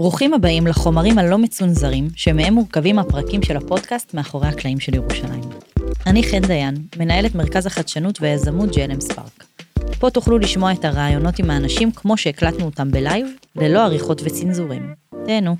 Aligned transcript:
ברוכים 0.00 0.34
הבאים 0.34 0.66
לחומרים 0.66 1.18
הלא 1.18 1.38
מצונזרים, 1.38 2.08
שמהם 2.16 2.54
מורכבים 2.54 2.98
הפרקים 2.98 3.42
של 3.42 3.56
הפודקאסט 3.56 4.14
מאחורי 4.14 4.48
הקלעים 4.48 4.80
של 4.80 4.94
ירושלים. 4.94 5.40
אני 6.06 6.22
חן 6.22 6.40
דיין, 6.40 6.74
מנהלת 6.96 7.34
מרכז 7.34 7.66
החדשנות 7.66 8.20
והיזמות 8.20 8.76
JLM 8.76 9.00
Spark. 9.00 9.44
פה 9.98 10.10
תוכלו 10.10 10.38
לשמוע 10.38 10.72
את 10.72 10.84
הראיונות 10.84 11.38
עם 11.38 11.50
האנשים 11.50 11.92
כמו 11.92 12.16
שהקלטנו 12.16 12.64
אותם 12.64 12.90
ב 12.90 12.96
live, 12.96 13.26
ללא 13.56 13.84
עריכות 13.84 14.22
וצנזורים. 14.24 14.94
תהנו. 15.26 15.56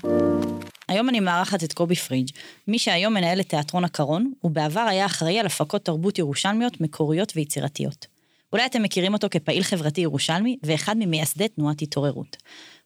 היום 0.87 1.09
אני 1.09 1.19
מארחת 1.19 1.63
את 1.63 1.73
קובי 1.73 1.95
פריג', 1.95 2.29
מי 2.67 2.79
שהיום 2.79 3.13
מנהל 3.13 3.39
את 3.39 3.49
תיאטרון 3.49 3.83
הקרון, 3.83 4.31
ובעבר 4.43 4.85
היה 4.89 5.05
אחראי 5.05 5.39
על 5.39 5.45
הפקות 5.45 5.85
תרבות 5.85 6.19
ירושלמיות 6.19 6.81
מקוריות 6.81 7.33
ויצירתיות. 7.35 8.05
אולי 8.53 8.65
אתם 8.65 8.83
מכירים 8.83 9.13
אותו 9.13 9.27
כפעיל 9.31 9.63
חברתי 9.63 10.01
ירושלמי, 10.01 10.57
ואחד 10.63 10.95
ממייסדי 10.99 11.47
תנועת 11.47 11.81
התעוררות. 11.81 12.37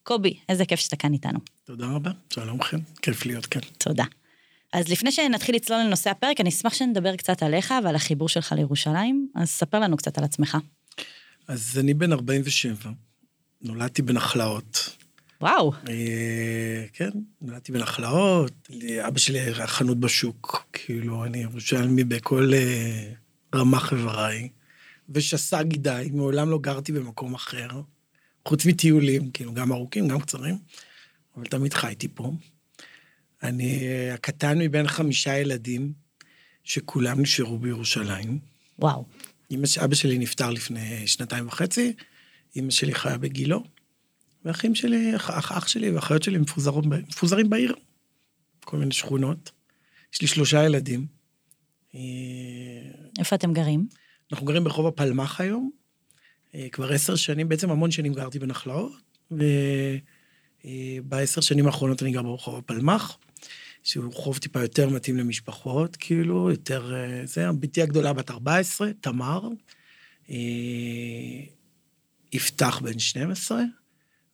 קובי, 0.06 0.38
איזה 0.50 0.66
כיף 0.66 0.80
שאתה 0.80 0.96
כאן 0.96 1.14
איתנו. 1.14 1.40
תודה 1.66 1.86
רבה, 1.86 2.12
שלום 2.34 2.60
לכם, 2.60 2.78
כיף 3.02 3.26
להיות 3.26 3.46
כאן. 3.46 3.62
תודה. 3.78 4.04
אז 4.74 4.90
לפני 4.90 5.12
שנתחיל 5.12 5.56
לצלול 5.56 5.80
לנושא 5.80 6.10
הפרק, 6.10 6.42
אני 6.42 6.50
אשמח 6.50 6.74
שנדבר 6.74 7.16
קצת 7.16 7.44
עליך 7.44 7.74
ועל 7.84 7.96
החיבור 7.96 8.30
שלך 8.30 8.52
לירושלים, 8.52 9.30
אז 9.36 9.50
ספר 9.50 9.80
לנו 9.80 9.98
קצת 9.98 10.18
על 10.18 10.24
עצמך. 10.24 10.58
אז 11.48 11.80
אני 11.80 11.94
בן 11.94 12.14
47, 12.14 12.92
נולדתי 13.62 14.02
בנחלאות. 14.02 14.96
וואו. 15.42 15.72
אה, 15.90 16.86
כן, 16.94 17.10
נולדתי 17.42 17.72
בנחלאות, 17.72 18.70
אבא 19.08 19.20
שלי 19.20 19.40
היה 19.40 19.68
חנות 19.68 20.00
בשוק, 20.00 20.68
כאילו, 20.74 21.26
אני 21.26 21.38
ירושלמי 21.38 22.04
בכל 22.04 22.52
אה, 22.54 23.12
רמ"ח 23.56 23.94
איבריי, 23.94 24.50
ושס"ה 25.10 25.64
גידיי, 25.64 26.10
מעולם 26.14 26.50
לא 26.50 26.58
גרתי 26.58 26.92
במקום 26.92 27.34
אחר, 27.34 27.68
חוץ 28.48 28.66
מטיולים, 28.66 29.32
כאילו, 29.32 29.54
גם 29.54 29.72
ארוכים, 29.72 30.08
גם 30.08 30.20
קצרים, 30.20 30.58
אבל 31.38 31.46
תמיד 31.46 31.74
חייתי 31.74 32.08
פה. 32.08 32.32
אני 33.44 33.90
הקטן 34.14 34.60
מבין 34.60 34.88
חמישה 34.88 35.38
ילדים, 35.38 35.94
שכולם 36.64 37.22
נשארו 37.22 37.60
בירושלים. 37.60 38.40
וואו. 38.80 39.06
אמא, 39.52 39.68
אבא 39.84 39.96
שלי 39.96 40.18
נפטר 40.18 40.50
לפני 40.50 41.08
שנתיים 41.08 41.48
וחצי, 41.48 41.94
אמא 42.56 42.72
שלי 42.72 42.96
חיה 42.96 43.18
בגילו, 43.18 43.64
ואחים 44.46 44.76
שלי, 44.76 45.16
אח, 45.16 45.30
אח 45.30 45.68
שלי 45.68 45.92
ואחיות 45.92 46.24
שלי 46.24 46.38
מפוזרים, 46.38 46.90
מפוזרים 46.90 47.50
בעיר, 47.50 47.76
כל 48.60 48.78
מיני 48.78 48.92
שכונות. 48.92 49.52
יש 50.14 50.22
לי 50.22 50.28
שלושה 50.28 50.66
ילדים. 50.66 51.06
אה, 51.96 52.00
איפה 53.20 53.36
אתם 53.36 53.54
גרים? 53.54 53.88
אנחנו 54.32 54.46
גרים 54.46 54.64
ברחוב 54.64 54.88
הפלמ"ח 54.88 55.42
היום, 55.42 55.72
אה, 56.56 56.68
כבר 56.72 56.92
עשר 56.92 57.16
שנים, 57.16 57.50
בעצם 57.50 57.70
המון 57.70 57.92
שנים 57.92 58.14
גרתי 58.14 58.40
בנחלאות, 58.40 58.92
ובעשר 60.66 61.42
שנים 61.42 61.66
האחרונות 61.66 62.04
אני 62.04 62.12
גר 62.12 62.22
ברחוב 62.22 62.56
הפלמ"ח, 62.56 63.18
שהוא 63.84 64.14
רחוב 64.14 64.38
טיפה 64.38 64.62
יותר 64.62 64.90
מתאים 64.90 65.18
למשפחות, 65.18 65.96
כאילו, 65.96 66.50
יותר... 66.52 66.96
אה, 66.96 67.26
זה, 67.26 67.52
בתי 67.60 67.82
הגדולה 67.82 68.14
בת 68.14 68.32
14, 68.32 68.90
תמר, 69.02 69.48
אה, 70.30 70.36
יפתח 72.34 72.80
בן 72.84 73.00
12, 73.00 73.62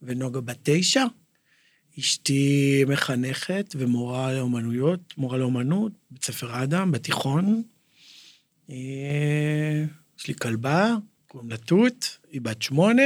ונוגה 0.01 0.41
בת 0.41 0.59
9. 0.63 1.03
אשתי 1.99 2.83
מחנכת 2.87 3.75
ומורה 3.77 4.33
לאומנויות, 4.33 5.17
מורה 5.17 5.37
לאומנות, 5.37 5.91
בית 6.11 6.25
ספר 6.25 6.63
אדם, 6.63 6.91
בתיכון. 6.91 7.63
אה, 8.69 9.85
יש 10.19 10.27
לי 10.27 10.33
כלבה, 10.35 10.95
קוראים 11.27 11.49
לה 11.49 11.57
תות, 11.57 12.17
היא 12.31 12.41
בת 12.41 12.61
שמונה. 12.61 13.01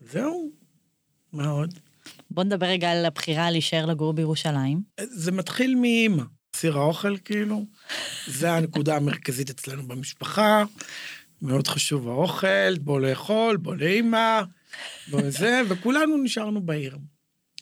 זהו, 0.00 0.50
מה 1.32 1.48
עוד? 1.48 1.78
בוא 2.30 2.44
נדבר 2.44 2.66
רגע 2.66 2.90
על 2.90 3.04
הבחירה 3.04 3.50
להישאר 3.50 3.86
לגור 3.86 4.12
בירושלים. 4.12 4.82
זה 5.00 5.32
מתחיל 5.32 5.74
מאימא. 5.74 6.22
סיר 6.56 6.78
האוכל, 6.78 7.16
כאילו. 7.18 7.66
זה 8.26 8.52
הנקודה 8.52 8.96
המרכזית 8.96 9.50
אצלנו 9.50 9.88
במשפחה. 9.88 10.64
מאוד 11.42 11.68
חשוב 11.68 12.08
האוכל, 12.08 12.78
בוא 12.78 13.00
לאכול, 13.00 13.56
בוא 13.56 13.76
לאימא, 13.76 14.42
בוא 15.10 15.30
זה, 15.30 15.60
וכולנו 15.68 16.16
נשארנו 16.16 16.60
בעיר. 16.60 16.98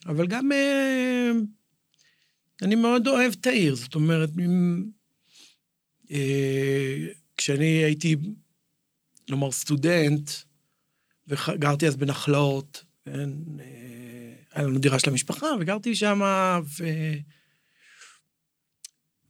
אבל 0.07 0.27
גם 0.27 0.53
אה, 0.53 1.31
אני 2.63 2.75
מאוד 2.75 3.09
אוהב 3.09 3.35
את 3.41 3.47
העיר, 3.47 3.75
זאת 3.75 3.95
אומרת, 3.95 4.31
אה, 6.11 6.97
כשאני 7.37 7.65
הייתי, 7.65 8.17
נאמר, 9.31 9.53
סטודנט, 9.53 10.31
וגרתי 11.29 11.87
אז 11.87 11.97
בנחלאות, 11.97 12.85
כן, 13.05 13.31
אה, 13.61 14.06
היה 14.57 14.67
לנו 14.67 14.79
דירה 14.79 14.99
של 14.99 15.11
המשפחה, 15.11 15.47
וגרתי 15.61 15.95
שם, 15.95 16.21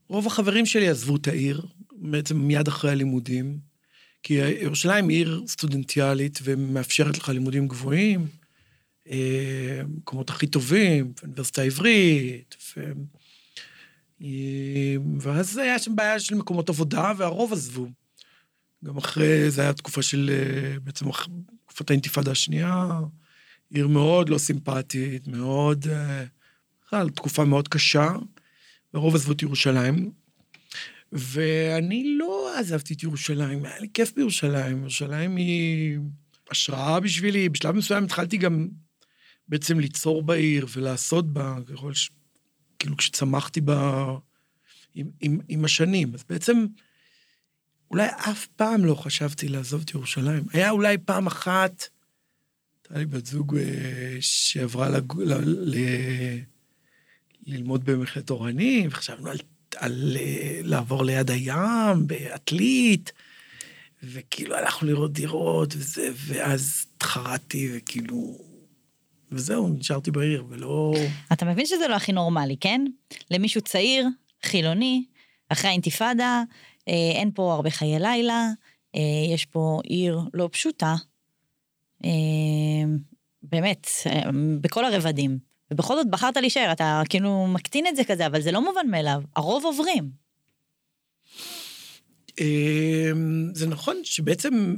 ורוב 0.09 0.27
החברים 0.27 0.65
שלי 0.65 0.87
עזבו 0.87 1.15
את 1.15 1.27
העיר, 1.27 1.65
בעצם 1.91 2.37
מיד 2.37 2.67
אחרי 2.67 2.91
הלימודים, 2.91 3.59
כי 4.23 4.33
ירושלים 4.33 5.09
היא 5.09 5.17
עיר 5.17 5.43
סטודנטיאלית 5.47 6.39
ומאפשרת 6.43 7.17
לך 7.17 7.29
לימודים 7.29 7.67
גבוהים, 7.67 8.27
מקומות 9.87 10.29
הכי 10.29 10.47
טובים, 10.47 11.13
אוניברסיטה 11.23 11.61
העברית, 11.61 12.55
ו... 12.77 12.91
ואז 15.19 15.57
היה 15.57 15.79
שם 15.79 15.95
בעיה 15.95 16.19
של 16.19 16.35
מקומות 16.35 16.69
עבודה, 16.69 17.11
והרוב 17.17 17.53
עזבו. 17.53 17.87
גם 18.85 18.97
אחרי, 18.97 19.51
זה 19.51 19.61
היה 19.61 19.73
תקופה 19.73 20.01
של, 20.01 20.31
בעצם 20.83 21.05
תקופת 21.65 21.89
האינתיפאדה 21.89 22.31
השנייה, 22.31 22.89
עיר 23.73 23.87
מאוד 23.87 24.29
לא 24.29 24.37
סימפטית, 24.37 25.27
מאוד... 25.27 25.87
אה, 25.87 26.25
בכלל, 26.85 27.09
תקופה 27.09 27.45
מאוד 27.45 27.67
קשה, 27.67 28.11
ורוב 28.93 29.15
עזבו 29.15 29.31
את 29.31 29.41
ירושלים. 29.41 30.11
ואני 31.11 32.17
לא 32.19 32.59
עזבתי 32.59 32.93
את 32.93 33.03
ירושלים, 33.03 33.65
היה 33.65 33.79
לי 33.79 33.87
כיף 33.93 34.13
בירושלים. 34.15 34.81
ירושלים 34.81 35.35
היא 35.35 35.99
השראה 36.51 36.99
בשבילי. 36.99 37.49
בשלב 37.49 37.75
מסוים 37.75 38.03
התחלתי 38.03 38.37
גם 38.37 38.67
בעצם 39.47 39.79
ליצור 39.79 40.23
בעיר 40.23 40.67
ולעשות 40.73 41.33
בה, 41.33 41.55
ככל 41.71 41.93
ש... 41.93 42.09
כאילו 42.79 42.97
כשצמחתי 42.97 43.61
בה 43.61 44.05
עם, 44.95 45.09
עם, 45.21 45.39
עם 45.47 45.65
השנים. 45.65 46.13
אז 46.13 46.23
בעצם 46.29 46.65
אולי 47.91 48.07
אף 48.07 48.47
פעם 48.47 48.85
לא 48.85 48.95
חשבתי 48.95 49.47
לעזוב 49.47 49.81
את 49.81 49.93
ירושלים. 49.93 50.43
היה 50.53 50.69
אולי 50.69 50.97
פעם 50.97 51.27
אחת, 51.27 51.87
הייתה 52.89 52.99
לי 52.99 53.05
בת 53.05 53.25
זוג 53.25 53.57
אה, 53.57 54.17
שעברה 54.19 54.89
לג... 54.89 55.13
ל... 55.17 55.33
ל... 55.45 55.75
ללמוד 57.45 57.85
במכללת 57.85 58.29
אורנים, 58.29 58.87
וחשבנו 58.91 59.29
על, 59.29 59.37
על 59.75 60.17
אה, 60.19 60.59
לעבור 60.63 61.03
ליד 61.03 61.31
הים, 61.31 62.07
בעתלית, 62.07 63.11
וכאילו 64.03 64.55
הלכנו 64.55 64.87
לראות 64.87 65.13
דירות, 65.13 65.73
וזה, 65.75 66.09
ואז 66.15 66.85
התחרטתי, 66.95 67.69
וכאילו... 67.73 68.37
וזהו, 69.31 69.69
נשארתי 69.69 70.11
בעיר, 70.11 70.45
ולא... 70.49 70.93
אתה 71.33 71.45
מבין 71.45 71.65
שזה 71.65 71.87
לא 71.87 71.95
הכי 71.95 72.11
נורמלי, 72.11 72.57
כן? 72.59 72.85
למישהו 73.31 73.61
צעיר, 73.61 74.07
חילוני, 74.43 75.05
אחרי 75.49 75.69
האינתיפאדה, 75.69 76.43
אה, 76.87 77.11
אין 77.15 77.31
פה 77.33 77.53
הרבה 77.53 77.69
חיי 77.69 77.99
לילה, 77.99 78.49
יש 79.33 79.45
פה 79.45 79.79
עיר 79.83 80.19
לא 80.33 80.49
פשוטה, 80.51 80.95
באמת, 83.43 83.87
אמ, 84.05 84.61
בכל 84.61 84.85
הרבדים. 84.85 85.37
ובכל 85.71 85.95
זאת 85.95 86.09
בחרת 86.09 86.37
להישאר, 86.37 86.71
אתה 86.71 87.01
כאילו 87.09 87.47
מקטין 87.47 87.87
את 87.87 87.95
זה 87.95 88.03
כזה, 88.03 88.25
אבל 88.25 88.41
זה 88.41 88.51
לא 88.51 88.65
מובן 88.65 88.87
מאליו, 88.91 89.21
הרוב 89.35 89.65
עוברים. 89.65 90.09
אמ, 92.39 93.49
זה 93.53 93.67
נכון 93.67 93.95
שבעצם 94.03 94.75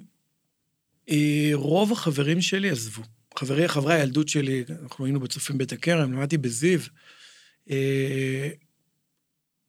אה, 1.09 1.49
רוב 1.53 1.91
החברים 1.91 2.41
שלי 2.41 2.69
עזבו. 2.69 3.01
חברי, 3.39 3.67
חברי 3.67 3.93
הילדות 3.93 4.29
שלי, 4.29 4.63
אנחנו 4.83 5.05
היינו 5.05 5.19
בצופים 5.19 5.57
בית 5.57 5.71
הכרם, 5.71 6.13
למדתי 6.13 6.37
בזיו. 6.37 6.79
אה, 7.69 8.49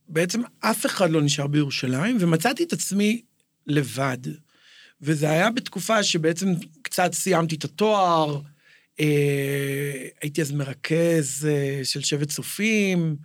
בעצם 0.09 0.41
אף 0.61 0.87
אחד 0.87 1.11
לא 1.11 1.23
נשאר 1.23 1.47
בירושלים, 1.47 2.17
ומצאתי 2.21 2.65
את 2.65 2.73
עצמי 2.73 3.23
לבד. 3.67 4.19
וזה 5.03 5.31
היה 5.31 5.51
בתקופה 5.51 6.03
שבעצם 6.03 6.55
קצת 6.91 7.13
סיימתי 7.13 7.55
את 7.55 7.65
התואר, 7.65 8.41
אה, 9.01 10.07
הייתי 10.23 10.43
אז 10.43 10.53
מרכז 10.53 11.49
אה, 11.51 11.81
של 11.85 12.01
שבט 12.01 12.29
צופים. 12.29 13.17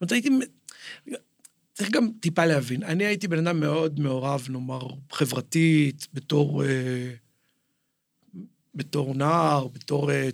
אומרת, 0.00 0.12
הייתי... 0.12 0.28
צריך 1.74 1.90
גם 1.90 2.08
טיפה 2.20 2.46
להבין. 2.46 2.82
אני 2.82 3.04
הייתי 3.04 3.28
בן 3.28 3.46
אדם 3.46 3.60
מאוד 3.60 4.00
מעורב, 4.00 4.46
נאמר, 4.50 4.88
חברתית, 5.12 6.06
בתור... 6.12 6.64
אה, 6.64 7.10
בתור 8.74 9.14
נער, 9.14 9.66
בתור 9.68 10.12
אה, 10.12 10.28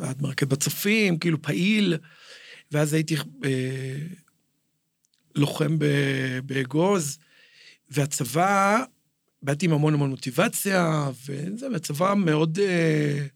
אה, 0.00 0.12
מרכז 0.20 0.48
בצופים, 0.48 1.18
כאילו 1.18 1.42
פעיל, 1.42 1.98
ואז 2.72 2.92
הייתי 2.92 3.16
אה, 3.44 3.96
לוחם 5.34 5.78
באגוז, 6.46 7.18
והצבא 7.90 8.84
באתי 9.42 9.66
עם 9.66 9.72
המון 9.72 9.94
המון 9.94 10.10
מוטיבציה, 10.10 11.10
וזה, 11.26 11.70
והצבא 11.72 12.14
מאוד 12.14 12.58
אה, 12.58 13.26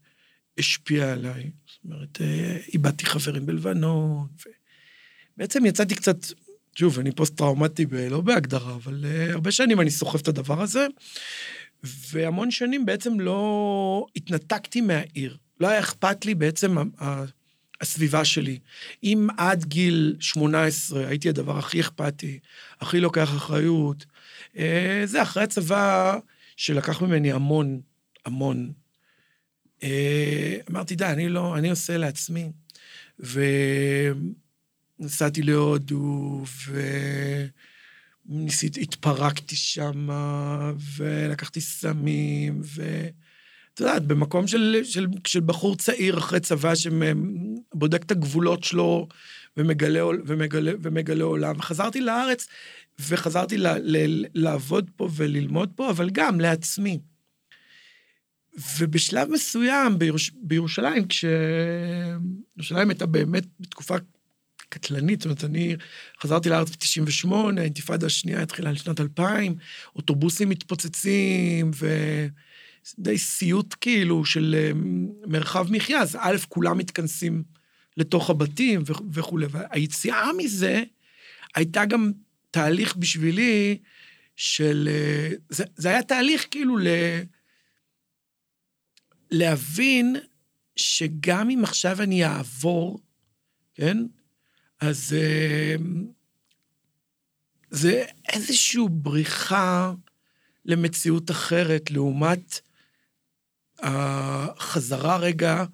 השפיע 0.57 1.13
עליי. 1.13 1.51
זאת 1.67 1.79
אומרת, 1.85 2.21
אה, 2.21 2.57
איבדתי 2.73 3.05
חברים 3.05 3.45
בלבנון, 3.45 4.27
ובעצם 5.35 5.65
יצאתי 5.65 5.95
קצת, 5.95 6.17
שוב, 6.75 6.99
אני 6.99 7.11
פוסט-טראומטי, 7.11 7.85
לא 8.09 8.21
בהגדרה, 8.21 8.75
אבל 8.75 9.05
uh, 9.05 9.33
הרבה 9.33 9.51
שנים 9.51 9.81
אני 9.81 9.91
סוחב 9.91 10.19
את 10.19 10.27
הדבר 10.27 10.61
הזה, 10.61 10.87
והמון 11.83 12.51
שנים 12.51 12.85
בעצם 12.85 13.19
לא 13.19 14.05
התנתקתי 14.15 14.81
מהעיר. 14.81 15.37
לא 15.59 15.67
היה 15.67 15.79
אכפת 15.79 16.25
לי 16.25 16.35
בעצם 16.35 16.75
הסביבה 17.81 18.25
שלי. 18.25 18.59
אם 19.03 19.27
עד 19.37 19.63
גיל 19.63 20.15
18 20.19 21.07
הייתי 21.07 21.29
הדבר 21.29 21.57
הכי 21.57 21.79
אכפתי, 21.81 22.39
הכי 22.81 22.99
לוקח 22.99 23.35
אחריות, 23.35 24.05
אה, 24.09 24.16
זה 25.05 25.21
אחרי 25.21 25.43
הצבא 25.43 26.17
שלקח 26.55 27.01
ממני 27.01 27.31
המון, 27.31 27.81
המון. 28.25 28.71
אה, 29.83 30.57
אמרתי, 30.69 30.95
די, 30.95 31.05
אני 31.05 31.29
לא, 31.29 31.57
אני 31.57 31.69
עושה 31.69 31.97
לעצמי. 31.97 32.51
ונסעתי 34.99 35.41
להודו, 35.41 36.43
וניסיתי, 38.27 38.81
התפרקתי 38.81 39.55
שם, 39.55 40.09
ולקחתי 40.97 41.61
סמים, 41.61 42.61
ו... 42.63 43.07
את 43.77 43.81
יודעת, 43.81 44.05
במקום 44.05 44.47
של, 44.47 44.81
של, 44.83 45.07
של 45.27 45.39
בחור 45.39 45.75
צעיר 45.75 46.17
אחרי 46.17 46.39
צבא 46.39 46.73
שבודק 46.75 48.03
את 48.03 48.11
הגבולות 48.11 48.63
שלו 48.63 49.07
ומגלה, 49.57 50.05
ומגלה, 50.05 50.71
ומגלה 50.81 51.23
עולם. 51.23 51.55
וחזרתי 51.57 52.01
לארץ, 52.01 52.47
וחזרתי 52.99 53.57
ל, 53.57 53.67
ל, 53.67 54.25
לעבוד 54.33 54.91
פה 54.95 55.09
וללמוד 55.15 55.71
פה, 55.75 55.89
אבל 55.89 56.09
גם 56.09 56.39
לעצמי. 56.39 56.99
ובשלב 58.79 59.29
מסוים 59.31 59.99
בירוש, 59.99 60.31
בירושלים, 60.35 61.05
כשירושלים 61.07 62.89
הייתה 62.89 63.05
באמת 63.05 63.43
בתקופה 63.59 63.95
קטלנית, 64.69 65.21
זאת 65.21 65.25
אומרת, 65.25 65.43
אני 65.43 65.75
חזרתי 66.21 66.49
לארץ 66.49 66.69
ב-98, 66.69 67.33
האינתיפאדה 67.57 68.05
השנייה 68.05 68.41
התחילה 68.41 68.71
לשנת 68.71 68.99
2000, 68.99 69.55
אוטובוסים 69.95 70.49
מתפוצצים, 70.49 71.71
ו... 71.75 71.87
די 72.99 73.17
סיוט 73.17 73.75
כאילו 73.81 74.25
של 74.25 74.55
אה, 74.57 74.71
מרחב 75.27 75.67
מחיה, 75.71 76.01
אז 76.01 76.17
א', 76.19 76.35
כולם 76.49 76.77
מתכנסים 76.77 77.43
לתוך 77.97 78.29
הבתים 78.29 78.83
וכולי. 79.11 79.45
והיציאה 79.49 80.33
מזה 80.37 80.83
הייתה 81.55 81.85
גם 81.85 82.11
תהליך 82.51 82.95
בשבילי 82.95 83.77
של... 84.35 84.89
אה, 84.91 85.29
זה, 85.49 85.63
זה 85.75 85.89
היה 85.89 86.03
תהליך 86.03 86.47
כאילו 86.51 86.77
ל... 86.77 86.87
להבין 89.31 90.15
שגם 90.75 91.49
אם 91.49 91.63
עכשיו 91.63 92.01
אני 92.01 92.25
אעבור, 92.25 92.99
כן? 93.75 93.97
אז 94.81 95.15
אה, 95.17 95.75
זה 97.69 98.05
איזושהי 98.29 98.81
בריחה 98.89 99.93
למציאות 100.65 101.31
אחרת 101.31 101.91
לעומת 101.91 102.59
החזרה 103.79 105.17
רגע 105.17 105.65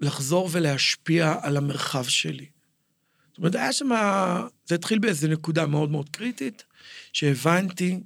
לחזור 0.00 0.48
ולהשפיע 0.52 1.34
על 1.42 1.56
המרחב 1.56 2.04
שלי. 2.04 2.46
זאת 3.28 3.38
אומרת, 3.38 3.54
היה 3.54 3.72
שם, 3.72 3.90
זה 4.66 4.74
התחיל 4.74 4.98
באיזו 4.98 5.28
נקודה 5.28 5.66
מאוד 5.66 5.90
מאוד 5.90 6.08
קריטית, 6.08 6.64
שהבנתי 7.12 8.00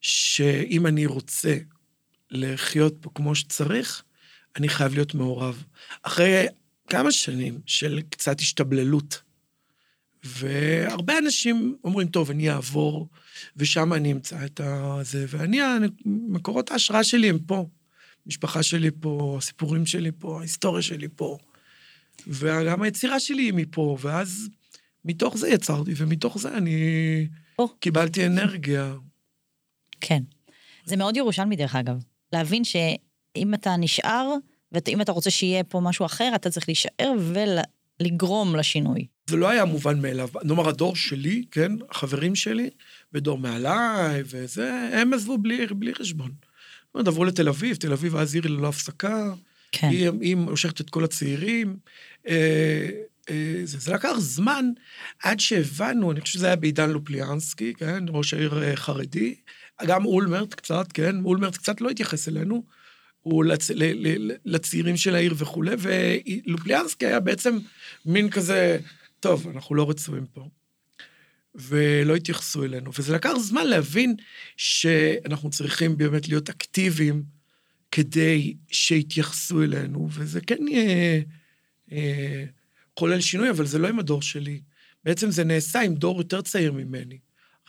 שאם 0.00 0.86
אני 0.86 1.06
רוצה 1.06 1.56
לחיות 2.30 2.94
פה 3.00 3.10
כמו 3.14 3.34
שצריך, 3.34 4.02
אני 4.56 4.68
חייב 4.68 4.94
להיות 4.94 5.14
מעורב. 5.14 5.64
אחרי 6.02 6.46
כמה 6.88 7.12
שנים 7.12 7.60
של 7.66 8.00
קצת 8.10 8.40
השתבללות, 8.40 9.22
והרבה 10.24 11.18
אנשים 11.18 11.76
אומרים, 11.84 12.08
טוב, 12.08 12.30
אני 12.30 12.50
אעבור, 12.50 13.08
ושם 13.56 13.92
אני 13.92 14.12
אמצא 14.12 14.44
את 14.44 14.60
הזה, 14.64 15.26
ואני, 15.28 15.60
מקורות 16.04 16.70
ההשראה 16.70 17.04
שלי 17.04 17.28
הם 17.28 17.38
פה. 17.38 17.66
המשפחה 18.26 18.62
שלי 18.62 18.90
פה, 19.00 19.34
הסיפורים 19.38 19.86
שלי 19.86 20.10
פה, 20.18 20.38
ההיסטוריה 20.38 20.82
שלי 20.82 21.08
פה, 21.16 21.38
וגם 22.26 22.82
היצירה 22.82 23.20
שלי 23.20 23.42
היא 23.42 23.52
מפה, 23.52 23.96
ואז 24.00 24.48
מתוך 25.04 25.36
זה 25.36 25.48
יצרתי, 25.48 25.92
ומתוך 25.96 26.38
זה 26.38 26.56
אני 26.56 27.26
oh. 27.62 27.64
קיבלתי 27.80 28.26
אנרגיה. 28.26 28.94
כן. 30.00 30.22
זה 30.84 30.96
מאוד 30.96 31.16
ירושלמי, 31.16 31.56
דרך 31.56 31.76
אגב. 31.76 31.96
להבין 32.32 32.64
שאם 32.64 33.54
אתה 33.54 33.76
נשאר, 33.76 34.34
ואם 34.72 35.00
אתה 35.00 35.12
רוצה 35.12 35.30
שיהיה 35.30 35.64
פה 35.64 35.80
משהו 35.80 36.06
אחר, 36.06 36.32
אתה 36.34 36.50
צריך 36.50 36.68
להישאר 36.68 37.12
ולגרום 38.00 38.56
לשינוי. 38.56 39.06
זה 39.26 39.36
לא 39.36 39.48
היה 39.48 39.64
מובן 39.64 40.02
מאליו. 40.02 40.28
נאמר, 40.44 40.68
הדור 40.68 40.96
שלי, 40.96 41.44
כן, 41.50 41.72
החברים 41.90 42.34
שלי, 42.34 42.70
ודור 43.12 43.38
מעליי 43.38 44.22
וזה, 44.24 44.88
הם 44.92 45.12
עזבו 45.12 45.38
בלי, 45.38 45.66
בלי 45.66 45.94
חשבון. 45.94 46.30
אומרת, 46.98 47.08
עברו 47.08 47.24
לתל 47.24 47.48
אביב, 47.48 47.76
תל 47.76 47.92
אביב 47.92 48.16
אז 48.16 48.34
עיר 48.34 48.46
ללא 48.46 48.68
הפסקה. 48.68 49.34
כן. 49.72 49.88
היא, 49.88 50.10
היא 50.20 50.36
מושכת 50.36 50.80
את 50.80 50.90
כל 50.90 51.04
הצעירים. 51.04 51.76
אה, 52.28 52.90
אה, 53.30 53.60
זה, 53.64 53.78
זה 53.78 53.92
לקח 53.92 54.12
זמן 54.18 54.64
עד 55.22 55.40
שהבנו, 55.40 56.12
אני 56.12 56.20
חושב 56.20 56.34
שזה 56.34 56.46
היה 56.46 56.56
בעידן 56.56 56.90
לופליאנסקי, 56.90 57.74
כן, 57.74 58.04
ראש 58.08 58.34
העיר 58.34 58.62
אה, 58.62 58.76
חרדי. 58.76 59.34
גם 59.86 60.04
אולמרט 60.04 60.54
קצת, 60.54 60.92
כן, 60.94 61.16
אולמרט 61.24 61.56
קצת 61.56 61.80
לא 61.80 61.90
התייחס 61.90 62.28
אלינו. 62.28 62.62
הוא 63.22 63.44
לצ... 63.44 63.70
ל... 63.70 63.82
ל... 64.06 64.30
לצעירים 64.44 64.96
של 64.96 65.14
העיר 65.14 65.34
וכולי, 65.36 65.76
ולופליאנסקי 65.78 67.06
היה 67.06 67.20
בעצם 67.20 67.58
מין 68.06 68.30
כזה, 68.30 68.78
טוב, 69.20 69.48
אנחנו 69.54 69.74
לא 69.74 69.90
רצויים 69.90 70.26
פה. 70.26 70.48
ולא 71.58 72.16
התייחסו 72.16 72.64
אלינו. 72.64 72.90
וזה 72.98 73.14
לקח 73.14 73.32
זמן 73.38 73.66
להבין 73.66 74.16
שאנחנו 74.56 75.50
צריכים 75.50 75.96
באמת 75.96 76.28
להיות 76.28 76.48
אקטיביים 76.48 77.22
כדי 77.90 78.54
שיתייחסו 78.70 79.62
אלינו, 79.62 80.08
וזה 80.10 80.40
כן 80.40 80.68
יהיה 80.68 81.22
אה, 81.92 82.44
חולל 82.98 83.20
שינוי, 83.20 83.50
אבל 83.50 83.66
זה 83.66 83.78
לא 83.78 83.88
עם 83.88 83.98
הדור 83.98 84.22
שלי. 84.22 84.60
בעצם 85.04 85.30
זה 85.30 85.44
נעשה 85.44 85.80
עם 85.80 85.94
דור 85.94 86.18
יותר 86.18 86.42
צעיר 86.42 86.72
ממני. 86.72 87.18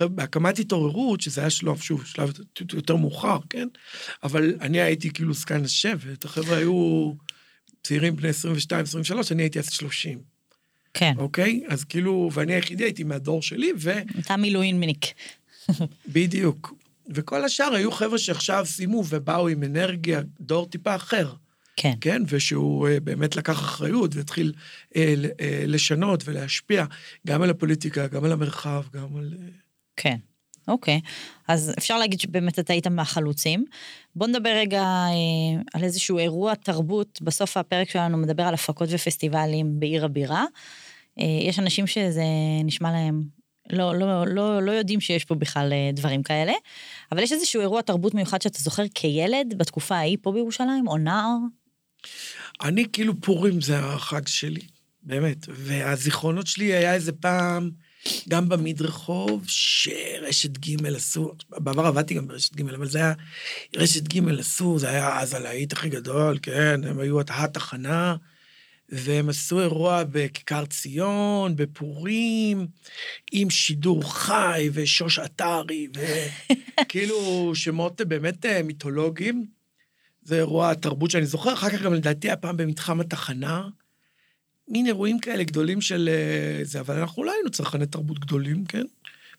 בהקמת 0.01 0.59
התעוררות, 0.59 1.21
שזה 1.21 1.41
היה 1.41 1.49
שלב, 1.49 1.77
שוב, 1.79 2.05
שלב 2.05 2.33
יותר 2.73 2.95
מאוחר, 2.95 3.37
כן? 3.49 3.67
אבל 4.23 4.53
אני 4.61 4.81
הייתי 4.81 5.13
כאילו 5.13 5.33
זקן 5.33 5.63
השבט, 5.63 6.25
החבר'ה 6.25 6.57
היו 6.57 7.13
צעירים 7.83 8.15
בני 8.15 8.29
22-23, 8.29 8.33
אני 9.31 9.43
הייתי 9.43 9.59
אז 9.59 9.69
30. 9.69 10.38
כן. 10.93 11.13
אוקיי? 11.17 11.63
אז 11.67 11.83
כאילו, 11.83 12.29
ואני 12.33 12.53
היחידי 12.53 12.83
הייתי 12.83 13.03
מהדור 13.03 13.41
שלי, 13.41 13.71
ו... 13.77 13.91
אתה 14.19 14.37
מילואימניק. 14.37 15.05
בדיוק. 16.13 16.73
וכל 17.09 17.45
השאר 17.45 17.73
היו 17.73 17.91
חבר'ה 17.91 18.17
שעכשיו 18.17 18.65
סיימו 18.65 19.03
ובאו 19.09 19.47
עם 19.47 19.63
אנרגיה, 19.63 20.21
דור 20.39 20.65
טיפה 20.65 20.95
אחר. 20.95 21.33
כן. 21.75 21.93
כן, 22.01 22.21
ושהוא 22.27 22.87
uh, 22.87 22.99
באמת 22.99 23.35
לקח 23.35 23.59
אחריות 23.59 24.15
והתחיל 24.15 24.53
uh, 24.55 24.91
uh, 24.91 24.95
לשנות 25.67 26.23
ולהשפיע 26.25 26.85
גם 27.27 27.41
על 27.41 27.49
הפוליטיקה, 27.49 28.07
גם 28.07 28.23
על 28.23 28.31
המרחב, 28.31 28.83
גם 28.93 29.17
על... 29.17 29.33
Uh... 29.33 29.51
כן. 29.95 30.17
אוקיי, 30.67 31.01
אז 31.47 31.73
אפשר 31.77 31.97
להגיד 31.97 32.19
שבאמת 32.19 32.59
אתה 32.59 32.73
היית 32.73 32.87
מהחלוצים. 32.87 33.65
בוא 34.15 34.27
נדבר 34.27 34.49
רגע 34.49 34.81
אה, 34.81 35.61
על 35.73 35.83
איזשהו 35.83 36.17
אירוע 36.17 36.55
תרבות, 36.55 37.19
בסוף 37.21 37.57
הפרק 37.57 37.89
שלנו 37.89 38.17
מדבר 38.17 38.43
על 38.43 38.53
הפקות 38.53 38.89
ופסטיבלים 38.91 39.79
בעיר 39.79 40.05
הבירה. 40.05 40.45
אה, 41.19 41.25
יש 41.41 41.59
אנשים 41.59 41.87
שזה 41.87 42.23
נשמע 42.63 42.91
להם, 42.91 43.23
לא, 43.69 43.95
לא, 43.95 44.27
לא, 44.27 44.61
לא 44.61 44.71
יודעים 44.71 45.01
שיש 45.01 45.25
פה 45.25 45.35
בכלל 45.35 45.73
אה, 45.73 45.89
דברים 45.93 46.23
כאלה, 46.23 46.53
אבל 47.11 47.23
יש 47.23 47.31
איזשהו 47.31 47.61
אירוע 47.61 47.81
תרבות 47.81 48.13
מיוחד 48.13 48.41
שאתה 48.41 48.59
זוכר 48.59 48.83
כילד 48.95 49.53
בתקופה 49.57 49.95
ההיא 49.95 50.17
פה 50.21 50.31
בירושלים, 50.31 50.87
או 50.87 50.97
נער? 50.97 51.37
אני 52.63 52.85
כאילו 52.93 53.21
פורים 53.21 53.61
זה 53.61 53.79
החג 53.79 54.27
שלי, 54.27 54.61
באמת, 55.03 55.37
והזיכרונות 55.49 56.47
שלי 56.47 56.65
היה 56.73 56.93
איזה 56.93 57.11
פעם... 57.11 57.69
גם 58.29 58.49
במדרחוב, 58.49 59.43
שרשת 59.47 60.57
ג' 60.57 60.85
עשו, 60.85 61.33
בעבר 61.49 61.85
עבדתי 61.85 62.13
גם 62.13 62.27
ברשת 62.27 62.55
ג', 62.55 62.69
אבל 62.69 62.87
זה 62.87 62.97
היה, 62.97 63.13
רשת 63.75 64.13
ג' 64.13 64.39
עשו, 64.39 64.79
זה 64.79 64.89
היה 64.89 65.19
אז 65.19 65.33
הלהיט 65.33 65.73
הכי 65.73 65.89
גדול, 65.89 66.39
כן, 66.41 66.81
הם 66.83 66.99
היו 66.99 67.19
התחנה, 67.21 68.15
והם 68.91 69.29
עשו 69.29 69.59
אירוע 69.59 70.03
בכיכר 70.11 70.65
ציון, 70.65 71.55
בפורים, 71.55 72.67
עם 73.31 73.49
שידור 73.49 74.13
חי 74.13 74.69
ושוש 74.73 75.19
עטרי, 75.19 75.87
וכאילו 76.81 77.19
שמות 77.55 78.01
באמת 78.01 78.45
אה, 78.45 78.63
מיתולוגיים. 78.63 79.45
זה 80.23 80.35
אירוע 80.35 80.73
תרבות 80.73 81.11
שאני 81.11 81.25
זוכר, 81.25 81.53
אחר 81.53 81.69
כך 81.69 81.81
גם 81.81 81.93
לדעתי 81.93 82.27
היה 82.27 82.35
פעם 82.37 82.57
במתחם 82.57 82.99
התחנה. 82.99 83.67
מין 84.69 84.85
אירועים 84.85 85.19
כאלה 85.19 85.43
גדולים 85.43 85.81
של 85.81 86.09
אה, 86.11 86.63
זה, 86.63 86.79
אבל 86.79 86.99
אנחנו 86.99 87.23
לא 87.23 87.31
היינו 87.31 87.49
צרכני 87.49 87.85
תרבות 87.85 88.19
גדולים, 88.19 88.65
כן? 88.65 88.85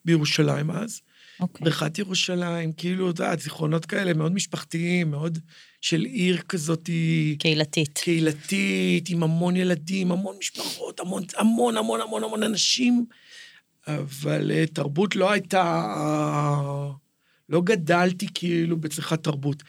בירושלים 0.05 0.71
אז. 0.71 1.01
Okay. 1.01 1.43
אוקיי. 1.43 1.65
בריכת 1.65 1.99
ירושלים, 1.99 2.73
כאילו, 2.73 3.11
אתה 3.11 3.23
יודע, 3.23 3.37
זיכרונות 3.37 3.87
כאלה 3.87 4.15
מאוד 4.15 4.33
משפחתיים, 4.33 5.11
מאוד 5.11 5.39
של 5.81 6.01
עיר 6.01 6.39
כזאת... 6.49 6.91
קהילתית. 7.39 7.99
קהילתית, 7.99 9.09
עם 9.09 9.23
המון 9.23 9.57
ילדים, 9.57 10.13
המון 10.13 10.37
משפחות, 10.39 11.01
המון, 11.01 11.23
המון, 11.37 11.77
המון, 11.77 12.01
המון, 12.01 12.25
המון 12.25 12.43
אנשים, 12.43 13.07
אבל 13.87 14.51
אה, 14.51 14.67
תרבות 14.67 15.17
לא 15.17 15.31
הייתה... 15.31 15.87
לא 17.49 17.61
גדלתי 17.61 18.27
כאילו 18.35 18.77
בצריכת 18.77 19.25
תרבות. 19.25 19.63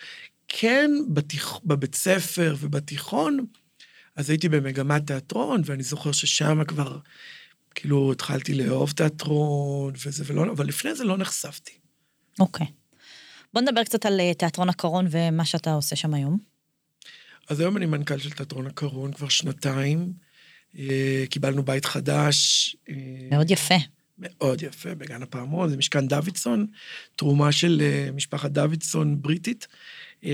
כן, 0.47 0.91
בתיכ... 1.09 1.59
בבית 1.65 1.95
ספר 1.95 2.55
ובתיכון, 2.59 3.45
אז 4.15 4.29
הייתי 4.29 4.49
במגמת 4.49 5.07
תיאטרון, 5.07 5.61
ואני 5.65 5.83
זוכר 5.83 6.11
ששם 6.11 6.63
כבר, 6.63 6.97
כאילו, 7.75 8.11
התחלתי 8.11 8.53
לאהוב 8.53 8.91
תיאטרון 8.91 9.93
וזה, 10.05 10.23
ולא, 10.27 10.51
אבל 10.51 10.67
לפני 10.67 10.95
זה 10.95 11.03
לא 11.03 11.17
נחשפתי. 11.17 11.73
אוקיי. 12.39 12.67
Okay. 12.67 12.69
בוא 13.53 13.61
נדבר 13.61 13.83
קצת 13.83 14.05
על 14.05 14.19
אה, 14.19 14.33
תיאטרון 14.33 14.69
הקרון 14.69 15.07
ומה 15.09 15.45
שאתה 15.45 15.73
עושה 15.73 15.95
שם 15.95 16.13
היום. 16.13 16.37
אז 17.49 17.59
היום 17.59 17.77
אני 17.77 17.85
מנכ"ל 17.85 18.17
של 18.17 18.31
תיאטרון 18.31 18.67
הקרון 18.67 19.13
כבר 19.13 19.29
שנתיים. 19.29 20.13
אה, 20.79 21.23
קיבלנו 21.29 21.63
בית 21.63 21.85
חדש. 21.85 22.75
אה, 22.89 22.95
מאוד 23.31 23.51
יפה. 23.51 23.75
מאוד 24.17 24.61
יפה, 24.61 24.95
בגן 24.95 25.23
הפעמון, 25.23 25.69
זה 25.69 25.77
משכן 25.77 26.07
דוידסון, 26.07 26.67
תרומה 27.15 27.51
של 27.51 27.81
משפחת 28.13 28.51
דוידסון 28.51 29.21
בריטית, 29.21 29.67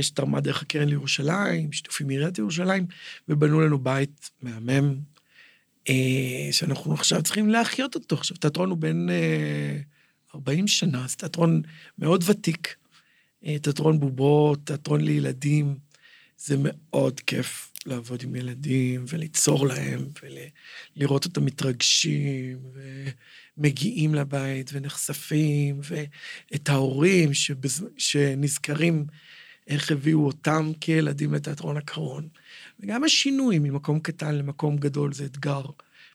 שתרמה 0.02 0.40
דרך 0.40 0.62
הקרן 0.62 0.90
לירושלים, 0.90 1.72
שיתוף 1.72 2.02
עם 2.02 2.10
עיריית 2.10 2.38
ירושלים, 2.38 2.86
ובנו 3.30 3.62
לנו 3.62 3.80
בית 3.80 4.30
מהמם, 4.42 4.96
שאנחנו 6.52 6.94
עכשיו 6.94 7.24
צריכים 7.24 7.50
להחיות 7.50 7.96
אותו. 7.96 8.16
עכשיו, 8.16 8.38
תיאטרון 8.38 8.70
הוא 8.70 8.78
בן 8.78 9.08
40 10.36 10.68
שנה, 10.68 11.06
זה 11.08 11.16
תיאטרון 11.16 11.62
מאוד 12.00 12.24
ותיק. 12.28 12.76
אה, 13.46 13.60
תיאטרון 13.60 14.00
בובות, 14.00 14.60
תיאטרון 14.64 15.02
לילדים. 15.02 15.78
זה 16.38 16.56
מאוד 16.60 17.20
כיף 17.20 17.72
לעבוד 17.86 18.24
עם 18.24 18.36
ילדים 18.36 19.06
וליצור 19.08 19.68
להם 19.68 20.08
ולראות 20.96 21.26
אותם 21.26 21.46
מתרגשים 21.46 22.60
ומגיעים 23.58 24.16
לבית 24.16 24.70
ונחשפים, 24.74 25.80
ואת 25.84 26.70
ההורים 26.70 27.34
שבז... 27.34 27.86
שנזכרים 27.98 29.06
איך 29.68 29.92
הביאו 29.92 30.26
אותם 30.26 30.72
כילדים 30.82 31.34
לתיאטרון 31.34 31.78
הקרון. 31.78 32.28
וגם 32.80 33.04
השינוי 33.04 33.60
ממקום 33.60 34.00
קטן 34.00 34.36
למקום 34.36 34.78
גדול 34.78 35.14
זה 35.14 35.26
אתגר. 35.26 35.62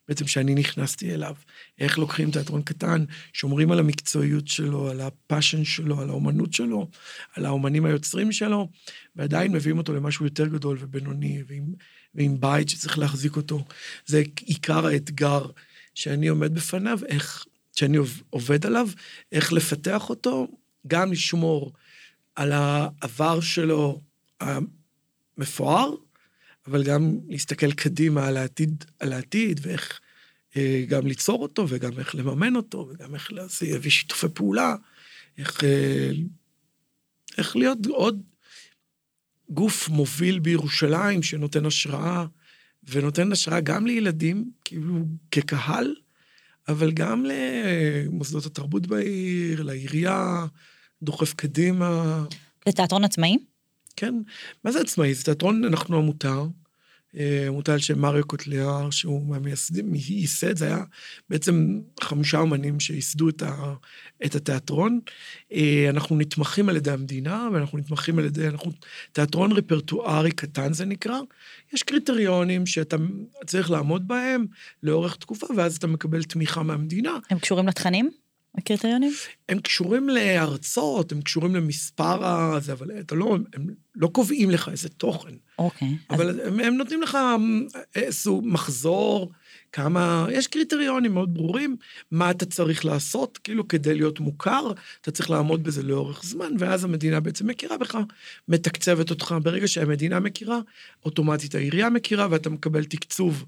בעצם 0.08 0.26
שאני 0.26 0.54
נכנסתי 0.54 1.14
אליו. 1.14 1.34
איך 1.78 1.98
לוקחים 1.98 2.30
תיאטרון 2.30 2.62
קטן, 2.62 3.04
שומרים 3.32 3.72
על 3.72 3.78
המקצועיות 3.78 4.48
שלו, 4.48 4.90
על 4.90 5.00
הפאשן 5.00 5.64
שלו, 5.64 6.00
על 6.00 6.08
האומנות 6.08 6.52
שלו, 6.52 6.88
על 7.34 7.46
האומנים 7.46 7.84
היוצרים 7.84 8.32
שלו, 8.32 8.68
ועדיין 9.16 9.52
מביאים 9.52 9.78
אותו 9.78 9.92
למשהו 9.92 10.24
יותר 10.24 10.46
גדול 10.46 10.78
ובינוני, 10.80 11.42
ועם, 11.46 11.74
ועם 12.14 12.40
בית 12.40 12.68
שצריך 12.68 12.98
להחזיק 12.98 13.36
אותו. 13.36 13.64
זה 14.06 14.22
עיקר 14.44 14.86
האתגר 14.86 15.46
שאני 15.94 16.28
עומד 16.28 16.54
בפניו, 16.54 16.98
איך, 17.06 17.44
שאני 17.76 17.98
עובד 18.30 18.66
עליו, 18.66 18.88
איך 19.32 19.52
לפתח 19.52 20.10
אותו, 20.10 20.48
גם 20.86 21.12
לשמור 21.12 21.72
על 22.36 22.52
העבר 22.52 23.40
שלו 23.40 24.00
המפואר, 24.40 25.94
אבל 26.66 26.84
גם 26.84 27.18
להסתכל 27.28 27.72
קדימה 27.72 28.26
על 28.28 28.36
העתיד, 28.36 28.84
על 29.00 29.12
העתיד 29.12 29.60
ואיך 29.62 30.00
אה, 30.56 30.84
גם 30.88 31.06
ליצור 31.06 31.42
אותו, 31.42 31.66
וגם 31.68 31.98
איך 31.98 32.14
לממן 32.14 32.56
אותו, 32.56 32.88
וגם 32.90 33.14
איך 33.14 33.32
להביא 33.32 33.90
שיתופי 33.90 34.26
פעולה, 34.34 34.76
איך, 35.38 35.64
אה, 35.64 36.10
איך 37.38 37.56
להיות 37.56 37.78
עוד 37.86 38.22
גוף 39.50 39.88
מוביל 39.88 40.38
בירושלים 40.38 41.22
שנותן 41.22 41.66
השראה, 41.66 42.26
ונותן 42.84 43.32
השראה 43.32 43.60
גם 43.60 43.86
לילדים, 43.86 44.50
כאילו 44.64 45.04
כקהל, 45.30 45.94
אבל 46.68 46.92
גם 46.92 47.24
למוסדות 47.24 48.46
התרבות 48.46 48.86
בעיר, 48.86 49.62
לעירייה, 49.62 50.46
דוחף 51.02 51.34
קדימה. 51.34 52.22
לתיאטרון 52.66 53.04
עצמאי? 53.04 53.38
כן. 53.96 54.14
מה 54.64 54.72
זה 54.72 54.80
עצמאי? 54.80 55.14
זה 55.14 55.24
תיאטרון, 55.24 55.64
אנחנו 55.64 55.96
עמותה, 55.96 56.42
אה, 57.16 57.44
עמותה 57.48 57.72
על 57.72 57.78
שם 57.78 57.98
מריו 57.98 58.26
קוטליאר, 58.26 58.90
שהוא 58.90 59.26
מהמייסדים, 59.26 59.94
ייסד, 59.94 60.56
זה 60.56 60.66
היה 60.66 60.84
בעצם 61.30 61.80
חמישה 62.00 62.40
אמנים 62.40 62.80
שייסדו 62.80 63.28
את, 63.28 63.42
ה, 63.42 63.74
את 64.24 64.34
התיאטרון. 64.34 65.00
אה, 65.52 65.86
אנחנו 65.90 66.16
נתמכים 66.16 66.68
על 66.68 66.76
ידי 66.76 66.90
המדינה, 66.90 67.48
ואנחנו 67.52 67.78
נתמכים 67.78 68.18
על 68.18 68.24
ידי, 68.24 68.48
אנחנו 68.48 68.72
תיאטרון 69.12 69.52
רפרטוארי 69.52 70.30
קטן 70.30 70.72
זה 70.72 70.84
נקרא. 70.84 71.18
יש 71.72 71.82
קריטריונים 71.82 72.66
שאתה 72.66 72.96
צריך 73.46 73.70
לעמוד 73.70 74.08
בהם 74.08 74.46
לאורך 74.82 75.16
תקופה, 75.16 75.46
ואז 75.56 75.76
אתה 75.76 75.86
מקבל 75.86 76.22
תמיכה 76.22 76.62
מהמדינה. 76.62 77.18
הם 77.30 77.38
קשורים 77.38 77.68
לתכנים? 77.68 78.21
הקריטריונים? 78.54 79.12
הם 79.48 79.60
קשורים 79.60 80.08
להרצות, 80.08 81.12
הם 81.12 81.22
קשורים 81.22 81.54
למספר 81.54 82.24
הזה, 82.24 82.72
אבל 82.72 82.90
אתה 83.00 83.14
לא, 83.14 83.36
הם 83.54 83.66
לא 83.94 84.06
קובעים 84.06 84.50
לך 84.50 84.68
איזה 84.68 84.88
תוכן. 84.88 85.34
אוקיי. 85.58 85.96
אבל 86.10 86.28
אז... 86.28 86.38
הם, 86.46 86.60
הם 86.60 86.74
נותנים 86.74 87.02
לך 87.02 87.18
איזשהו 87.94 88.42
מחזור, 88.44 89.32
כמה, 89.72 90.26
יש 90.32 90.46
קריטריונים 90.46 91.14
מאוד 91.14 91.34
ברורים, 91.34 91.76
מה 92.10 92.30
אתה 92.30 92.46
צריך 92.46 92.84
לעשות, 92.84 93.38
כאילו 93.38 93.68
כדי 93.68 93.94
להיות 93.94 94.20
מוכר, 94.20 94.72
אתה 95.00 95.10
צריך 95.10 95.30
לעמוד 95.30 95.62
בזה 95.62 95.82
לאורך 95.82 96.24
זמן, 96.24 96.52
ואז 96.58 96.84
המדינה 96.84 97.20
בעצם 97.20 97.46
מכירה 97.46 97.78
בך, 97.78 97.98
מתקצבת 98.48 99.10
אותך. 99.10 99.34
ברגע 99.42 99.68
שהמדינה 99.68 100.20
מכירה, 100.20 100.60
אוטומטית 101.04 101.54
העירייה 101.54 101.90
מכירה, 101.90 102.26
ואתה 102.30 102.50
מקבל 102.50 102.84
תקצוב. 102.84 103.44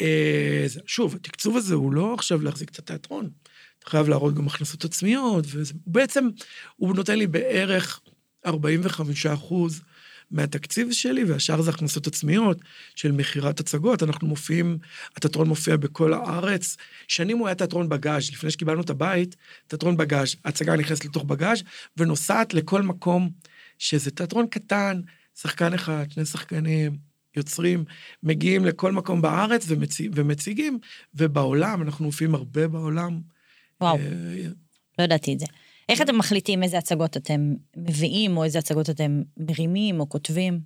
אה, 0.00 0.66
שוב, 0.86 1.14
התקצוב 1.14 1.56
הזה 1.56 1.74
הוא 1.74 1.92
לא 1.92 2.14
עכשיו 2.14 2.42
להחזיק 2.42 2.70
את 2.70 2.78
התיאטרון. 2.78 3.30
חייב 3.88 4.08
להראות 4.08 4.34
גם 4.34 4.46
הכנסות 4.46 4.84
עצמיות, 4.84 5.44
ובעצם 5.52 6.28
הוא 6.76 6.96
נותן 6.96 7.18
לי 7.18 7.26
בערך 7.26 8.00
45 8.46 9.26
אחוז 9.26 9.82
מהתקציב 10.30 10.92
שלי, 10.92 11.24
והשאר 11.24 11.62
זה 11.62 11.70
הכנסות 11.70 12.06
עצמיות 12.06 12.58
של 12.94 13.12
מכירת 13.12 13.60
הצגות. 13.60 14.02
אנחנו 14.02 14.28
מופיעים, 14.28 14.78
התיאטרון 15.16 15.48
מופיע 15.48 15.76
בכל 15.76 16.12
הארץ. 16.12 16.76
שנים 17.08 17.38
הוא 17.38 17.46
היה 17.46 17.54
תיאטרון 17.54 17.88
בגאז', 17.88 18.30
לפני 18.30 18.50
שקיבלנו 18.50 18.80
את 18.80 18.90
הבית, 18.90 19.36
תיאטרון 19.66 19.96
בגאז', 19.96 20.36
ההצגה 20.44 20.76
נכנסת 20.76 21.04
לתוך 21.04 21.24
בגאז' 21.24 21.62
ונוסעת 21.96 22.54
לכל 22.54 22.82
מקום, 22.82 23.30
שזה 23.78 24.10
תיאטרון 24.10 24.46
קטן, 24.46 25.00
שחקן 25.40 25.74
אחד, 25.74 26.10
שני 26.10 26.24
שחקנים, 26.24 26.96
יוצרים, 27.36 27.84
מגיעים 28.22 28.64
לכל 28.64 28.92
מקום 28.92 29.22
בארץ 29.22 29.64
ומציג, 29.68 30.12
ומציגים, 30.14 30.78
ובעולם, 31.14 31.82
אנחנו 31.82 32.04
מופיעים 32.04 32.34
הרבה 32.34 32.68
בעולם. 32.68 33.20
וואו, 33.80 33.96
אה, 33.96 34.48
לא 34.98 35.04
ידעתי 35.04 35.34
את 35.34 35.40
זה. 35.40 35.46
איך 35.88 36.02
אתם 36.02 36.18
מחליטים 36.18 36.62
איזה 36.62 36.78
הצגות 36.78 37.16
אתם 37.16 37.54
מביאים, 37.76 38.36
או 38.36 38.44
איזה 38.44 38.58
הצגות 38.58 38.90
אתם 38.90 39.22
מרימים 39.36 40.00
או 40.00 40.08
כותבים? 40.08 40.60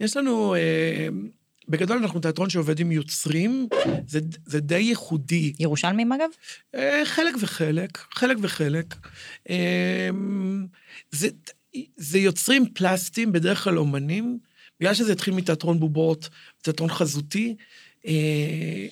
יש 0.00 0.16
לנו, 0.16 0.54
אה, 0.54 1.08
בגדול 1.68 1.98
אנחנו 1.98 2.20
תיאטרון 2.20 2.50
שעובד 2.50 2.80
עם 2.80 2.92
יוצרים, 2.92 3.68
זה, 4.06 4.20
זה 4.46 4.60
די 4.60 4.78
ייחודי. 4.78 5.52
ירושלמים 5.58 6.12
אגב? 6.12 6.28
אה, 6.74 7.02
חלק 7.04 7.34
וחלק, 7.40 7.98
חלק 8.14 8.36
וחלק. 8.40 8.94
זה, 11.10 11.28
זה 11.96 12.18
יוצרים 12.18 12.64
פלסטיים, 12.74 13.32
בדרך 13.32 13.64
כלל 13.64 13.78
אומנים, 13.78 14.38
בגלל 14.80 14.94
שזה 14.94 15.12
התחיל 15.12 15.34
מתיאטרון 15.34 15.80
בובות, 15.80 16.28
תיאטרון 16.62 16.90
חזותי, 16.90 17.56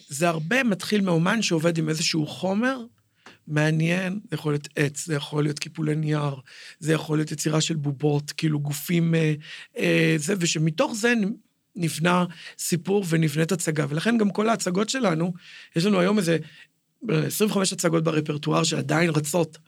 זה 0.09 0.29
הרבה 0.29 0.65
מתחיל 0.65 1.01
מאומן 1.01 1.43
שעובד 1.43 1.79
עם 1.79 1.89
איזשהו 1.89 2.27
חומר, 2.27 2.81
מעניין, 3.51 4.21
זה 4.31 4.37
יכול 4.37 4.53
להיות 4.53 4.69
עץ, 4.77 5.07
זה 5.07 5.15
יכול 5.15 5.43
להיות 5.43 5.59
קיפולי 5.59 5.95
נייר, 5.95 6.35
זה 6.79 6.93
יכול 6.93 7.19
להיות 7.19 7.33
יצירה 7.33 7.61
של 7.61 7.77
בובות, 7.77 8.33
כאילו 8.33 8.61
גופים, 8.61 9.15
אה, 9.15 9.35
אה, 9.79 10.15
זה, 10.19 10.35
ושמתוך 10.39 10.95
זה 10.95 11.15
נבנה 11.77 12.25
סיפור 12.59 13.05
ונבנית 13.09 13.53
הצגה. 13.53 13.87
ולכן 13.89 14.19
גם 14.19 14.31
כל 14.31 14.49
ההצגות 14.49 14.89
שלנו, 14.89 15.33
יש 15.77 15.85
לנו 15.85 16.01
היום 16.01 16.19
איזה 16.19 16.39
25 17.09 17.73
הצגות 17.73 18.05
ברפרטואר 18.05 18.65
שעדיין 18.65 19.11
רצות. 19.11 19.59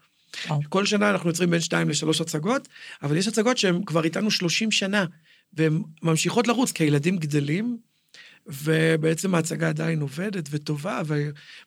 Oh. 0.47 0.53
כל 0.69 0.87
שנה 0.87 1.11
אנחנו 1.11 1.29
יוצרים 1.29 1.51
בין 1.51 1.61
שתיים 1.61 1.89
לשלוש 1.89 2.21
הצגות, 2.21 2.69
אבל 3.03 3.17
יש 3.17 3.29
הצגות 3.29 3.59
שהן 3.59 3.85
כבר 3.85 4.05
איתנו 4.05 4.31
30 4.31 4.71
שנה, 4.71 5.05
והן 5.53 5.83
ממשיכות 6.03 6.49
לרוץ, 6.49 6.73
כי 6.73 6.85
הילדים 6.85 7.17
גדלים, 7.17 7.79
ובעצם 8.47 9.35
ההצגה 9.35 9.69
עדיין 9.69 10.01
עובדת 10.01 10.49
וטובה, 10.51 11.03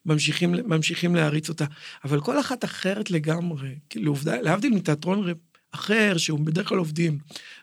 וממשיכים 0.06 1.16
להריץ 1.16 1.50
אותה. 1.50 1.66
אבל 2.04 2.22
כל 2.22 2.40
אחת 2.40 2.64
אחרת 2.66 3.12
לגמרי, 3.12 3.76
כאילו, 3.90 4.16
להבדיל 4.42 4.74
מתיאטרון 4.74 5.34
אחר, 5.72 6.18
שהוא 6.18 6.40
בדרך 6.40 6.70
כלל 6.70 6.78
עובדים 6.78 7.18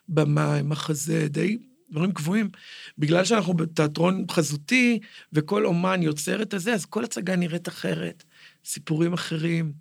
במה, 0.09 0.63
מחזה, 0.63 1.27
די 1.31 1.59
דברים 1.91 2.13
קבועים, 2.13 2.51
בגלל 2.99 3.25
שאנחנו 3.25 3.55
בתיאטרון 3.55 4.25
חזותי, 4.31 4.99
וכל 5.33 5.67
אומן 5.67 6.03
יוצר 6.03 6.43
את 6.43 6.55
הזה, 6.55 6.75
אז 6.75 6.85
כל 6.85 7.05
הצגה 7.05 7.37
נראית 7.37 7.69
אחרת, 7.69 8.25
סיפורים 8.65 9.13
אחרים. 9.13 9.73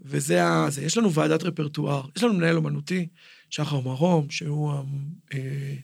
וזה 0.00 0.44
ה... 0.44 0.66
זה. 0.70 0.82
יש 0.82 0.98
לנו 0.98 1.12
ועדת 1.12 1.42
רפרטואר, 1.42 2.06
יש 2.16 2.22
לנו 2.22 2.34
מנהל 2.34 2.56
אומנותי, 2.56 3.06
שחר 3.50 3.80
מרום, 3.80 4.30
שהוא... 4.30 4.72
אה, 4.72 4.82
אה, 5.34 5.74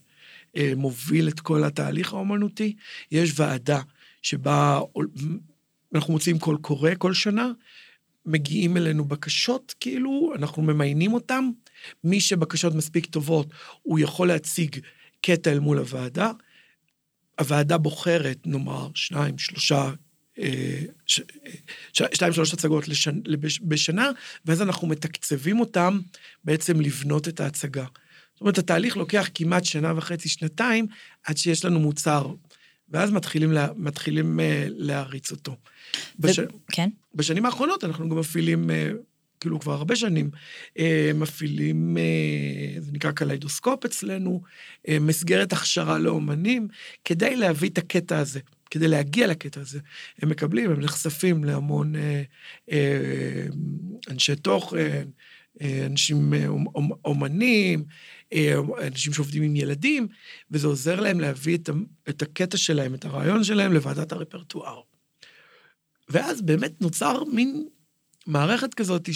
מוביל 0.77 1.29
את 1.29 1.41
כל 1.41 1.65
התהליך 1.65 2.13
האומנותי. 2.13 2.77
יש 3.11 3.33
ועדה 3.37 3.81
שבה 4.23 4.81
אנחנו 5.95 6.13
מוציאים 6.13 6.39
קול 6.39 6.57
קורא 6.57 6.91
כל 6.99 7.15
שנה, 7.15 7.53
מגיעים 8.27 8.77
אלינו 8.77 9.05
בקשות, 9.05 9.75
כאילו, 9.81 10.33
אנחנו 10.37 10.63
ממיינים 10.63 11.13
אותם. 11.13 11.51
מי 12.05 12.21
שבקשות 12.21 12.75
מספיק 12.75 13.07
טובות, 13.07 13.47
הוא 13.83 13.99
יכול 13.99 14.29
להציג 14.29 14.79
קטע 15.21 15.53
אל 15.53 15.59
מול 15.59 15.79
הוועדה. 15.79 16.33
הוועדה 17.41 17.79
בוחרת, 17.79 18.47
נאמר, 18.47 18.89
שניים, 18.95 19.39
שלושה, 19.39 19.91
אה, 20.39 20.83
ש, 21.07 21.21
שתיים, 21.93 22.33
שלוש 22.33 22.55
הצגות 22.55 22.89
לשנ, 22.89 23.21
בשנה, 23.63 24.11
ואז 24.45 24.63
אנחנו 24.63 24.89
מתקצבים 24.89 25.61
אותם 25.61 26.01
בעצם 26.45 26.81
לבנות 26.81 27.29
את 27.29 27.41
ההצגה. 27.41 27.87
זאת 28.35 28.41
אומרת, 28.41 28.59
התהליך 28.59 28.97
לוקח 28.97 29.29
כמעט 29.35 29.65
שנה 29.65 29.93
וחצי, 29.97 30.29
שנתיים, 30.29 30.87
עד 31.25 31.37
שיש 31.37 31.65
לנו 31.65 31.81
מוצר, 31.81 32.35
ואז 32.89 33.11
מתחילים, 33.11 33.53
לה, 33.53 33.69
מתחילים 33.77 34.41
uh, 34.41 34.43
להריץ 34.69 35.31
אותו. 35.31 35.57
בש... 36.19 36.41
כן. 36.73 36.89
בשנים 37.15 37.47
האחרונות 37.47 37.85
אנחנו 37.85 38.09
גם 38.09 38.19
מפעילים, 38.19 38.71
uh, 38.71 38.97
כאילו 39.41 39.61
כבר 39.61 39.73
הרבה 39.73 39.97
שנים, 39.97 40.31
uh, 40.79 40.81
מפעילים, 41.15 41.97
uh, 41.97 42.81
זה 42.81 42.93
נקרא 42.93 43.11
קליידוסקופ 43.11 43.85
אצלנו, 43.85 44.43
uh, 44.87 44.91
מסגרת 45.01 45.53
הכשרה 45.53 45.99
לאומנים, 45.99 46.69
כדי 47.05 47.37
להביא 47.37 47.71
את 47.71 47.79
הקטע 47.79 48.19
הזה. 48.19 48.41
כדי 48.71 48.89
להגיע 48.89 49.27
לקטע 49.27 49.61
הזה. 49.61 49.79
הם 50.23 50.29
מקבלים, 50.29 50.71
הם 50.71 50.81
נחשפים 50.81 51.45
להמון 51.45 51.97
אה, 51.97 52.23
אה, 52.73 53.47
אנשי 54.11 54.37
תוכן, 54.37 55.05
אה, 55.61 55.87
אנשים 55.87 56.35
אה, 56.35 56.47
אומנים, 57.05 57.85
אנשים 58.87 59.13
שעובדים 59.13 59.43
עם 59.43 59.57
ילדים, 59.57 60.09
וזה 60.51 60.67
עוזר 60.67 61.01
להם 61.01 61.21
להביא 61.21 61.57
את, 61.57 61.71
את 62.09 62.23
הקטע 62.23 62.57
שלהם, 62.57 62.95
את 62.95 63.05
הרעיון 63.05 63.45
שלהם, 63.45 63.73
לוועדת 63.73 64.13
הרפרטואר. 64.13 64.81
ואז 66.09 66.43
באמת 66.43 66.81
נוצר 66.81 67.25
מין 67.25 67.69
מערכת 68.27 68.75
כזאת 68.75 69.09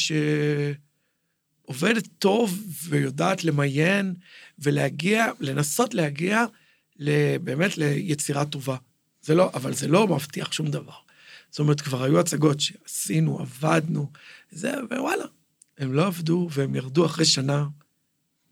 שעובדת 1.67 2.09
טוב 2.19 2.63
ויודעת 2.89 3.45
למיין 3.45 4.15
ולהגיע, 4.59 5.27
לנסות 5.41 5.95
להגיע 5.95 6.45
באמת 7.41 7.79
ליצירה 7.79 8.45
טובה. 8.45 8.77
זה 9.23 9.35
לא, 9.35 9.51
אבל 9.55 9.75
זה 9.75 9.89
לא 9.89 10.09
מבטיח 10.09 10.53
שום 10.53 10.71
דבר. 10.71 10.97
זאת 11.51 11.59
אומרת, 11.59 11.81
כבר 11.81 12.05
היו 12.05 12.21
הצגות 12.21 12.61
שעשינו, 12.61 13.41
עבדנו, 13.41 14.11
זה, 14.51 14.73
ווואלה, 14.91 15.25
הם 15.79 15.93
לא 15.93 16.07
עבדו 16.07 16.49
והם 16.53 16.75
ירדו 16.75 17.07
אחרי 17.07 17.25
שנה. 17.25 17.67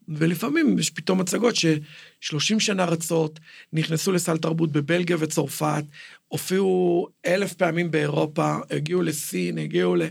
ולפעמים 0.09 0.79
יש 0.79 0.91
פתאום 0.91 1.21
הצגות 1.21 1.57
ש-30 1.57 2.61
שנה 2.61 2.85
רצות, 2.85 3.41
נכנסו 3.73 4.13
לסל 4.13 4.37
תרבות 4.37 4.73
בבלגיה 4.73 5.17
וצרפת, 5.21 5.85
הופיעו 6.29 7.09
אלף 7.27 7.53
פעמים 7.53 7.91
באירופה, 7.91 8.57
הגיעו 8.71 9.03
לסין, 9.03 9.59
הגיעו 9.59 9.97
ל... 9.97 10.03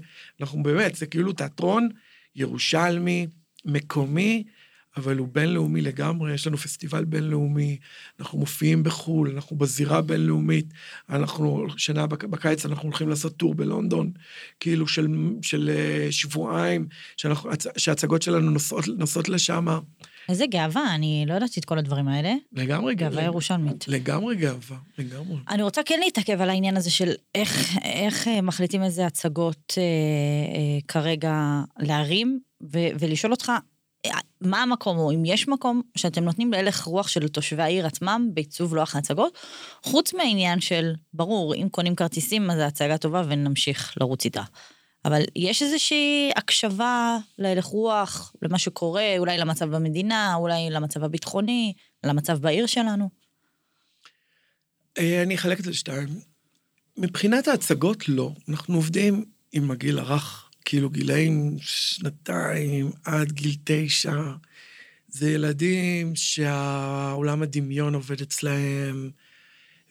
אנחנו 0.42 0.64
באמת, 0.64 0.96
זה 0.96 1.06
כאילו 1.06 1.34
תיאטרון 1.34 1.90
ירושלמי, 2.36 3.28
מקומי, 3.66 4.44
אבל 4.98 5.18
הוא 5.18 5.28
בינלאומי 5.32 5.82
לגמרי, 5.82 6.34
יש 6.34 6.48
לנו 6.48 6.58
פסטיבל 6.58 7.06
בינלאומי, 7.06 7.78
אנחנו 8.20 8.40
מופיעים 8.40 8.84
בחו"ל, 8.84 9.32
אנחנו 9.36 9.56
בזירה 9.56 10.02
בינלאומית, 10.02 10.66
אנחנו, 11.10 11.66
שנה 11.78 12.08
בקיץ 12.08 12.66
אנחנו 12.66 12.84
הולכים 12.84 13.10
לעשות 13.10 13.38
טור 13.38 13.56
בלונדון, 13.56 14.12
כאילו 14.60 14.88
של, 14.88 15.08
של 15.42 15.70
אה, 15.76 16.08
שבועיים, 16.12 16.88
שאנחנו, 17.18 17.50
שההצגות 17.78 18.22
שלנו 18.22 18.52
נוסעות, 18.52 18.88
נוסעות 18.98 19.30
לשם. 19.30 19.68
איזה 20.30 20.46
גאווה, 20.46 20.96
אני 20.96 21.26
לא 21.28 21.34
ידעתי 21.34 21.60
את 21.60 21.66
כל 21.66 21.78
הדברים 21.78 22.08
האלה. 22.08 22.34
לגמרי 22.54 22.96
גאווה. 22.96 23.12
גאווה 23.12 23.24
ירושלמית. 23.26 23.88
לגמרי 23.88 24.36
גאווה, 24.36 24.78
לגמרי. 24.98 25.38
אני 25.50 25.64
רוצה 25.64 25.82
כן 25.86 26.00
להתעכב 26.00 26.42
על 26.42 26.50
העניין 26.50 26.78
הזה 26.78 26.92
של 26.92 27.12
איך, 27.36 27.78
איך 27.84 28.28
אה, 28.28 28.42
מחליטים 28.42 28.84
איזה 28.84 29.06
הצגות 29.06 29.74
אה, 29.78 29.84
אה, 29.84 30.80
כרגע 30.88 31.62
להרים, 31.80 32.40
ו- 32.72 32.90
ולשאול 33.00 33.32
אותך, 33.32 33.52
מה 34.42 34.62
המקום, 34.62 34.98
או 34.98 35.12
אם 35.12 35.26
יש 35.26 35.48
מקום 35.48 35.82
שאתם 35.98 36.24
נותנים 36.24 36.52
להלך 36.52 36.84
רוח 36.84 37.08
של 37.08 37.28
תושבי 37.28 37.64
העיר 37.64 37.86
עצמם 37.86 38.30
בעיצוב 38.34 38.76
לוח 38.76 38.96
ההצגות, 38.96 39.38
חוץ 39.84 40.14
מהעניין 40.14 40.62
של, 40.62 40.94
ברור, 41.14 41.56
אם 41.56 41.68
קונים 41.72 41.96
כרטיסים 41.96 42.52
אז 42.52 42.60
ההצגה 42.60 42.98
טובה 42.98 43.24
ונמשיך 43.28 43.94
לרוץ 43.98 44.26
איתה. 44.26 44.44
אבל 45.06 45.22
יש 45.36 45.64
איזושהי 45.64 46.32
הקשבה 46.36 47.18
להלך 47.40 47.66
רוח, 47.66 48.34
למה 48.42 48.60
שקורה, 48.60 49.16
אולי 49.18 49.38
למצב 49.38 49.76
במדינה, 49.76 50.36
אולי 50.36 50.70
למצב 50.70 51.04
הביטחוני, 51.04 51.74
למצב 52.04 52.38
בעיר 52.38 52.66
שלנו? 52.66 53.10
אה, 54.98 55.24
אני 55.24 55.36
אחלק 55.36 55.60
את 55.60 55.64
זה 55.64 55.70
לשתיים. 55.70 56.08
מבחינת 56.98 57.48
ההצגות, 57.48 58.10
לא. 58.10 58.32
אנחנו 58.50 58.76
עובדים 58.76 59.26
עם 59.52 59.72
הגיל 59.72 60.00
הרך 60.00 60.45
כאילו 60.66 60.90
גילאים 60.90 61.58
שנתיים 61.60 62.92
עד 63.04 63.32
גיל 63.32 63.56
תשע, 63.64 64.22
זה 65.08 65.32
ילדים 65.32 66.16
שהעולם 66.16 67.42
הדמיון 67.42 67.96
עובד 67.96 68.22
אצלהם, 68.22 69.12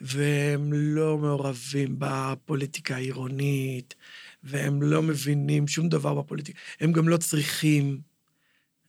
והם 0.01 0.73
לא 0.73 1.19
מעורבים 1.19 1.97
בפוליטיקה 1.99 2.95
העירונית, 2.95 3.95
והם 4.43 4.83
לא 4.83 5.03
מבינים 5.03 5.69
שום 5.69 5.89
דבר 5.89 6.15
בפוליטיקה. 6.15 6.59
הם 6.81 6.93
גם 6.93 7.09
לא 7.09 7.17
צריכים, 7.17 8.01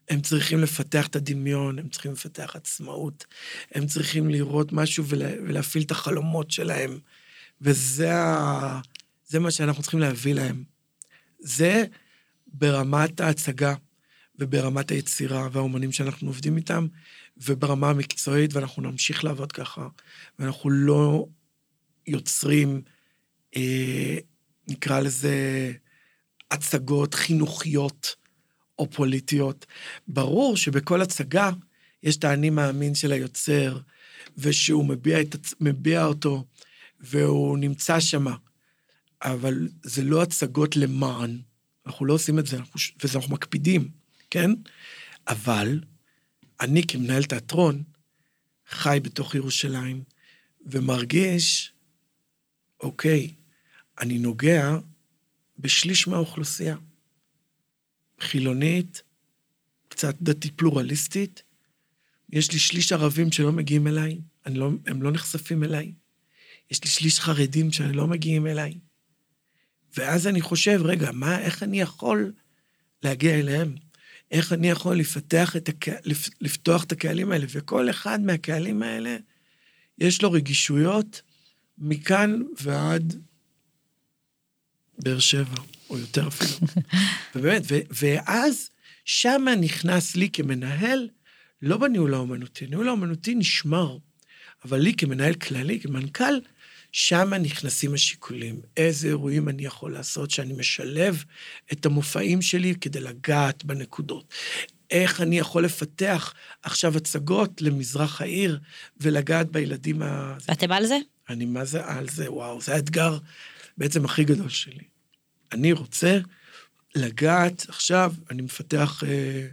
הם 0.10 0.22
צריכים 0.22 0.60
לפתח 0.60 1.08
את 1.08 1.16
הדמיון, 1.16 1.80
הם 1.80 1.90
צריכים 1.90 2.12
לפתח 2.12 2.56
עצמאות, 2.56 3.26
הם 3.72 3.88
צריכים 3.88 4.30
לראות 4.30 4.74
משהו 4.74 5.06
ולה, 5.08 5.32
ולהפעיל 5.48 5.84
את 5.84 5.92
החלומות 5.92 6.52
שלהם, 6.52 7.00
וזה 7.62 8.16
ה, 8.16 8.82
מה 9.40 9.52
שאנחנו 9.52 9.82
צריכים 9.82 10.00
להביא 10.00 10.34
להם. 10.34 10.75
זה 11.46 11.86
ברמת 12.48 13.20
ההצגה 13.20 13.76
וברמת 14.40 14.92
היצירה 14.92 15.48
והאומנים 15.52 15.92
שאנחנו 15.92 16.28
עובדים 16.28 16.58
איתם, 16.58 16.88
וברמה 17.38 17.90
המקצועית, 17.90 18.54
ואנחנו 18.54 18.82
נמשיך 18.82 19.24
לעבוד 19.24 19.52
ככה, 19.52 19.88
ואנחנו 20.40 20.70
לא 20.70 21.28
יוצרים, 22.08 22.82
אה, 23.56 24.18
נקרא 24.68 25.00
לזה, 25.00 25.72
הצגות 26.52 27.14
חינוכיות 27.14 28.16
או 28.80 28.90
פוליטיות. 28.90 29.66
ברור 30.08 30.58
שבכל 30.58 31.02
הצגה 31.02 31.52
יש 32.04 32.18
את 32.18 32.24
האני 32.24 32.50
מאמין 32.50 32.96
של 32.96 33.12
היוצר, 33.12 33.80
ושהוא 34.38 34.86
מביע, 34.86 35.22
את, 35.22 35.36
מביע 35.62 36.06
אותו, 36.06 36.46
והוא 37.00 37.58
נמצא 37.58 38.00
שמה. 38.00 38.36
אבל 39.22 39.68
זה 39.84 40.04
לא 40.04 40.22
הצגות 40.22 40.76
למען, 40.76 41.42
אנחנו 41.86 42.06
לא 42.06 42.14
עושים 42.14 42.40
את 42.40 42.48
זה, 42.48 42.58
אנחנו, 42.58 42.80
וזה 43.04 43.18
אנחנו 43.18 43.34
מקפידים, 43.34 43.90
כן? 44.30 44.52
אבל 45.28 45.80
אני 46.62 46.88
כמנהל 46.88 47.24
תיאטרון 47.24 47.84
חי 48.68 49.00
בתוך 49.04 49.36
ירושלים 49.36 50.04
ומרגיש, 50.66 51.74
אוקיי, 52.80 53.34
אני 54.00 54.20
נוגע 54.20 54.78
בשליש 55.60 56.08
מהאוכלוסייה. 56.08 56.76
חילונית, 58.20 59.04
קצת 59.88 60.16
דתית 60.22 60.54
פלורליסטית, 60.56 61.44
יש 62.30 62.52
לי 62.52 62.60
שליש 62.60 62.92
ערבים 62.92 63.32
שלא 63.32 63.52
מגיעים 63.52 63.88
אליי, 63.88 64.22
לא, 64.46 64.70
הם 64.86 65.02
לא 65.02 65.12
נחשפים 65.12 65.64
אליי. 65.64 65.94
יש 66.72 66.84
לי 66.84 66.90
שליש 66.90 67.20
חרדים 67.20 67.72
שלא 67.72 68.08
מגיעים 68.08 68.48
אליי. 68.48 68.74
ואז 69.98 70.28
אני 70.28 70.42
חושב, 70.42 70.82
רגע, 70.84 71.12
מה, 71.12 71.40
איך 71.40 71.64
אני 71.64 71.82
יכול 71.82 72.32
להגיע 73.04 73.40
אליהם? 73.40 73.76
איך 74.32 74.54
אני 74.54 74.70
יכול 74.70 74.98
לפתח 74.98 75.56
את 75.56 75.70
הקה... 75.70 75.92
לפתוח 76.42 76.84
את 76.84 76.92
הקהלים 76.92 77.32
האלה? 77.32 77.46
וכל 77.50 77.90
אחד 77.90 78.22
מהקהלים 78.22 78.84
האלה, 78.84 79.18
יש 79.98 80.22
לו 80.22 80.32
רגישויות 80.32 81.22
מכאן 81.78 82.42
ועד 82.62 83.16
באר 85.00 85.20
שבע, 85.20 85.56
או 85.90 85.98
יותר 85.98 86.28
אפילו. 86.28 86.68
ובאמת, 87.36 87.62
ו... 87.72 87.80
ואז 87.92 88.70
שמה 89.06 89.56
נכנס 89.56 90.16
לי 90.16 90.30
כמנהל, 90.34 91.10
לא 91.62 91.78
בניהול 91.78 92.14
האומנותי, 92.14 92.66
הניהול 92.66 92.88
האומנותי 92.88 93.36
נשמר, 93.36 93.98
אבל 94.66 94.78
לי 94.78 94.94
כמנהל 94.94 95.34
כללי, 95.34 95.80
כמנכ"ל, 95.80 96.40
שם 96.96 97.34
נכנסים 97.34 97.94
השיקולים. 97.94 98.62
איזה 98.78 99.08
אירועים 99.08 99.50
אני 99.50 99.66
יכול 99.66 99.94
לעשות 99.94 100.32
שאני 100.32 100.54
משלב 100.54 101.24
את 101.72 101.86
המופעים 101.86 102.42
שלי 102.42 102.76
כדי 102.82 103.00
לגעת 103.00 103.66
בנקודות. 103.66 104.34
איך 104.92 105.22
אני 105.22 105.40
יכול 105.40 105.66
לפתח 105.66 106.34
עכשיו 106.64 106.98
הצגות 106.98 107.62
למזרח 107.62 108.22
העיר 108.22 108.60
ולגעת 109.00 109.52
בילדים 109.52 110.02
ה... 110.02 110.38
ואתם 110.48 110.72
על 110.72 110.86
זה? 110.86 110.98
אני 111.30 111.46
מה 111.46 111.66
זה 111.66 111.86
על 111.86 112.10
זה, 112.10 112.32
וואו, 112.32 112.62
זה 112.62 112.76
האתגר 112.76 113.18
בעצם 113.78 114.06
הכי 114.06 114.24
גדול 114.24 114.50
שלי. 114.50 114.84
אני 115.52 115.72
רוצה 115.72 116.20
לגעת, 116.96 117.66
עכשיו 117.70 118.14
אני 118.32 118.42
מפתח, 118.42 119.04
אה, 119.08 119.48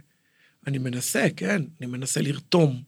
אני 0.67 0.77
מנסה, 0.77 1.27
כן, 1.35 1.61
אני 1.79 1.87
מנסה 1.87 2.21
לרתום 2.21 2.83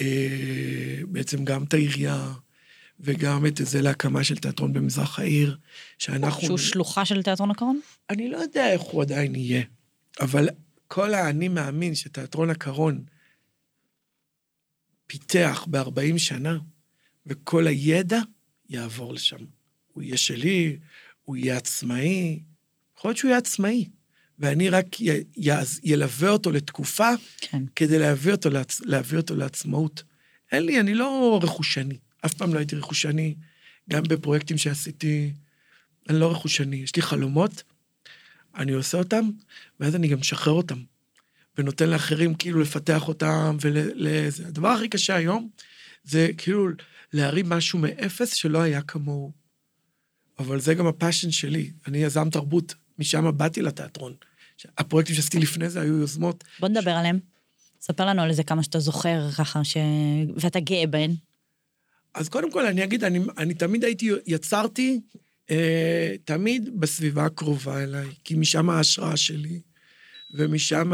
אה, 0.00 1.00
בעצם 1.08 1.44
גם 1.44 1.64
את 1.64 1.74
העירייה, 1.74 2.32
וגם 3.00 3.46
את 3.46 3.60
זה 3.62 3.82
להקמה 3.82 4.24
של 4.24 4.36
תיאטרון 4.36 4.72
במזרח 4.72 5.18
העיר, 5.18 5.56
שאנחנו... 5.98 6.40
שהוא 6.40 6.58
שלוחה 6.58 7.04
של 7.04 7.22
תיאטרון 7.22 7.50
הקרון? 7.50 7.80
אני 8.10 8.30
לא 8.30 8.36
יודע 8.36 8.72
איך 8.72 8.82
הוא 8.82 9.02
עדיין 9.02 9.34
יהיה, 9.34 9.62
אבל 10.20 10.48
כל 10.88 11.14
האני 11.14 11.48
מאמין 11.48 11.94
שתיאטרון 11.94 12.50
הקרון 12.50 13.04
פיתח 15.06 15.66
ב-40 15.70 16.18
שנה, 16.18 16.58
וכל 17.26 17.66
הידע 17.66 18.20
יעבור 18.68 19.14
לשם. 19.14 19.44
הוא 19.92 20.02
יהיה 20.02 20.16
שלי, 20.16 20.78
הוא 21.24 21.36
יהיה 21.36 21.56
עצמאי, 21.56 22.40
יכול 22.98 23.08
להיות 23.08 23.18
שהוא 23.18 23.28
יהיה 23.28 23.38
עצמאי, 23.38 23.88
ואני 24.38 24.68
רק 24.68 25.00
י, 25.00 25.10
י, 25.36 25.50
ילווה 25.82 26.30
אותו 26.30 26.50
לתקופה, 26.50 27.08
כן. 27.40 27.62
כדי 27.76 27.98
להביא 27.98 28.32
אותו, 28.32 28.50
לעצ, 28.50 28.80
להביא 28.80 29.18
אותו 29.18 29.36
לעצמאות. 29.36 30.02
אין 30.52 30.62
לי, 30.62 30.80
אני 30.80 30.94
לא 30.94 31.40
רכושני. 31.42 31.98
אף 32.26 32.34
פעם 32.34 32.54
לא 32.54 32.58
הייתי 32.58 32.76
רכושני, 32.76 33.34
גם 33.90 34.02
בפרויקטים 34.02 34.58
שעשיתי, 34.58 35.32
אני 36.08 36.20
לא 36.20 36.32
רכושני. 36.32 36.76
יש 36.76 36.96
לי 36.96 37.02
חלומות, 37.02 37.62
אני 38.54 38.72
עושה 38.72 38.98
אותם, 38.98 39.30
ואז 39.80 39.96
אני 39.96 40.08
גם 40.08 40.20
משחרר 40.20 40.52
אותם. 40.52 40.78
ונותן 41.58 41.88
לאחרים 41.88 42.34
כאילו 42.34 42.60
לפתח 42.60 43.08
אותם 43.08 43.56
ולזה. 43.60 44.46
הדבר 44.46 44.68
הכי 44.68 44.88
קשה 44.88 45.16
היום 45.16 45.48
זה 46.04 46.28
כאילו 46.36 46.68
להרים 47.12 47.48
משהו 47.48 47.78
מאפס 47.78 48.34
שלא 48.34 48.58
היה 48.58 48.82
כמוהו. 48.82 49.32
אבל 50.38 50.60
זה 50.60 50.74
גם 50.74 50.86
הפאשן 50.86 51.30
שלי, 51.30 51.70
אני 51.86 51.98
יזם 51.98 52.30
תרבות, 52.30 52.74
משם 52.98 53.36
באתי 53.36 53.62
לתיאטרון. 53.62 54.14
הפרויקטים 54.78 55.16
שעשיתי 55.16 55.38
לפני 55.38 55.70
זה 55.70 55.80
היו 55.80 55.96
יוזמות. 55.96 56.44
בוא 56.60 56.68
נדבר 56.68 56.90
עליהם. 56.90 57.18
ספר 57.80 58.06
לנו 58.06 58.22
על 58.22 58.30
איזה 58.30 58.42
כמה 58.42 58.62
שאתה 58.62 58.78
זוכר 58.78 59.30
ככה, 59.38 59.64
ש... 59.64 59.76
ואתה 60.36 60.60
גאה 60.60 60.86
בהן. 60.86 61.14
אז 62.14 62.28
קודם 62.28 62.50
כל 62.50 62.66
אני 62.66 62.84
אגיד, 62.84 63.04
אני, 63.04 63.20
אני 63.38 63.54
תמיד 63.54 63.84
הייתי, 63.84 64.10
יצרתי 64.26 65.00
אה, 65.50 66.14
תמיד 66.24 66.80
בסביבה 66.80 67.24
הקרובה 67.24 67.82
אליי, 67.82 68.08
כי 68.24 68.34
משם 68.34 68.70
ההשראה 68.70 69.16
שלי, 69.16 69.60
ומשם... 70.34 70.92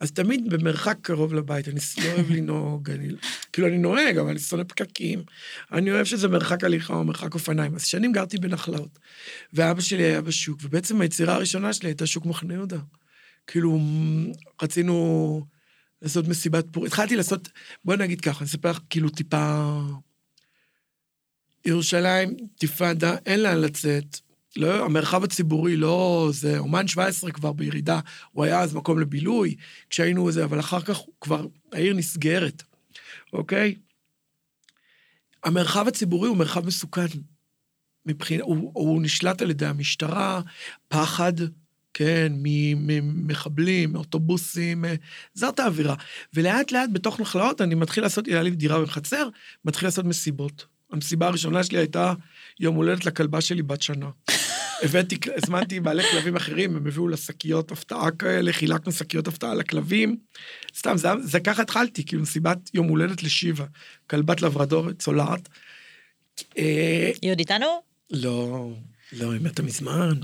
אז 0.00 0.12
תמיד 0.12 0.50
במרחק 0.50 0.98
קרוב 1.02 1.34
לבית, 1.34 1.68
אני 1.68 1.80
לא 1.98 2.12
אוהב 2.12 2.30
לנהוג, 2.30 2.90
אני, 2.90 3.08
כאילו 3.52 3.68
אני 3.68 3.78
נוהג, 3.78 4.18
אבל 4.18 4.30
אני 4.30 4.38
שונא 4.38 4.62
פקקים. 4.62 5.22
אני 5.72 5.90
אוהב 5.90 6.04
שזה 6.04 6.28
מרחק 6.28 6.64
הליכה 6.64 6.94
או 6.94 7.04
מרחק 7.04 7.34
אופניים. 7.34 7.74
אז 7.74 7.84
שנים 7.84 8.12
גרתי 8.12 8.38
בנחלאות, 8.38 8.98
ואבא 9.52 9.80
שלי 9.80 10.02
היה 10.02 10.20
בשוק, 10.20 10.60
ובעצם 10.62 11.00
היצירה 11.00 11.34
הראשונה 11.34 11.72
שלי 11.72 11.88
הייתה 11.88 12.06
שוק 12.06 12.26
מחנה 12.26 12.54
יהודה. 12.54 12.78
כאילו, 13.46 13.80
רצינו 14.62 15.46
לעשות 16.02 16.28
מסיבת 16.28 16.64
פור... 16.72 16.86
התחלתי 16.86 17.16
לעשות, 17.16 17.48
בוא 17.84 17.96
נגיד 17.96 18.20
ככה, 18.20 18.38
אני 18.38 18.46
אספר 18.46 18.70
לך 18.70 18.80
כאילו 18.90 19.08
טיפה... 19.08 19.80
ירושלים, 21.64 22.36
תפאדה, 22.58 23.16
אין 23.26 23.42
לאן 23.42 23.58
לצאת. 23.58 24.20
לא, 24.56 24.84
המרחב 24.84 25.24
הציבורי 25.24 25.76
לא... 25.76 26.30
זה 26.32 26.58
אומן 26.58 26.88
17 26.88 27.30
כבר 27.30 27.52
בירידה, 27.52 28.00
הוא 28.32 28.44
היה 28.44 28.60
אז 28.60 28.74
מקום 28.74 28.98
לבילוי, 28.98 29.56
כשהיינו 29.90 30.32
זה, 30.32 30.44
אבל 30.44 30.60
אחר 30.60 30.80
כך 30.80 31.00
כבר 31.20 31.46
העיר 31.72 31.94
נסגרת, 31.94 32.62
אוקיי? 33.32 33.74
המרחב 35.44 35.88
הציבורי 35.88 36.28
הוא 36.28 36.36
מרחב 36.36 36.66
מסוכן. 36.66 37.06
מבחינה, 38.06 38.44
הוא, 38.44 38.70
הוא 38.74 39.02
נשלט 39.02 39.42
על 39.42 39.50
ידי 39.50 39.66
המשטרה, 39.66 40.40
פחד, 40.88 41.32
כן, 41.98 42.32
ממחבלים, 42.42 43.92
מאוטובוסים, 43.92 44.84
זאת 45.34 45.60
האווירה. 45.60 45.94
ולאט 46.34 46.72
לאט 46.72 46.90
בתוך 46.92 47.20
נחלאות 47.20 47.60
אני 47.60 47.74
מתחיל 47.74 48.02
לעשות, 48.02 48.26
היה 48.26 48.42
לי 48.42 48.50
דירה 48.50 48.82
בחצר, 48.82 49.28
מתחיל 49.64 49.86
לעשות 49.86 50.04
מסיבות. 50.04 50.66
המסיבה 50.92 51.26
הראשונה 51.26 51.64
שלי 51.64 51.78
הייתה 51.78 52.12
יום 52.60 52.76
הולדת 52.76 53.06
לכלבה 53.06 53.40
שלי 53.40 53.62
בת 53.62 53.82
שנה. 53.82 54.06
הבאתי, 54.82 55.18
הזמנתי 55.42 55.80
בעלי 55.80 56.02
כלבים 56.10 56.36
אחרים, 56.36 56.76
הם 56.76 56.86
הביאו 56.86 57.08
לה 57.08 57.16
שקיות 57.16 57.72
הפתעה 57.72 58.10
כאלה, 58.10 58.52
חילקנו 58.52 58.92
שקיות 58.92 59.28
הפתעה 59.28 59.54
לכלבים. 59.54 60.16
סתם, 60.76 60.96
זה, 60.96 61.08
זה 61.22 61.40
ככה 61.40 61.62
התחלתי, 61.62 62.04
כאילו 62.04 62.22
מסיבת 62.22 62.58
יום 62.74 62.88
הולדת 62.88 63.22
לשיבה, 63.22 63.64
כלבת 64.06 64.42
לברדור 64.42 64.92
צולעת. 64.92 65.48
אה, 66.58 67.10
היא 67.22 67.30
עוד 67.30 67.38
איתנו? 67.38 67.66
לא, 68.10 68.70
לא, 69.12 69.32
היא 69.32 69.40
מתה 69.40 69.62
מזמן. 69.62 70.20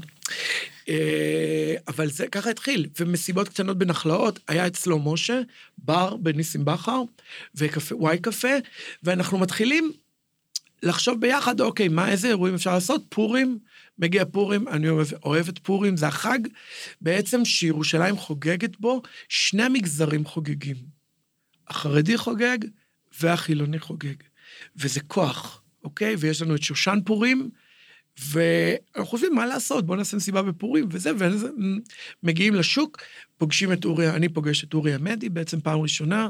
אה, 0.88 1.74
אבל 1.88 2.10
זה 2.10 2.26
ככה 2.26 2.50
התחיל, 2.50 2.86
ומסיבות 3.00 3.48
קטנות 3.48 3.78
בנחלאות, 3.78 4.40
היה 4.48 4.66
אצלו 4.66 4.98
משה, 4.98 5.40
בר 5.78 6.16
בניסים 6.16 6.64
בכר, 6.64 7.02
ווואי 7.54 8.18
קפה, 8.18 8.48
ואנחנו 9.02 9.38
מתחילים 9.38 9.92
לחשוב 10.82 11.20
ביחד, 11.20 11.60
אוקיי, 11.60 11.88
מה, 11.88 12.10
איזה 12.10 12.28
אירועים 12.28 12.54
אפשר 12.54 12.74
לעשות? 12.74 13.02
פורים, 13.08 13.58
מגיע 13.98 14.24
פורים, 14.24 14.68
אני 14.68 14.88
אוהב, 14.88 15.06
אוהב 15.24 15.48
את 15.48 15.58
פורים, 15.58 15.96
זה 15.96 16.06
החג 16.06 16.38
בעצם 17.00 17.44
שירושלים 17.44 18.16
חוגגת 18.16 18.80
בו, 18.80 19.02
שני 19.28 19.62
המגזרים 19.62 20.24
חוגגים. 20.24 20.76
החרדי 21.68 22.18
חוגג 22.18 22.58
והחילוני 23.20 23.78
חוגג. 23.78 24.14
וזה 24.76 25.00
כוח, 25.00 25.62
אוקיי? 25.84 26.14
ויש 26.18 26.42
לנו 26.42 26.54
את 26.54 26.62
שושן 26.62 26.98
פורים, 27.04 27.50
ואנחנו 28.18 29.07
חושבים 29.07 29.35
מה 29.35 29.46
לעשות, 29.46 29.87
בואו 29.87 29.98
נעשה 29.98 30.16
מסיבה 30.16 30.42
בפורים 30.42 30.88
וזה, 30.90 31.11
ומגיעים 32.22 32.55
לשוק, 32.55 32.98
פוגשים 33.38 33.72
את 33.72 33.85
אורי, 33.85 34.11
אני 34.11 34.29
פוגש 34.29 34.64
את 34.64 34.74
אורי 34.74 34.94
עמדי 34.94 35.29
בעצם 35.29 35.61
פעם 35.61 35.81
ראשונה, 35.81 36.29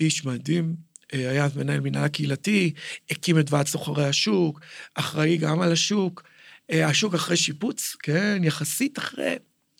איש 0.00 0.24
מדהים, 0.24 0.76
אה, 1.14 1.30
היה 1.30 1.48
מנהל 1.56 1.80
מנהל 1.80 2.04
הקהילתי, 2.04 2.72
הקים 3.10 3.38
את 3.38 3.52
ועד 3.52 3.66
סוחרי 3.66 4.06
השוק, 4.06 4.60
אחראי 4.94 5.36
גם 5.36 5.60
על 5.60 5.72
השוק, 5.72 6.22
אה, 6.70 6.86
השוק 6.86 7.14
אחרי 7.14 7.36
שיפוץ, 7.36 7.96
כן, 8.02 8.40
יחסית 8.44 8.98
אחרי, 8.98 9.36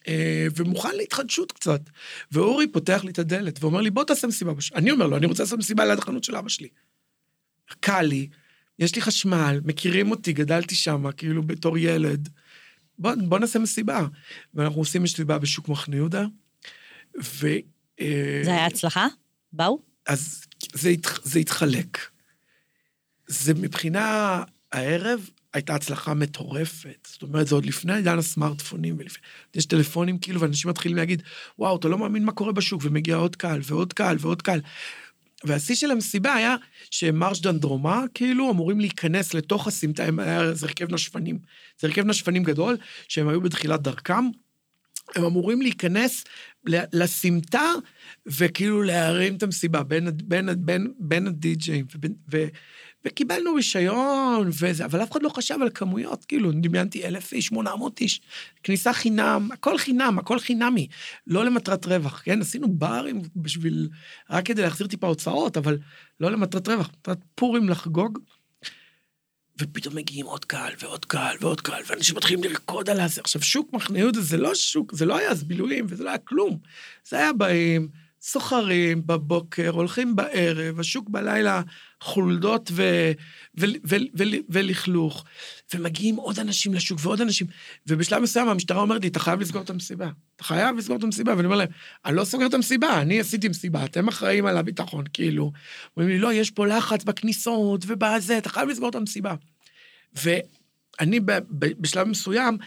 אה, 0.09 0.47
ומוכן 0.57 0.97
להתחדשות 0.97 1.53
קצת. 1.53 1.81
ואורי 2.33 2.67
פותח 2.73 3.01
לי 3.05 3.11
את 3.11 3.19
הדלת 3.19 3.63
ואומר 3.63 3.81
לי, 3.81 3.91
בוא 3.91 4.05
תעשה 4.05 4.27
מסיבה. 4.27 4.53
אני 4.75 4.91
אומר 4.91 5.07
לו, 5.07 5.17
אני 5.17 5.27
רוצה 5.27 5.43
לעשות 5.43 5.59
מסיבה 5.59 5.85
ליד 5.85 5.99
החנות 5.99 6.25
של 6.25 6.37
אבא 6.37 6.49
שלי. 6.49 6.69
קל 7.81 8.03
לי, 8.03 8.29
יש 8.79 8.95
לי 8.95 9.03
חשמל, 9.03 9.61
מכירים 9.65 10.11
אותי, 10.11 10.33
גדלתי 10.33 10.75
שם, 10.75 11.05
כאילו 11.17 11.43
בתור 11.43 11.79
ילד. 11.79 12.29
בוא, 12.99 13.13
בוא 13.29 13.39
נעשה 13.39 13.59
מסיבה. 13.59 14.07
ואנחנו 14.55 14.81
עושים 14.81 15.03
מסיבה 15.03 15.39
בשוק 15.39 15.69
מחנה 15.69 15.97
יהודה, 15.97 16.25
ו... 17.23 17.49
זה 18.45 18.53
היה 18.53 18.67
הצלחה? 18.67 19.07
באו? 19.53 19.83
אז 20.07 20.45
זה, 20.75 20.95
זה 21.23 21.39
התחלק. 21.39 21.99
זה 23.27 23.55
מבחינה 23.55 24.43
הערב 24.73 25.31
הייתה 25.53 25.75
הצלחה 25.75 26.15
מטורפת. 26.15 27.09
זאת 27.11 27.23
אומרת, 27.23 27.47
זה 27.47 27.55
עוד 27.55 27.67
לפני 27.67 27.95
עידן 27.95 28.19
הסמארטפונים, 28.19 28.95
ולפני... 28.99 29.23
יש 29.55 29.67
טלפונים 29.67 30.19
כאילו, 30.19 30.41
ואנשים 30.41 30.71
מתחילים 30.71 30.97
להגיד, 30.97 31.23
וואו, 31.59 31.77
אתה 31.77 31.89
לא 31.89 31.99
מאמין 31.99 32.25
מה 32.25 32.33
קורה 32.33 32.53
בשוק, 32.53 32.83
ומגיע 32.85 33.17
עוד 33.17 33.37
קהל, 33.37 33.61
ועוד 33.65 33.93
קהל, 33.93 34.17
ועוד 34.21 34.43
קהל. 34.43 34.61
והשיא 35.45 35.75
של 35.75 35.91
המסיבה 35.91 36.35
היה 36.35 36.57
שמרש 36.91 37.41
דנדרומה, 37.41 38.05
כאילו, 38.15 38.51
אמורים 38.51 38.81
להיכנס 38.81 39.35
לתוך 39.35 39.67
הסמטה, 39.67 40.05
זה 40.53 40.67
הרכב 40.67 40.95
נשפנים. 40.95 41.39
זה 41.81 41.87
הרכב 41.87 42.07
נשפנים 42.07 42.43
גדול, 42.43 42.77
שהם 43.09 43.29
היו 43.29 43.41
בתחילת 43.41 43.83
דרכם. 43.83 44.25
הם 45.15 45.25
אמורים 45.25 45.63
להיכנס 45.63 46.25
לסמטה 46.93 47.73
וכאילו 48.27 48.83
להרים 48.83 49.37
את 49.37 49.43
המסיבה 49.43 49.83
בין, 49.83 50.09
בין, 50.25 50.49
בין, 50.59 50.93
בין 50.99 51.27
הדי-ג'אים. 51.27 51.87
וקיבלנו 53.07 53.55
רישיון 53.55 54.49
וזה, 54.49 54.85
אבל 54.85 55.03
אף 55.03 55.13
אחד 55.13 55.23
לא 55.23 55.29
חשב 55.29 55.59
על 55.63 55.71
כמויות, 55.75 56.25
כאילו, 56.25 56.53
דמיינתי 56.53 57.05
אלף 57.05 57.33
איש, 57.33 57.47
שמונה 57.47 57.77
מאות 57.77 58.01
איש, 58.01 58.21
כניסה 58.63 58.93
חינם, 58.93 59.49
הכל 59.53 59.79
חינם, 59.79 60.19
הכל 60.19 60.39
חינמי, 60.39 60.89
לא 61.27 61.45
למטרת 61.45 61.87
רווח, 61.87 62.23
כן? 62.25 62.41
עשינו 62.41 62.69
ברים 62.73 63.23
בשביל, 63.37 63.89
רק 64.31 64.45
כדי 64.47 64.63
להחזיר 64.63 64.87
טיפה 64.87 65.07
הוצאות, 65.07 65.57
אבל 65.57 65.79
לא 66.21 66.31
למטרת 66.31 66.69
רווח, 66.69 66.89
מטרת 66.89 67.19
פורים 67.35 67.69
לחגוג. 67.69 68.19
ופתאום 69.61 69.95
מגיעים 69.95 70.27
עוד 70.27 70.45
קהל 70.45 70.73
ועוד 70.79 71.05
קהל 71.05 71.37
ועוד 71.41 71.61
קהל, 71.61 71.83
ואנשים 71.87 72.17
מתחילים 72.17 72.45
לרקוד 72.45 72.91
על 72.91 73.01
הזה. 73.01 73.21
עכשיו, 73.21 73.43
שוק 73.43 73.73
מחנה 73.73 73.99
יהודה 73.99 74.21
זה 74.21 74.37
לא 74.37 74.55
שוק, 74.55 74.95
זה 74.95 75.07
לא 75.07 75.17
היה 75.17 75.31
אז 75.31 75.45
בילויים 75.45 75.87
וזה 75.89 76.05
לא 76.05 76.09
היה 76.09 76.19
כלום. 76.19 76.59
זה 77.09 77.17
היה 77.17 77.33
באים, 77.33 77.89
סוחרים 78.21 79.07
בבוקר, 79.07 79.71
הולכים 79.71 80.17
בערב, 80.17 80.81
השוק 80.81 81.09
בלילה 81.09 81.63
חולדות 82.01 82.71
ו, 82.73 83.13
ו, 83.59 83.67
ו, 83.67 83.67
ו, 83.89 83.97
ו, 84.19 84.37
ולכלוך, 84.49 85.25
ומגיעים 85.75 86.17
עוד 86.17 86.39
אנשים 86.39 86.75
לשוק 86.75 86.99
ועוד 87.03 87.21
אנשים, 87.21 87.47
ובשלב 87.87 88.23
מסוים 88.23 88.49
המשטרה 88.49 88.81
אומרת 88.81 89.03
לי, 89.03 89.09
אתה 89.09 89.19
חייב 89.19 89.41
לסגור 89.41 89.63
את 89.63 89.71
המסיבה. 89.71 90.11
אתה 90.37 90.45
חייב 90.45 90.77
לסגור 90.77 90.97
את 90.97 91.03
המסיבה, 91.03 91.33
ואני 91.37 91.45
אומר 91.47 91.57
להם, 91.57 91.69
אני 92.05 92.17
לא 92.17 92.25
סוגר 92.25 92.47
את 92.47 92.55
המסיבה, 92.55 93.01
אני 93.01 93.21
עשיתי 93.21 93.49
מסיבה, 93.49 93.85
אתם 93.85 94.09
אחראים 94.09 94.47
על 94.47 94.57
הביטחון, 94.57 95.05
כאילו. 95.13 95.53
אומרים 95.97 96.13
לי, 96.15 96.19
לא, 96.19 96.33
יש 96.33 96.51
פה 96.51 96.67
לחץ 96.67 97.05
בכניסות 97.05 97.85
ובזה, 97.87 98.39
אתה 98.39 98.49
חייב 98.49 98.69
לסגור 98.69 98.89
את 98.89 98.95
המסיבה. 98.95 99.35
ואני 100.15 101.21
בשלב 101.59 102.09
מסוים, 102.09 102.59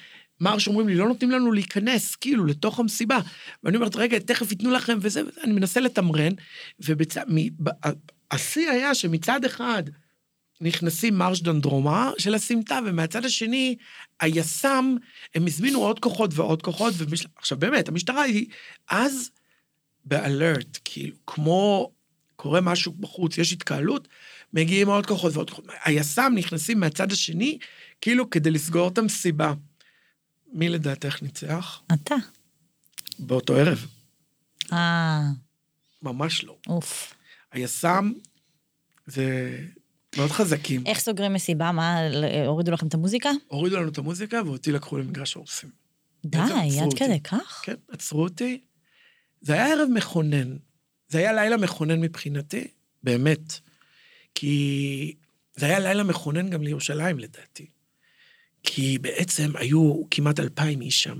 מרש 0.41 0.67
אומרים 0.67 0.87
לי, 0.87 0.95
לא 0.95 1.07
נותנים 1.07 1.31
לנו 1.31 1.51
להיכנס, 1.51 2.15
כאילו, 2.15 2.45
לתוך 2.45 2.79
המסיבה. 2.79 3.19
ואני 3.63 3.77
אומרת, 3.77 3.95
רגע, 3.95 4.19
תכף 4.19 4.51
ייתנו 4.51 4.71
לכם 4.71 4.97
וזה, 5.01 5.21
וזה, 5.27 5.41
אני 5.43 5.53
מנסה 5.53 5.79
לתמרן, 5.79 6.31
והשיא 6.79 8.69
היה 8.69 8.95
שמצד 8.95 9.45
אחד 9.45 9.83
נכנסים 10.61 11.17
מרש 11.17 11.41
דנדרומה 11.41 12.11
של 12.17 12.35
הסמטה, 12.35 12.79
ומהצד 12.85 13.25
השני, 13.25 13.75
היס"מ, 14.19 14.95
הם 15.35 15.45
הזמינו 15.47 15.79
עוד 15.79 15.99
כוחות 15.99 16.31
ועוד 16.33 16.61
כוחות, 16.61 16.93
ומש... 16.97 17.25
עכשיו 17.35 17.57
באמת, 17.57 17.89
המשטרה 17.89 18.21
היא 18.21 18.47
אז 18.89 19.31
באלרט, 20.05 20.77
כאילו, 20.85 21.15
כמו 21.27 21.91
קורה 22.35 22.61
משהו 22.61 22.91
בחוץ, 22.99 23.37
יש 23.37 23.53
התקהלות, 23.53 24.07
מגיעים 24.53 24.87
עוד 24.89 25.05
כוחות 25.05 25.33
ועוד 25.33 25.49
כוחות. 25.49 25.65
היס"מ 25.83 26.33
נכנסים 26.35 26.79
מהצד 26.79 27.11
השני, 27.11 27.57
כאילו 28.01 28.29
כדי 28.29 28.51
לסגור 28.51 28.87
את 28.87 28.97
המסיבה. 28.97 29.53
מי 30.53 30.69
לדעתך 30.69 31.21
ניצח? 31.21 31.81
אתה. 31.93 32.15
באותו 33.19 33.55
ערב. 33.55 33.87
אה, 34.73 35.21
ממש 36.01 36.43
לא. 36.43 36.57
אוף. 36.67 37.13
היס"מ 37.51 38.13
זה 39.07 39.57
מאוד 40.17 40.29
חזקים. 40.29 40.83
איך 40.85 40.99
סוגרים 40.99 41.33
מסיבה? 41.33 41.71
מה, 41.71 41.97
הורידו 42.45 42.71
לכם 42.71 42.87
את 42.87 42.93
המוזיקה? 42.93 43.29
הורידו 43.47 43.77
לנו 43.77 43.89
את 43.89 43.97
המוזיקה 43.97 44.41
ואותי 44.45 44.71
לקחו 44.71 44.97
למגרש 44.97 45.33
הורסים. 45.33 45.69
די, 46.25 46.37
עד. 46.37 46.93
כדי 46.95 47.19
כך? 47.19 47.61
כן, 47.65 47.75
עצרו 47.91 48.23
אותי. 48.23 48.61
זה 49.41 49.53
היה 49.53 49.67
ערב 49.73 49.89
מכונן. 49.93 50.57
זה 51.07 51.17
היה 51.17 51.33
לילה 51.33 51.57
מכונן 51.57 52.01
מבחינתי, 52.01 52.67
באמת. 53.03 53.59
כי 54.35 55.15
זה 55.55 55.65
היה 55.65 55.79
לילה 55.79 56.03
מכונן 56.03 56.49
גם 56.49 56.63
לירושלים, 56.63 57.19
לדעתי. 57.19 57.67
כי 58.71 58.97
בעצם 58.97 59.51
היו 59.55 60.01
כמעט 60.11 60.39
אלפיים 60.39 60.81
איש 60.81 61.03
שם, 61.03 61.19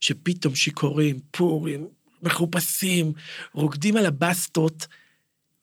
שפתאום 0.00 0.54
שיכורים, 0.54 1.20
פורים, 1.30 1.88
מחופשים, 2.22 3.12
רוקדים 3.52 3.96
על 3.96 4.06
הבסטות, 4.06 4.86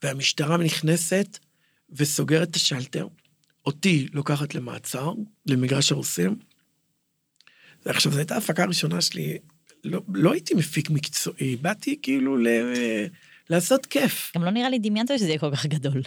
והמשטרה 0.03 0.57
נכנסת 0.57 1.39
וסוגרת 1.89 2.49
את 2.49 2.55
השלטר. 2.55 3.07
אותי 3.65 4.07
לוקחת 4.13 4.55
למעצר, 4.55 5.13
למגרש 5.45 5.91
הרוסים. 5.91 6.35
ועכשיו, 7.85 8.11
זו 8.11 8.17
הייתה 8.17 8.35
ההפקה 8.35 8.63
הראשונה 8.63 9.01
שלי, 9.01 9.37
לא, 9.83 10.01
לא 10.13 10.31
הייתי 10.33 10.53
מפיק 10.53 10.89
מקצועי, 10.89 11.55
באתי 11.55 11.99
כאילו 12.01 12.37
ל... 12.37 12.47
לעשות 13.49 13.85
כיף. 13.85 14.31
גם 14.35 14.43
לא 14.43 14.51
נראה 14.51 14.69
לי 14.69 14.79
דמיינת 14.79 15.11
שזה 15.17 15.27
יהיה 15.27 15.39
כל 15.39 15.55
כך 15.55 15.65
גדול. 15.65 16.01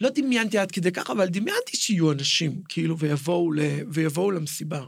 לא 0.00 0.08
דמיינתי 0.14 0.58
עד 0.58 0.70
כדי 0.70 0.92
כך, 0.92 1.10
אבל 1.10 1.28
דמיינתי 1.28 1.76
שיהיו 1.76 2.12
אנשים, 2.12 2.62
כאילו, 2.68 2.98
ויבואו, 2.98 3.52
ל... 3.52 3.60
ויבואו 3.92 4.30
למסיבה. 4.30 4.84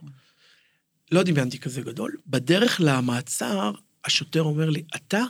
לא 1.12 1.22
דמיינתי 1.22 1.58
כזה 1.58 1.80
גדול. 1.80 2.16
בדרך 2.26 2.80
למעצר, 2.84 3.72
השוטר 4.04 4.42
אומר 4.42 4.70
לי, 4.70 4.82
אתה 4.96 5.22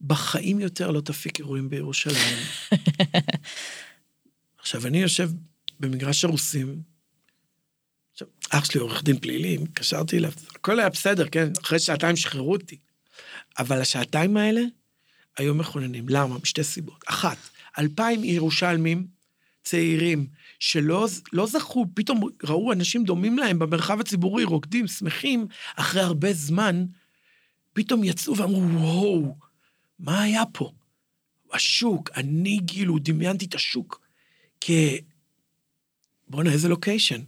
בחיים 0.00 0.60
יותר 0.60 0.90
לא 0.90 1.00
תפיק 1.00 1.38
אירועים 1.38 1.68
בירושלים. 1.68 2.36
עכשיו, 4.58 4.86
אני 4.86 5.02
יושב 5.02 5.30
במגרש 5.80 6.24
הרוסים, 6.24 6.82
עכשיו, 8.12 8.28
אח 8.50 8.64
שלי 8.64 8.80
עורך 8.80 9.04
דין 9.04 9.18
פלילי, 9.18 9.58
התקשרתי 9.62 10.18
אליו, 10.18 10.32
הכל 10.54 10.80
היה 10.80 10.88
בסדר, 10.88 11.28
כן? 11.28 11.48
אחרי 11.62 11.78
שעתיים 11.78 12.16
שחררו 12.16 12.52
אותי. 12.52 12.78
אבל 13.58 13.80
השעתיים 13.80 14.36
האלה 14.36 14.60
היו 15.38 15.54
מכוננים. 15.54 16.08
למה? 16.08 16.38
משתי 16.42 16.64
סיבות. 16.64 17.04
אחת, 17.06 17.36
אלפיים 17.78 18.24
ירושלמים 18.24 19.06
צעירים 19.64 20.26
שלא 20.58 21.06
לא 21.32 21.46
זכו, 21.46 21.86
פתאום 21.94 22.20
ראו 22.44 22.72
אנשים 22.72 23.04
דומים 23.04 23.38
להם 23.38 23.58
במרחב 23.58 24.00
הציבורי, 24.00 24.44
רוקדים, 24.44 24.86
שמחים, 24.86 25.46
אחרי 25.76 26.02
הרבה 26.02 26.32
זמן, 26.32 26.84
פתאום 27.72 28.04
יצאו 28.04 28.36
ואמרו, 28.36 28.60
וואו, 28.60 29.36
מה 29.98 30.22
היה 30.22 30.42
פה? 30.52 30.72
השוק, 31.52 32.10
אני 32.16 32.60
כאילו 32.66 32.98
דמיינתי 32.98 33.44
את 33.44 33.54
השוק 33.54 34.00
כ... 34.60 34.70
בואנה, 36.28 36.52
איזה 36.52 36.68
לוקיישן. 36.68 37.20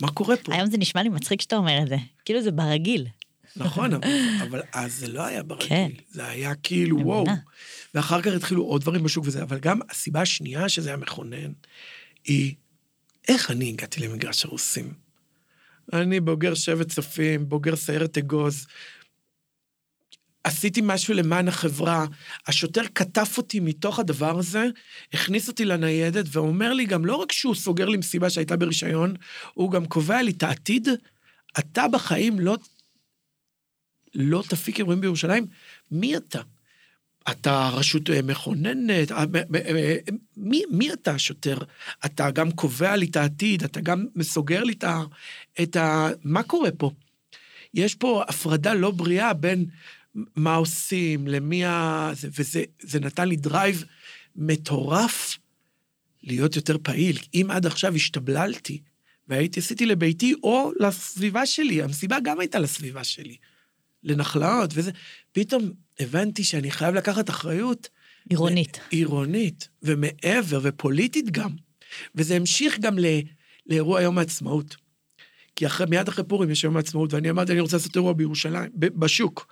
מה 0.00 0.12
קורה 0.12 0.36
פה? 0.36 0.54
היום 0.54 0.70
זה 0.70 0.78
נשמע 0.78 1.02
לי 1.02 1.08
מצחיק 1.08 1.40
שאתה 1.40 1.56
אומר 1.56 1.82
את 1.82 1.88
זה. 1.88 1.96
כאילו 2.24 2.42
זה 2.42 2.50
ברגיל. 2.50 3.06
נכון, 3.56 3.94
אבל, 3.94 4.08
אבל 4.42 4.62
אז 4.72 4.94
זה 4.94 5.08
לא 5.08 5.22
היה 5.22 5.42
ברגיל. 5.42 5.68
כן. 5.68 5.90
זה 6.10 6.28
היה 6.28 6.54
כאילו, 6.54 6.98
וואו. 7.06 7.24
ואחר 7.94 8.22
כך 8.22 8.32
התחילו 8.32 8.62
עוד 8.62 8.80
דברים 8.80 9.02
בשוק 9.02 9.24
וזה, 9.26 9.42
אבל 9.42 9.58
גם 9.58 9.80
הסיבה 9.90 10.20
השנייה 10.20 10.68
שזה 10.68 10.88
היה 10.88 10.96
מכונן, 10.96 11.52
היא 12.24 12.54
איך 13.28 13.50
אני 13.50 13.68
הגעתי 13.68 14.00
למגרש 14.00 14.44
הרוסים. 14.44 14.94
אני 15.92 16.20
בוגר 16.20 16.54
שבט 16.54 16.88
צופים, 16.88 17.48
בוגר 17.48 17.76
סיירת 17.76 18.18
אגוז, 18.18 18.66
עשיתי 20.44 20.80
משהו 20.84 21.14
למען 21.14 21.48
החברה, 21.48 22.06
השוטר 22.46 22.82
כתף 22.94 23.34
אותי 23.38 23.60
מתוך 23.60 23.98
הדבר 23.98 24.38
הזה, 24.38 24.66
הכניס 25.12 25.48
אותי 25.48 25.64
לניידת 25.64 26.24
ואומר 26.32 26.72
לי 26.72 26.86
גם, 26.86 27.04
לא 27.04 27.14
רק 27.14 27.32
שהוא 27.32 27.54
סוגר 27.54 27.88
לי 27.88 27.96
מסיבה 27.96 28.30
שהייתה 28.30 28.56
ברישיון, 28.56 29.14
הוא 29.54 29.70
גם 29.70 29.86
קובע 29.86 30.22
לי 30.22 30.30
את 30.30 30.42
העתיד, 30.42 30.88
אתה 31.58 31.88
בחיים 31.88 32.40
לא, 32.40 32.56
לא 34.14 34.42
תפיק 34.48 34.78
אירועים 34.78 35.00
בירושלים, 35.00 35.46
מי 35.90 36.16
אתה? 36.16 36.40
אתה 37.30 37.68
רשות 37.72 38.10
אה, 38.10 38.22
מכוננת, 38.22 39.12
אה, 39.12 39.24
אה, 39.54 39.96
מי, 40.36 40.62
מי 40.70 40.92
אתה 40.92 41.10
השוטר? 41.10 41.58
אתה 42.04 42.30
גם 42.30 42.50
קובע 42.50 42.96
לי 42.96 43.06
את 43.06 43.16
העתיד, 43.16 43.64
אתה 43.64 43.80
גם 43.80 44.06
מסוגר 44.14 44.64
לי 44.64 44.74
את 45.62 45.76
ה... 45.76 46.08
מה 46.24 46.42
קורה 46.42 46.70
פה? 46.70 46.90
יש 47.74 47.94
פה 47.94 48.24
הפרדה 48.28 48.74
לא 48.74 48.90
בריאה 48.90 49.32
בין 49.34 49.66
מה 50.14 50.54
עושים, 50.54 51.26
למי 51.26 51.64
ה... 51.64 52.10
זה- 52.14 52.28
וזה 52.38 52.64
זה 52.80 53.00
נתן 53.00 53.28
לי 53.28 53.36
drive 53.36 53.84
מטורף 54.36 55.38
להיות 56.22 56.56
יותר 56.56 56.76
פעיל. 56.82 57.18
אם 57.34 57.46
עד 57.50 57.66
עכשיו 57.66 57.94
השתבללתי 57.94 58.80
והייתי, 59.28 59.60
עשיתי 59.60 59.86
לביתי 59.86 60.34
או 60.42 60.72
לסביבה 60.80 61.46
שלי, 61.46 61.82
המסיבה 61.82 62.16
גם 62.24 62.40
הייתה 62.40 62.58
לסביבה 62.58 63.04
שלי, 63.04 63.36
לנחלאות 64.04 64.70
וזה, 64.74 64.90
פתאום 65.32 65.70
הבנתי 66.00 66.44
שאני 66.44 66.70
חייב 66.70 66.94
לקחת 66.94 67.30
אחריות 67.30 67.88
עירונית. 68.28 68.80
עירונית, 68.90 69.68
ומעבר, 69.82 70.60
ופוליטית 70.62 71.30
גם. 71.30 71.50
וזה 72.14 72.36
המשיך 72.36 72.78
גם 72.78 72.98
ל, 72.98 73.06
לאירוע 73.66 74.02
יום 74.02 74.18
העצמאות. 74.18 74.76
כי 75.56 75.66
אחרי, 75.66 75.86
מיד 75.90 76.08
אחרי 76.08 76.24
פורים 76.24 76.50
יש 76.50 76.64
יום 76.64 76.76
העצמאות, 76.76 77.14
ואני 77.14 77.30
אמרתי, 77.30 77.52
אני 77.52 77.60
רוצה 77.60 77.76
לעשות 77.76 77.96
אירוע 77.96 78.12
בירושלים, 78.12 78.70
בשוק. 78.74 79.46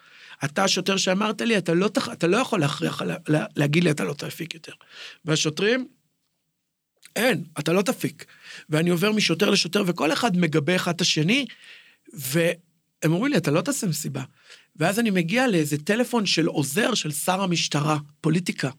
אתה 0.44 0.64
השוטר 0.64 0.96
שאמרת 0.96 1.40
לי, 1.40 1.58
אתה 1.58 1.74
לא, 1.74 1.88
תח... 1.88 2.08
אתה 2.12 2.26
לא 2.26 2.36
יכול 2.36 2.60
להכריח, 2.60 3.02
לה... 3.02 3.16
לה... 3.28 3.46
להגיד 3.56 3.84
לי, 3.84 3.90
אתה 3.90 4.04
לא 4.04 4.12
תפיק 4.12 4.54
יותר. 4.54 4.72
והשוטרים, 5.24 5.86
אין, 7.16 7.44
אתה 7.58 7.72
לא 7.72 7.82
תפיק. 7.82 8.24
ואני 8.68 8.90
עובר 8.90 9.12
משוטר 9.12 9.50
לשוטר, 9.50 9.82
וכל 9.86 10.12
אחד 10.12 10.36
מגבה 10.36 10.76
אחד 10.76 10.94
את 10.94 11.00
השני, 11.00 11.46
והם 13.02 13.12
אומרים 13.12 13.32
לי, 13.32 13.38
אתה 13.38 13.50
לא 13.50 13.60
תעשה 13.60 13.86
מסיבה. 13.86 14.24
ואז 14.76 14.98
אני 14.98 15.10
מגיע 15.10 15.48
לאיזה 15.48 15.78
טלפון 15.84 16.26
של 16.26 16.46
עוזר 16.46 16.94
של 16.94 17.12
שר 17.12 17.40
המשטרה, 17.40 17.98
פוליטיקה. 18.20 18.70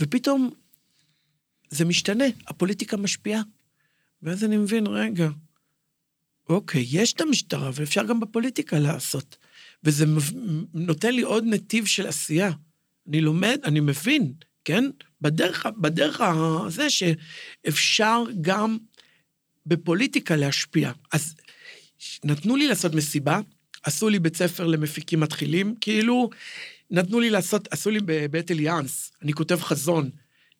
ופתאום 0.00 0.50
זה 1.70 1.84
משתנה, 1.84 2.24
הפוליטיקה 2.46 2.96
משפיעה. 2.96 3.42
ואז 4.22 4.44
אני 4.44 4.56
מבין, 4.56 4.86
רגע, 4.86 5.28
אוקיי, 6.48 6.86
יש 6.90 7.12
את 7.12 7.20
המשטרה, 7.20 7.70
ואפשר 7.74 8.04
גם 8.04 8.20
בפוליטיקה 8.20 8.78
לעשות. 8.78 9.36
וזה 9.84 10.04
נותן 10.74 11.14
לי 11.14 11.22
עוד 11.22 11.44
נתיב 11.46 11.86
של 11.86 12.06
עשייה. 12.06 12.50
אני 13.08 13.20
לומד, 13.20 13.58
אני 13.64 13.80
מבין, 13.80 14.32
כן? 14.64 14.84
בדרך, 15.20 15.66
בדרך 15.66 16.20
הזה 16.20 16.90
שאפשר 16.90 18.24
גם 18.40 18.78
בפוליטיקה 19.66 20.36
להשפיע. 20.36 20.92
אז 21.12 21.34
נתנו 22.24 22.56
לי 22.56 22.68
לעשות 22.68 22.94
מסיבה, 22.94 23.40
עשו 23.82 24.08
לי 24.08 24.18
בית 24.18 24.36
ספר 24.36 24.66
למפיקים 24.66 25.20
מתחילים, 25.20 25.74
כאילו, 25.80 26.30
נתנו 26.90 27.20
לי 27.20 27.30
לעשות, 27.30 27.68
עשו 27.70 27.90
לי 27.90 27.98
בבית 28.04 28.50
אליאנס, 28.50 29.12
אני 29.22 29.32
כותב 29.32 29.60
חזון, 29.60 30.10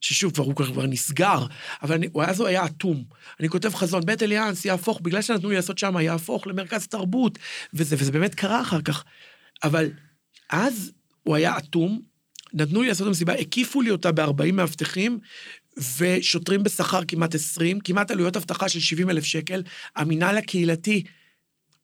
ששוב, 0.00 0.32
כבר 0.32 0.44
הוא 0.44 0.54
כבר 0.54 0.86
נסגר, 0.86 1.46
אבל 1.82 1.94
אני, 1.94 2.08
הוא 2.12 2.22
אז 2.24 2.40
הוא 2.40 2.48
היה 2.48 2.64
אטום. 2.64 3.04
אני 3.40 3.48
כותב 3.48 3.74
חזון, 3.74 4.06
בית 4.06 4.22
אליאנס 4.22 4.64
יהפוך, 4.64 5.00
בגלל 5.00 5.22
שנתנו 5.22 5.48
לי 5.48 5.56
לעשות 5.56 5.78
שם, 5.78 5.96
יהפוך 6.00 6.46
למרכז 6.46 6.86
תרבות, 6.86 7.38
וזה, 7.74 7.96
וזה 7.98 8.12
באמת 8.12 8.34
קרה 8.34 8.60
אחר 8.60 8.82
כך. 8.82 9.04
אבל 9.62 9.90
אז 10.50 10.92
הוא 11.22 11.36
היה 11.36 11.58
אטום, 11.58 12.00
נתנו 12.52 12.82
לי 12.82 12.88
לעשות 12.88 13.02
את 13.02 13.06
המסיבה, 13.06 13.34
הקיפו 13.34 13.82
לי 13.82 13.90
אותה 13.90 14.12
ב-40 14.12 14.52
מאבטחים, 14.52 15.18
ושוטרים 15.98 16.62
בשכר 16.62 17.00
כמעט 17.08 17.34
20, 17.34 17.80
כמעט 17.80 18.10
עלויות 18.10 18.36
אבטחה 18.36 18.68
של 18.68 18.80
70 18.80 19.10
אלף 19.10 19.24
שקל. 19.24 19.62
המינהל 19.96 20.38
הקהילתי, 20.38 21.02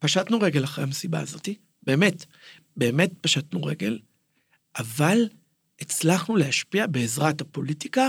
פשטנו 0.02 0.38
רגל 0.40 0.64
אחרי 0.64 0.84
המסיבה 0.84 1.20
הזאתי, 1.20 1.58
באמת, 1.82 2.24
באמת 2.76 3.10
פשטנו 3.20 3.64
רגל, 3.64 3.98
אבל 4.78 5.28
הצלחנו 5.80 6.36
להשפיע 6.36 6.86
בעזרת 6.86 7.40
הפוליטיקה 7.40 8.08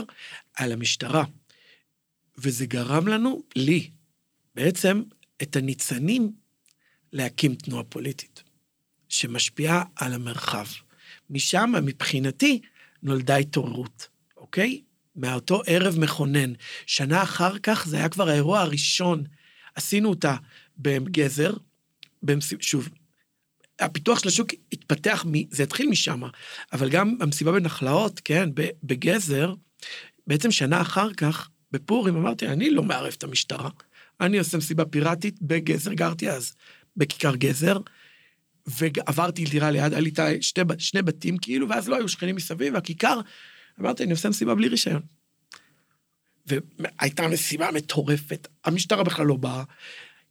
על 0.56 0.72
המשטרה. 0.72 1.24
וזה 2.38 2.66
גרם 2.66 3.08
לנו, 3.08 3.44
לי, 3.56 3.90
בעצם, 4.56 5.04
את 5.42 5.56
הניצנים 5.56 6.32
להקים 7.12 7.56
תנועה 7.56 7.84
פוליטית, 7.84 8.44
שמשפיעה 9.10 9.84
על 9.96 10.14
המרחב. 10.14 10.66
משם, 11.30 11.74
מבחינתי, 11.84 12.62
נולדה 13.04 13.36
התעוררות, 13.36 14.08
אוקיי? 14.38 14.82
מאותו 15.16 15.62
ערב 15.66 16.00
מכונן. 16.00 16.54
שנה 16.86 17.24
אחר 17.24 17.60
כך, 17.60 17.88
זה 17.88 17.98
היה 17.98 18.10
כבר 18.10 18.30
האירוע 18.30 18.60
הראשון. 18.60 19.24
עשינו 19.76 20.10
אותה 20.10 20.36
בגזר, 20.78 21.54
במס... 22.24 22.54
שוב, 22.60 22.90
הפיתוח 23.80 24.20
של 24.20 24.28
השוק 24.28 24.48
התפתח, 24.74 25.26
מ... 25.28 25.32
זה 25.52 25.64
התחיל 25.64 25.90
משם, 25.90 26.22
אבל 26.74 26.90
גם 26.90 27.18
המסיבה 27.22 27.52
בנחלאות, 27.52 28.22
כן, 28.26 28.50
בגזר, 28.84 29.54
בעצם 30.28 30.52
שנה 30.52 30.82
אחר 30.82 31.14
כך, 31.14 31.50
בפורים, 31.72 32.16
אמרתי, 32.16 32.48
אני 32.48 32.70
לא 32.70 32.84
מערב 32.84 33.14
את 33.18 33.24
המשטרה, 33.24 33.70
אני 34.22 34.40
עושה 34.40 34.58
מסיבה 34.58 34.86
פיראטית 34.86 35.42
בגזר, 35.42 35.94
גרתי 35.94 36.30
אז 36.30 36.56
בכיכר 36.98 37.36
גזר, 37.36 37.78
ועברתי 38.66 39.46
דירה 39.46 39.72
ליד, 39.72 39.94
היה 39.94 40.02
לי 40.02 40.12
שתי, 40.42 40.62
שני 40.78 41.02
בתים 41.02 41.38
כאילו, 41.38 41.70
ואז 41.70 41.90
לא 41.90 41.96
היו 41.96 42.10
שכנים 42.10 42.36
מסביב, 42.36 42.74
והכיכר, 42.74 43.20
אמרתי, 43.80 44.04
אני 44.04 44.12
עושה 44.12 44.30
מסיבה 44.30 44.56
בלי 44.56 44.68
רישיון. 44.68 45.02
והייתה 46.46 47.28
מסיבה 47.28 47.72
מטורפת, 47.72 48.48
המשטרה 48.66 49.04
בכלל 49.04 49.26
לא 49.26 49.36
באה, 49.36 49.64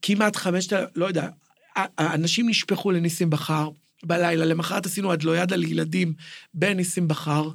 כמעט 0.03 0.37
חמשת, 0.37 0.77
לא 0.95 1.07
יודע, 1.07 1.29
האנשים 1.77 2.49
נשפכו 2.49 2.91
לניסים 2.91 3.31
בחר 3.31 3.69
בלילה, 4.05 4.45
למחרת 4.45 4.87
עשינו 4.87 5.13
עד 5.13 5.23
לא 5.23 5.37
יד 5.37 5.53
על 5.53 5.65
ילדים 5.65 6.15
בניסים 6.55 7.09
בחר, 7.09 7.51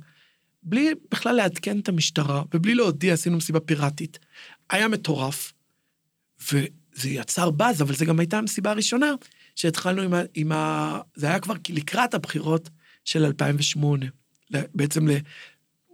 בלי 0.64 0.94
בכלל 1.12 1.36
לעדכן 1.36 1.80
את 1.80 1.90
המשטרה, 1.90 2.44
ובלי 2.54 2.76
להודיע 2.76 3.14
עשינו 3.14 3.38
מסיבה 3.38 3.60
פיראטית. 3.60 4.20
היה 4.70 4.88
מטורף, 4.88 5.54
וזה 6.52 7.10
יצר 7.10 7.50
באז, 7.50 7.82
אבל 7.82 7.96
זו 7.96 8.06
גם 8.06 8.20
הייתה 8.20 8.38
המסיבה 8.38 8.72
הראשונה 8.72 9.12
שהתחלנו 9.56 10.02
עם 10.02 10.14
ה... 10.14 10.22
עם 10.34 10.52
ה... 10.52 11.00
זה 11.16 11.28
היה 11.28 11.40
כבר 11.40 11.54
לקראת 11.70 12.14
הבחירות 12.14 12.70
של 13.06 13.26
2008, 13.26 14.06
בעצם 14.52 15.08
ל... 15.08 15.12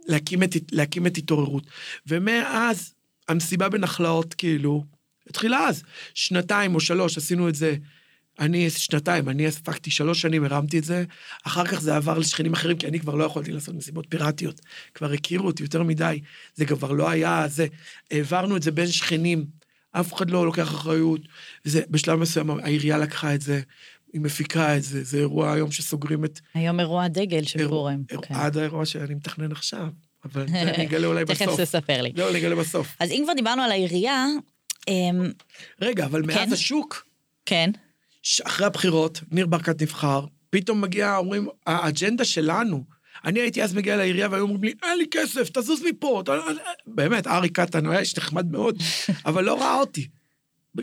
להקים 0.06 0.42
את, 0.42 0.50
להקים 0.72 1.06
את 1.06 1.16
התעוררות. 1.16 1.66
ומאז 2.06 2.94
המסיבה 3.28 3.68
בנחלאות, 3.68 4.34
כאילו, 4.34 4.84
התחילה 5.26 5.68
אז. 5.68 5.82
שנתיים 6.14 6.74
או 6.74 6.80
שלוש 6.80 7.18
עשינו 7.18 7.48
את 7.48 7.54
זה 7.54 7.76
אני 8.40 8.70
שנתיים, 8.70 9.28
אני 9.28 9.46
הספקתי 9.46 9.90
שלוש 9.90 10.20
שנים, 10.20 10.44
הרמתי 10.44 10.78
את 10.78 10.84
זה, 10.84 11.04
אחר 11.46 11.66
כך 11.66 11.80
זה 11.80 11.96
עבר 11.96 12.18
לשכנים 12.18 12.52
אחרים, 12.52 12.76
כי 12.76 12.86
אני 12.86 13.00
כבר 13.00 13.14
לא 13.14 13.24
יכולתי 13.24 13.52
לעשות 13.52 13.74
מסיבות 13.74 14.06
פיראטיות. 14.08 14.60
כבר 14.94 15.12
הכירו 15.12 15.46
אותי 15.46 15.62
יותר 15.62 15.82
מדי, 15.82 16.20
זה 16.54 16.66
כבר 16.66 16.92
לא 16.92 17.10
היה 17.10 17.44
זה. 17.48 17.66
העברנו 18.10 18.56
את 18.56 18.62
זה 18.62 18.70
בין 18.70 18.86
שכנים, 18.86 19.46
אף 19.92 20.14
אחד 20.14 20.30
לא 20.30 20.46
לוקח 20.46 20.68
אחריות, 20.68 21.20
וזה, 21.64 21.82
בשלב 21.90 22.18
מסוים 22.18 22.50
העירייה 22.50 22.98
לקחה 22.98 23.34
את 23.34 23.40
זה, 23.40 23.60
היא 24.12 24.20
מפיקה 24.20 24.76
את 24.76 24.82
זה, 24.82 25.04
זה 25.04 25.18
אירוע 25.18 25.52
היום 25.52 25.72
שסוגרים 25.72 26.24
את... 26.24 26.40
היום 26.54 26.80
אירוע 26.80 27.08
דגל 27.08 27.44
של 27.44 27.68
פורים. 27.68 28.04
כן. 28.08 28.34
עד 28.34 28.56
האירוע 28.56 28.86
שאני 28.86 29.14
מתכנן 29.14 29.52
עכשיו, 29.52 29.88
אבל 30.24 30.42
אני 30.48 30.86
אגלה 30.86 31.06
אולי 31.06 31.24
בסוף. 31.24 31.48
תכף 31.48 31.60
תספר 31.60 32.02
לי. 32.02 32.12
לא, 32.16 32.30
אני 32.30 32.38
אגלה 32.38 32.56
בסוף. 32.56 32.96
אז 33.00 33.10
אם 33.10 33.22
כבר 33.24 33.32
דיברנו 33.32 33.62
על 33.62 33.70
העירייה... 33.70 34.26
אמ, 34.88 35.32
רגע, 35.80 36.04
אבל 36.04 36.22
מאז 36.22 36.48
כן. 36.48 36.52
השוק... 36.52 37.06
כן. 37.46 37.70
אחרי 38.46 38.66
הבחירות, 38.66 39.20
ניר 39.30 39.46
ברקת 39.46 39.82
נבחר, 39.82 40.26
פתאום 40.50 40.80
מגיע, 40.80 41.16
אומרים, 41.16 41.48
האג'נדה 41.66 42.24
שלנו, 42.24 42.84
אני 43.24 43.40
הייתי 43.40 43.62
אז 43.62 43.74
מגיע 43.74 43.96
לעירייה 43.96 44.28
והיו 44.30 44.42
אומרים 44.42 44.64
לי, 44.64 44.72
אין 44.82 44.98
לי 44.98 45.06
כסף, 45.10 45.50
תזוז 45.52 45.82
מפה. 45.88 46.22
באמת, 46.86 47.26
ארי 47.26 47.48
קטן, 47.48 47.84
הוא 47.84 47.92
היה 47.92 48.00
איש 48.00 48.18
נחמד 48.18 48.52
מאוד, 48.52 48.82
אבל 49.26 49.44
לא 49.44 49.60
ראה 49.60 49.74
אותי. 49.74 50.08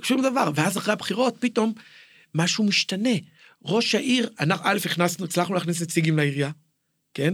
שום 0.03 0.21
דבר. 0.21 0.51
ואז 0.55 0.77
אחרי 0.77 0.93
הבחירות, 0.93 1.37
פתאום 1.39 1.73
משהו 2.35 2.63
משתנה. 2.63 3.09
ראש 3.65 3.95
העיר, 3.95 4.29
אנחנו, 4.39 4.65
א', 4.69 4.77
הכנסנו, 4.85 5.25
הצלחנו 5.25 5.55
להכניס 5.55 5.81
נציגים 5.81 6.17
לעירייה, 6.17 6.51
כן? 7.13 7.33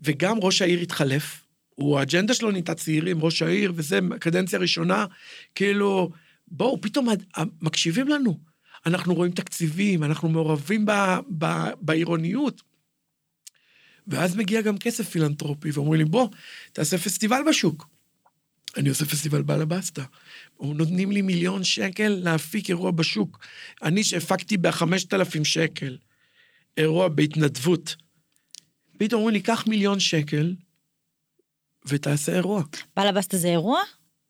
וגם 0.00 0.38
ראש 0.38 0.62
העיר 0.62 0.80
התחלף. 0.80 1.40
הוא, 1.74 1.98
האג'נדה 1.98 2.34
שלו 2.34 2.50
נהייתה 2.50 2.74
צעירים, 2.74 3.24
ראש 3.24 3.42
העיר, 3.42 3.72
וזה, 3.76 3.98
קדנציה 4.20 4.58
ראשונה, 4.58 5.06
כאילו, 5.54 6.10
בואו, 6.48 6.80
פתאום 6.80 7.08
מקשיבים 7.62 8.08
לנו. 8.08 8.53
אנחנו 8.86 9.14
רואים 9.14 9.32
תקציבים, 9.32 10.04
אנחנו 10.04 10.28
מעורבים 10.28 10.86
ב, 10.86 10.90
ב, 11.38 11.46
בעירוניות. 11.80 12.62
ואז 14.06 14.36
מגיע 14.36 14.60
גם 14.60 14.78
כסף 14.78 15.08
פילנטרופי, 15.08 15.70
ואומרים 15.70 16.00
לי, 16.00 16.04
בוא, 16.04 16.28
תעשה 16.72 16.98
פסטיבל 16.98 17.40
בשוק. 17.48 17.88
אני 18.76 18.88
עושה 18.88 19.04
פסטיבל 19.04 19.42
באלבסטה. 19.42 20.04
נותנים 20.60 21.12
לי 21.12 21.22
מיליון 21.22 21.64
שקל 21.64 22.08
להפיק 22.08 22.70
אירוע 22.70 22.90
בשוק. 22.90 23.38
אני 23.82 24.04
שהפקתי 24.04 24.56
בחמשת 24.56 25.14
אלפים 25.14 25.44
שקל 25.44 25.98
אירוע 26.76 27.08
בהתנדבות. 27.08 27.96
פתאום 28.98 29.20
אומרים 29.20 29.34
לי, 29.34 29.42
קח 29.42 29.64
מיליון 29.66 30.00
שקל 30.00 30.54
ותעשה 31.86 32.32
אירוע. 32.32 32.62
באלבסטה 32.96 33.36
זה 33.36 33.48
אירוע? 33.48 33.80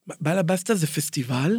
באלבסטה 0.07 0.75
זה 0.75 0.87
פסטיבל 0.87 1.57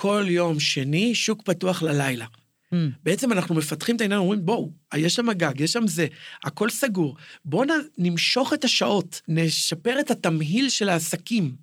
כל 0.00 0.24
יום 0.28 0.60
שני, 0.60 1.14
שוק 1.14 1.42
פתוח 1.42 1.82
ללילה. 1.82 2.26
Mm. 2.26 2.76
בעצם 3.02 3.32
אנחנו 3.32 3.54
מפתחים 3.54 3.96
את 3.96 4.00
העניין, 4.00 4.20
אומרים, 4.20 4.46
בואו, 4.46 4.70
יש 4.96 5.14
שם 5.14 5.32
גג, 5.32 5.60
יש 5.60 5.72
שם 5.72 5.86
זה, 5.86 6.06
הכל 6.44 6.70
סגור. 6.70 7.16
בואו 7.44 7.64
נמשוך 7.98 8.52
את 8.54 8.64
השעות, 8.64 9.20
נשפר 9.28 10.00
את 10.00 10.10
התמהיל 10.10 10.68
של 10.68 10.88
העסקים. 10.88 11.56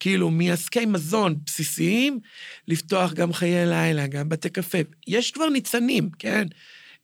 כאילו, 0.00 0.30
מעסקי 0.30 0.86
מזון 0.86 1.36
בסיסיים, 1.46 2.20
לפתוח 2.68 3.12
גם 3.12 3.32
חיי 3.32 3.66
לילה, 3.66 4.06
גם 4.06 4.28
בתי 4.28 4.50
קפה. 4.50 4.78
יש 5.06 5.30
כבר 5.30 5.48
ניצנים, 5.48 6.10
כן? 6.18 6.46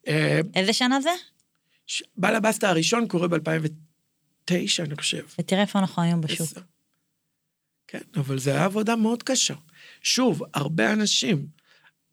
אה, 0.09 0.41
איזה 0.55 0.73
שנה 0.73 1.01
זה? 1.01 1.11
ש... 1.87 2.03
בלבסטה 2.17 2.69
הראשון 2.69 3.09
קורה 3.09 3.29
ב-2009, 3.29 4.55
אני 4.81 4.97
חושב. 4.97 5.23
ותראה 5.39 5.63
איפה 5.63 5.79
אנחנו 5.79 6.03
היום 6.03 6.21
בשוק. 6.21 6.49
כן, 7.89 8.01
אבל 8.17 8.39
זו 8.39 8.51
הייתה 8.51 8.65
עבודה 8.65 8.97
מאוד 8.97 9.23
קשה. 9.23 9.55
שוב, 10.03 10.43
הרבה 10.55 10.93
אנשים 10.93 11.47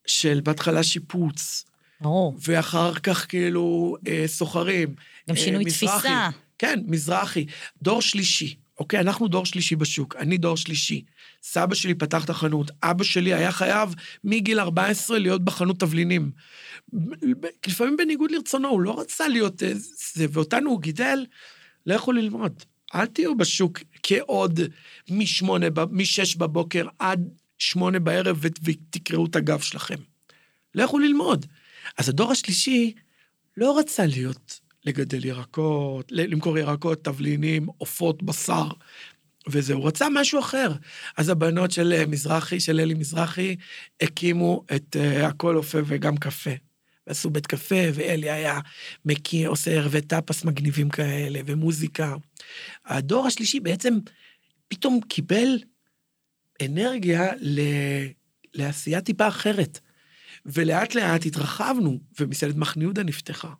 של 0.08 0.40
בהתחלה 0.44 0.84
שיפוץ. 0.84 1.66
ברור. 2.02 2.38
ואחר 2.42 2.94
כך 2.94 3.26
כאילו 3.30 3.98
אה, 4.08 4.24
סוחרים. 4.28 4.96
גם 5.30 5.36
אה, 5.36 5.42
שינוי 5.42 5.66
מזרחי, 5.66 5.98
תפיסה. 5.98 6.30
כן, 6.60 6.80
מזרחי. 6.86 7.46
דור 7.82 8.02
שלישי, 8.02 8.56
אוקיי? 8.80 9.00
אנחנו 9.00 9.28
דור 9.28 9.46
שלישי 9.46 9.76
בשוק, 9.76 10.16
אני 10.16 10.38
דור 10.38 10.58
שלישי. 10.58 11.04
סבא 11.44 11.76
שלי 11.76 11.94
פתח 11.94 12.26
את 12.26 12.30
החנות, 12.30 12.72
אבא 12.84 13.04
שלי 13.04 13.34
היה 13.34 13.52
חייב 13.52 13.96
מגיל 14.24 14.60
14 14.60 15.20
להיות 15.20 15.44
בחנות 15.44 15.80
תבלינים. 15.80 16.32
לפעמים 17.68 17.98
בניגוד 17.98 18.32
לרצונו, 18.32 18.70
הוא 18.70 18.82
לא 18.82 19.00
רצה 19.00 19.28
להיות 19.28 19.64
זה, 20.14 20.26
ואותנו 20.32 20.70
הוא 20.70 20.82
גידל, 20.82 21.26
לכו 21.86 22.12
ללמוד. 22.12 22.64
אל 22.96 23.06
תהיו 23.06 23.38
בשוק 23.38 23.80
כעוד 24.04 24.60
משמונה, 25.10 25.66
משש 25.92 26.36
בבוקר 26.36 26.88
עד 27.00 27.30
שמונה 27.60 28.00
בערב 28.00 28.40
ותקראו 28.64 29.26
את 29.26 29.36
הגב 29.36 29.60
שלכם. 29.60 29.96
לכו 30.76 31.00
ללמוד. 31.00 31.46
אז 31.98 32.10
הדור 32.10 32.32
השלישי 32.32 32.94
לא 33.58 33.80
רצה 33.80 34.06
להיות, 34.06 34.60
לגדל 34.86 35.26
ירקות, 35.26 36.12
למכור 36.12 36.58
ירקות, 36.58 37.04
תבלינים, 37.04 37.68
עופות, 37.78 38.24
בשר, 38.24 38.68
וזה, 39.48 39.74
הוא 39.74 39.88
רצה 39.88 40.08
משהו 40.14 40.40
אחר. 40.40 40.72
אז 41.18 41.30
הבנות 41.30 41.72
של 41.72 41.94
אה, 41.94 42.06
מזרחי, 42.06 42.60
של 42.60 42.80
אלי 42.80 42.94
מזרחי, 42.94 43.56
הקימו 44.02 44.64
את 44.76 44.96
uh, 44.96 45.26
הכל 45.26 45.58
אופה 45.58 45.78
וגם 45.86 46.18
קפה. 46.18 46.52
ועשו 47.08 47.30
בית 47.30 47.48
קפה, 47.48 47.76
ואלי 47.94 48.30
היה 48.30 48.60
מקיא, 49.06 49.48
עושה 49.48 49.72
ערבי 49.72 50.02
טאפס 50.02 50.44
מגניבים 50.44 50.90
כאלה, 50.90 51.40
ומוזיקה. 51.46 52.16
הדור 52.86 53.28
השלישי 53.28 53.60
בעצם 53.60 53.98
פתאום 54.68 55.00
קיבל 55.08 55.58
אנרגיה 56.66 57.32
ל... 57.40 57.62
לעשייה 58.54 59.02
טיפה 59.02 59.28
אחרת. 59.28 59.80
ולאט 60.46 60.96
לאט 60.96 61.26
התרחבנו, 61.26 62.00
ומסעדת 62.20 62.56
מחנה 62.56 62.84
יהודה 62.84 63.04
נפתחה. 63.04 63.54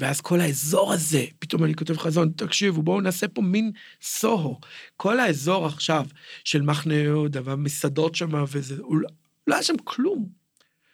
ואז 0.00 0.20
כל 0.20 0.40
האזור 0.40 0.92
הזה, 0.92 1.24
פתאום 1.38 1.64
אני 1.64 1.74
כותב 1.74 1.96
חזון, 1.96 2.32
תקשיבו, 2.36 2.82
בואו 2.82 3.00
נעשה 3.00 3.28
פה 3.28 3.42
מין 3.42 3.72
סוהו. 4.02 4.60
כל 4.96 5.20
האזור 5.20 5.66
עכשיו 5.66 6.06
של 6.44 6.62
מחנה 6.62 6.94
יהודה 6.94 7.40
והמסעדות 7.44 8.14
שם 8.14 8.44
וזה, 8.48 8.74
הוא 8.78 8.96
לא, 8.96 9.08
לא 9.46 9.54
היה 9.54 9.62
שם 9.62 9.74
כלום. 9.84 10.28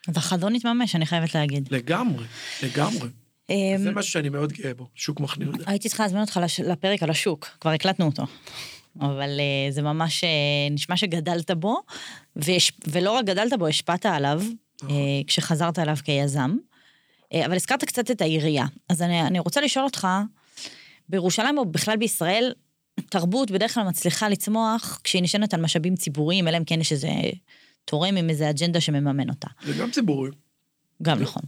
אז 0.09 0.17
החזון 0.17 0.55
התממש, 0.55 0.97
אני 0.97 1.07
חייבת 1.07 1.35
להגיד. 1.35 1.69
לגמרי, 1.71 2.25
לגמרי. 2.63 3.09
אמ, 3.51 3.79
זה 3.79 3.91
משהו 3.91 4.13
שאני 4.13 4.29
מאוד 4.29 4.53
גאה 4.53 4.75
בו, 4.75 4.89
שוק 4.95 5.21
מחנה 5.21 5.45
יהודה. 5.45 5.65
הייתי 5.67 5.89
צריכה 5.89 6.03
להזמין 6.03 6.23
אותך 6.23 6.41
לפרק 6.67 7.03
על 7.03 7.11
השוק, 7.11 7.49
כבר 7.61 7.71
הקלטנו 7.71 8.07
אותו. 8.07 8.27
אבל 9.01 9.41
uh, 9.41 9.73
זה 9.73 9.83
ממש 9.83 10.25
uh, 10.25 10.73
נשמע 10.73 10.97
שגדלת 10.97 11.51
בו, 11.51 11.81
ויש, 12.37 12.73
ולא 12.87 13.11
רק 13.11 13.25
גדלת 13.25 13.53
בו, 13.59 13.67
השפעת 13.67 14.07
עליו, 14.07 14.43
uh, 14.83 14.87
כשחזרת 15.27 15.79
אליו 15.79 15.97
כיזם. 16.05 16.57
Uh, 17.35 17.47
אבל 17.47 17.55
הזכרת 17.55 17.85
קצת 17.85 18.11
את 18.11 18.21
העירייה. 18.21 18.67
אז 18.89 19.03
אני, 19.03 19.23
אני 19.23 19.39
רוצה 19.39 19.61
לשאול 19.61 19.85
אותך, 19.85 20.09
בירושלים 21.09 21.59
או 21.59 21.65
בכלל 21.65 21.97
בישראל, 21.97 22.53
תרבות 23.09 23.51
בדרך 23.51 23.75
כלל 23.75 23.85
מצליחה 23.85 24.29
לצמוח 24.29 25.01
כשהיא 25.05 25.23
נשענת 25.23 25.55
על 25.55 25.61
משאבים 25.61 25.97
ציבוריים, 25.97 26.49
אלא 26.49 26.57
אם 26.57 26.65
כן 26.65 26.81
יש 26.81 26.93
איזה 26.93 27.09
תורם 27.85 28.17
עם 28.17 28.31
איזה 28.31 28.51
אג'נדה 28.51 28.81
שמממן 28.81 29.31
אותה. 29.31 29.49
זה 29.67 29.73
גם 29.73 29.91
ציבורי. 29.91 30.31
גם 31.03 31.21
נכון. 31.21 31.43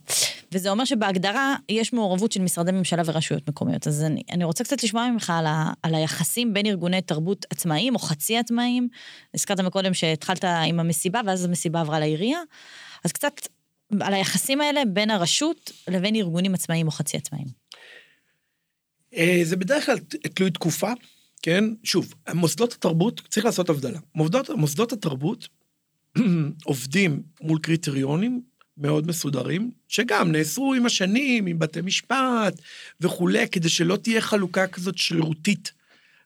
וזה 0.53 0.71
אומר 0.71 0.85
שבהגדרה 0.85 1.57
יש 1.69 1.93
מעורבות 1.93 2.33
של 2.33 2.43
משרדי 2.43 2.73
ממשלה 2.73 3.03
ורשויות 3.07 3.49
מקומיות. 3.49 3.87
אז 3.87 4.03
אני, 4.03 4.23
אני 4.31 4.45
רוצה 4.45 4.65
קצת 4.65 4.83
לשמוע 4.83 5.11
ממך 5.11 5.31
על, 5.31 5.47
ה, 5.47 5.73
על 5.83 5.95
היחסים 5.95 6.55
בין 6.55 6.67
ארגוני 6.67 7.03
תרבות 7.03 7.47
עצמאיים 7.51 7.95
או 7.95 7.99
חצי 7.99 8.39
עצמאיים. 8.39 8.89
הזכרת 9.35 9.61
מקודם 9.61 9.95
שהתחלת 9.95 10.45
עם 10.45 10.81
המסיבה 10.81 11.21
ואז 11.27 11.45
המסיבה 11.45 11.81
עברה 11.81 12.01
לעירייה. 12.01 12.39
אז 13.05 13.13
קצת 13.13 13.49
על 14.01 14.15
היחסים 14.15 14.61
האלה 14.61 14.83
בין 14.85 15.11
הרשות 15.11 15.73
לבין 15.89 16.17
ארגונים 16.17 16.55
עצמאיים 16.55 16.87
או 16.87 16.93
חצי 16.93 17.17
עצמאיים. 17.17 17.47
אה, 19.15 19.41
זה 19.43 19.57
בדרך 19.57 19.87
כלל 19.87 19.99
תלוי 20.35 20.51
תקופה, 20.51 20.93
כן? 21.43 21.65
שוב, 21.85 22.15
מוסדות 22.35 22.73
התרבות, 22.73 23.23
צריך 23.29 23.47
לעשות 23.47 23.69
הבדלה. 23.69 23.99
מוסדות, 24.15 24.51
מוסדות 24.51 24.93
התרבות 24.93 25.49
עובדים 26.65 27.23
מול 27.41 27.59
קריטריונים 27.59 28.43
מאוד 28.77 29.07
מסודרים, 29.07 29.71
שגם 29.89 30.33
נאסרו 30.33 30.75
עם 30.75 30.87
השנים, 30.87 31.47
עם 31.47 31.59
בתי 31.59 31.81
משפט 31.81 32.61
וכולי, 33.01 33.49
כדי 33.49 33.69
שלא 33.69 33.97
תהיה 33.97 34.21
חלוקה 34.21 34.67
כזאת 34.67 34.99
שרירותית. 34.99 35.73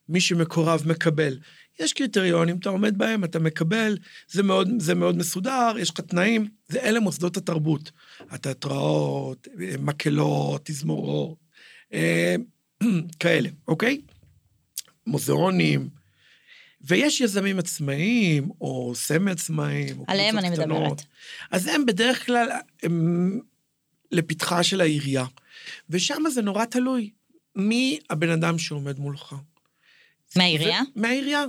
מי 0.08 0.20
שמקורב 0.20 0.82
מקבל. 0.86 1.38
יש 1.80 1.92
קריטריונים, 1.92 2.56
אתה 2.56 2.68
עומד 2.68 2.98
בהם, 2.98 3.24
אתה 3.24 3.38
מקבל, 3.38 3.98
זה 4.28 4.42
מאוד, 4.42 4.68
זה 4.78 4.94
מאוד 4.94 5.16
מסודר, 5.16 5.74
יש 5.78 5.90
לך 5.90 6.00
תנאים, 6.00 6.48
זה 6.68 6.80
אלה 6.80 7.00
מוסדות 7.00 7.36
התרבות. 7.36 7.90
התיאטראות, 8.30 9.48
מקהלות, 9.78 10.60
תזמורות, 10.64 11.38
אה, 11.92 12.34
כאלה, 13.20 13.48
אוקיי? 13.68 14.00
מוזיאונים, 15.06 15.88
ויש 16.86 17.20
יזמים 17.20 17.58
עצמאיים, 17.58 18.50
או 18.60 18.92
סמי 18.94 19.30
עצמאים, 19.30 19.98
או 19.98 20.04
עליהם 20.08 20.38
אני 20.38 20.50
קטנות. 20.50 20.82
מדברת. 20.82 21.02
אז 21.50 21.66
הם 21.66 21.86
בדרך 21.86 22.26
כלל, 22.26 22.48
הם 22.82 23.40
לפתחה 24.12 24.62
של 24.62 24.80
העירייה. 24.80 25.24
ושם 25.90 26.22
זה 26.30 26.42
נורא 26.42 26.64
תלוי. 26.64 27.10
מי 27.56 27.98
הבן 28.10 28.30
אדם 28.30 28.58
שעומד 28.58 28.98
מולך? 28.98 29.34
מהעירייה? 30.36 30.80
מהעירייה. 30.96 31.44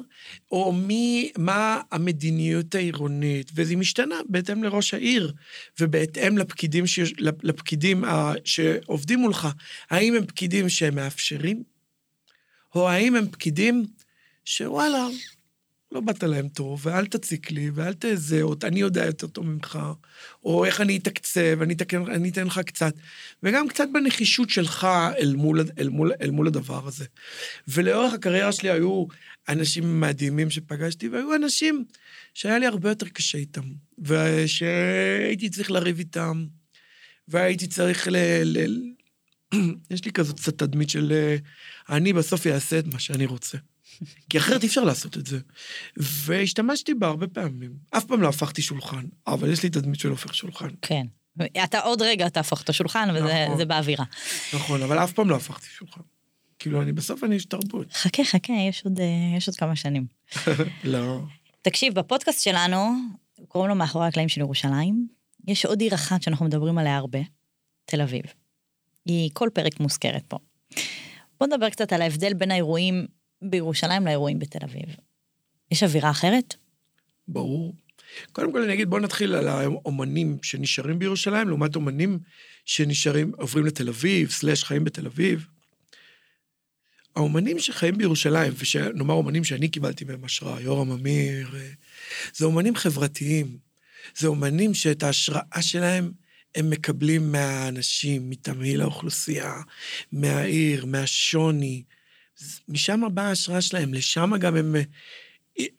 או 0.51 0.71
מי, 0.71 1.31
מה 1.37 1.81
המדיניות 1.91 2.75
העירונית, 2.75 3.51
וזה 3.55 3.75
משתנה 3.75 4.15
בהתאם 4.29 4.63
לראש 4.63 4.93
העיר, 4.93 5.33
ובהתאם 5.79 6.37
לפקידים, 6.37 6.87
ש, 6.87 6.99
לפקידים 7.43 8.03
שעובדים 8.45 9.19
מולך. 9.19 9.47
האם 9.89 10.15
הם 10.15 10.25
פקידים 10.25 10.69
שהם 10.69 10.95
מאפשרים, 10.95 11.63
או 12.75 12.89
האם 12.89 13.15
הם 13.15 13.27
פקידים 13.31 13.85
שוואלה, 14.49 15.07
לא 15.91 16.01
באת 16.01 16.23
להם 16.23 16.49
טוב, 16.49 16.87
ואל 16.87 17.05
תציק 17.05 17.51
לי, 17.51 17.69
ואל 17.73 17.93
תזה, 17.99 18.41
או 18.41 18.55
אני 18.63 18.79
יודע 18.79 19.05
יותר 19.05 19.27
טוב 19.27 19.45
ממך, 19.45 19.79
או 20.43 20.65
איך 20.65 20.81
אני 20.81 20.97
אתקצב, 20.97 21.61
אני, 21.61 21.73
אתקן, 21.73 22.05
אני 22.11 22.29
אתן 22.29 22.47
לך 22.47 22.59
קצת, 22.59 22.93
וגם 23.43 23.67
קצת 23.67 23.87
בנחישות 23.93 24.49
שלך 24.49 24.87
אל 25.17 25.35
מול, 25.35 25.61
אל, 25.79 25.89
מול, 25.89 26.11
אל 26.21 26.31
מול 26.31 26.47
הדבר 26.47 26.87
הזה. 26.87 27.05
ולאורך 27.67 28.13
הקריירה 28.13 28.51
שלי 28.51 28.69
היו 28.69 29.05
אנשים 29.49 29.99
מדהימים 29.99 30.49
שפגשתי, 30.49 31.09
והיו 31.09 31.35
אנשים 31.35 31.85
שהיה 32.33 32.59
לי 32.59 32.65
הרבה 32.65 32.89
יותר 32.89 33.07
קשה 33.07 33.37
איתם, 33.37 33.73
ושהייתי 33.99 35.49
צריך 35.49 35.71
לריב 35.71 35.99
איתם, 35.99 36.45
והייתי 37.27 37.67
צריך 37.67 38.07
ל... 38.11 38.17
ל... 38.43 38.67
יש 39.91 40.05
לי 40.05 40.11
כזאת 40.11 40.39
קצת 40.39 40.57
תדמית 40.57 40.89
של 40.89 41.35
אני 41.89 42.13
בסוף 42.13 42.47
אעשה 42.47 42.79
את 42.79 42.87
מה 42.87 42.99
שאני 42.99 43.25
רוצה. 43.25 43.57
כי 44.29 44.37
אחרת 44.37 44.63
אי 44.63 44.67
אפשר 44.67 44.83
לעשות 44.83 45.17
את 45.17 45.27
זה. 45.27 45.39
והשתמשתי 45.97 46.93
בה 46.93 47.07
הרבה 47.07 47.27
פעמים. 47.27 47.71
אף 47.91 48.05
פעם 48.05 48.21
לא 48.21 48.29
הפכתי 48.29 48.61
שולחן, 48.61 49.05
אבל 49.27 49.51
יש 49.51 49.63
לי 49.63 49.69
תדמית 49.69 49.99
של 49.99 50.09
הופך 50.09 50.35
שולחן. 50.35 50.69
כן. 50.81 51.05
אתה 51.63 51.79
עוד 51.79 52.01
רגע 52.01 52.29
תהפוך 52.29 52.61
את 52.61 52.69
השולחן, 52.69 53.09
וזה 53.15 53.45
נכון, 53.47 53.67
באווירה. 53.67 54.05
נכון, 54.53 54.83
אבל 54.83 55.03
אף 55.03 55.11
פעם 55.11 55.29
לא 55.29 55.35
הפכתי 55.35 55.67
שולחן. 55.67 56.01
כאילו, 56.59 56.81
אני 56.81 56.91
בסוף 56.91 57.23
אני 57.23 57.35
איש 57.35 57.45
תרבות. 57.45 57.93
חכה, 57.93 58.23
חכה, 58.23 58.53
יש 58.69 58.85
עוד, 58.85 58.99
אה, 58.99 59.37
יש 59.37 59.47
עוד 59.47 59.55
כמה 59.55 59.75
שנים. 59.75 60.05
לא. 60.83 61.19
תקשיב, 61.61 61.93
בפודקאסט 61.93 62.43
שלנו, 62.43 62.91
קוראים 63.47 63.69
לו 63.69 63.75
מאחורי 63.75 64.07
הקלעים 64.07 64.29
של 64.29 64.41
ירושלים, 64.41 65.07
יש 65.47 65.65
עוד 65.65 65.81
עיר 65.81 65.95
אחת 65.95 66.23
שאנחנו 66.23 66.45
מדברים 66.45 66.77
עליה 66.77 66.97
הרבה, 66.97 67.19
תל 67.85 68.01
אביב. 68.01 68.21
היא 69.05 69.29
כל 69.33 69.49
פרק 69.53 69.79
מוזכרת 69.79 70.23
פה. 70.27 70.37
בוא 71.39 71.47
נדבר 71.47 71.69
קצת 71.69 71.93
על 71.93 72.01
ההבדל 72.01 72.33
בין 72.33 72.51
האירועים 72.51 73.05
בירושלים 73.41 74.05
לאירועים 74.05 74.39
בתל 74.39 74.59
אביב. 74.63 74.95
יש 75.71 75.83
אווירה 75.83 76.11
אחרת? 76.11 76.55
ברור. 77.27 77.75
קודם 78.31 78.51
כל 78.51 78.61
אני 78.61 78.73
אגיד, 78.73 78.89
בואו 78.89 79.01
נתחיל 79.01 79.35
על 79.35 79.47
האומנים 79.47 80.37
שנשארים 80.41 80.99
בירושלים, 80.99 81.47
לעומת 81.47 81.75
אומנים 81.75 82.19
שנשארים, 82.65 83.31
עוברים 83.37 83.65
לתל 83.65 83.89
אביב, 83.89 84.31
סלאש 84.31 84.63
חיים 84.63 84.83
בתל 84.83 85.05
אביב. 85.05 85.47
האומנים 87.15 87.59
שחיים 87.59 87.97
בירושלים, 87.97 88.53
ונאמר 88.75 89.13
אומנים 89.13 89.43
שאני 89.43 89.69
קיבלתי 89.69 90.05
מהם 90.05 90.23
השראה, 90.23 90.61
יורם 90.61 90.91
אמיר, 90.91 91.55
אה, 91.55 91.69
זה 92.33 92.45
אומנים 92.45 92.75
חברתיים. 92.75 93.57
זה 94.17 94.27
אומנים 94.27 94.73
שאת 94.73 95.03
ההשראה 95.03 95.61
שלהם 95.61 96.11
הם 96.55 96.69
מקבלים 96.69 97.31
מהאנשים, 97.31 98.29
מתמהיל 98.29 98.81
האוכלוסייה, 98.81 99.53
מהעיר, 100.11 100.85
מהשוני, 100.85 101.83
משם 102.67 103.01
באה 103.13 103.27
ההשראה 103.27 103.61
שלהם, 103.61 103.93
לשם 103.93 104.31
גם 104.39 104.55
הם, 104.55 104.75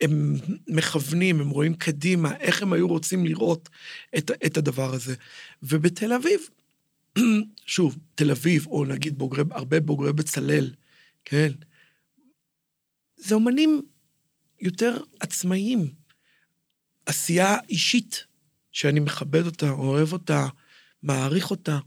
הם 0.01 0.35
מכוונים, 0.67 1.41
הם 1.41 1.49
רואים 1.49 1.73
קדימה, 1.73 2.35
איך 2.35 2.61
הם 2.61 2.73
היו 2.73 2.87
רוצים 2.87 3.25
לראות 3.25 3.69
את, 4.17 4.31
את 4.45 4.57
הדבר 4.57 4.93
הזה. 4.93 5.15
ובתל 5.63 6.13
אביב, 6.13 6.39
שוב, 7.65 7.97
תל 8.15 8.31
אביב, 8.31 8.67
או 8.67 8.85
נגיד 8.85 9.17
בוגרי, 9.17 9.43
הרבה 9.51 9.79
בוגרי 9.79 10.13
בצלאל, 10.13 10.73
כן? 11.25 11.51
זה 13.15 13.35
אומנים 13.35 13.81
יותר 14.61 14.97
עצמאיים. 15.19 15.93
עשייה 17.05 17.57
אישית, 17.69 18.25
שאני 18.71 18.99
מכבד 18.99 19.45
אותה, 19.45 19.69
אוהב 19.69 20.13
אותה, 20.13 20.47
מעריך 21.03 21.51
אותה. 21.51 21.79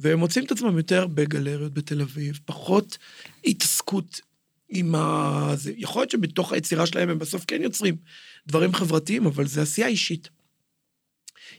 והם 0.00 0.18
מוצאים 0.18 0.44
את 0.44 0.52
עצמם 0.52 0.76
יותר 0.76 1.06
בגלריות 1.06 1.74
בתל 1.74 2.00
אביב, 2.00 2.38
פחות 2.44 2.98
התעסקות 3.44 4.20
עם 4.68 4.94
ה... 4.94 5.52
זה. 5.54 5.72
יכול 5.76 6.02
להיות 6.02 6.10
שבתוך 6.10 6.52
היצירה 6.52 6.86
שלהם 6.86 7.08
הם 7.08 7.18
בסוף 7.18 7.44
כן 7.46 7.62
יוצרים 7.62 7.96
דברים 8.46 8.74
חברתיים, 8.74 9.26
אבל 9.26 9.46
זה 9.46 9.62
עשייה 9.62 9.86
אישית. 9.86 10.28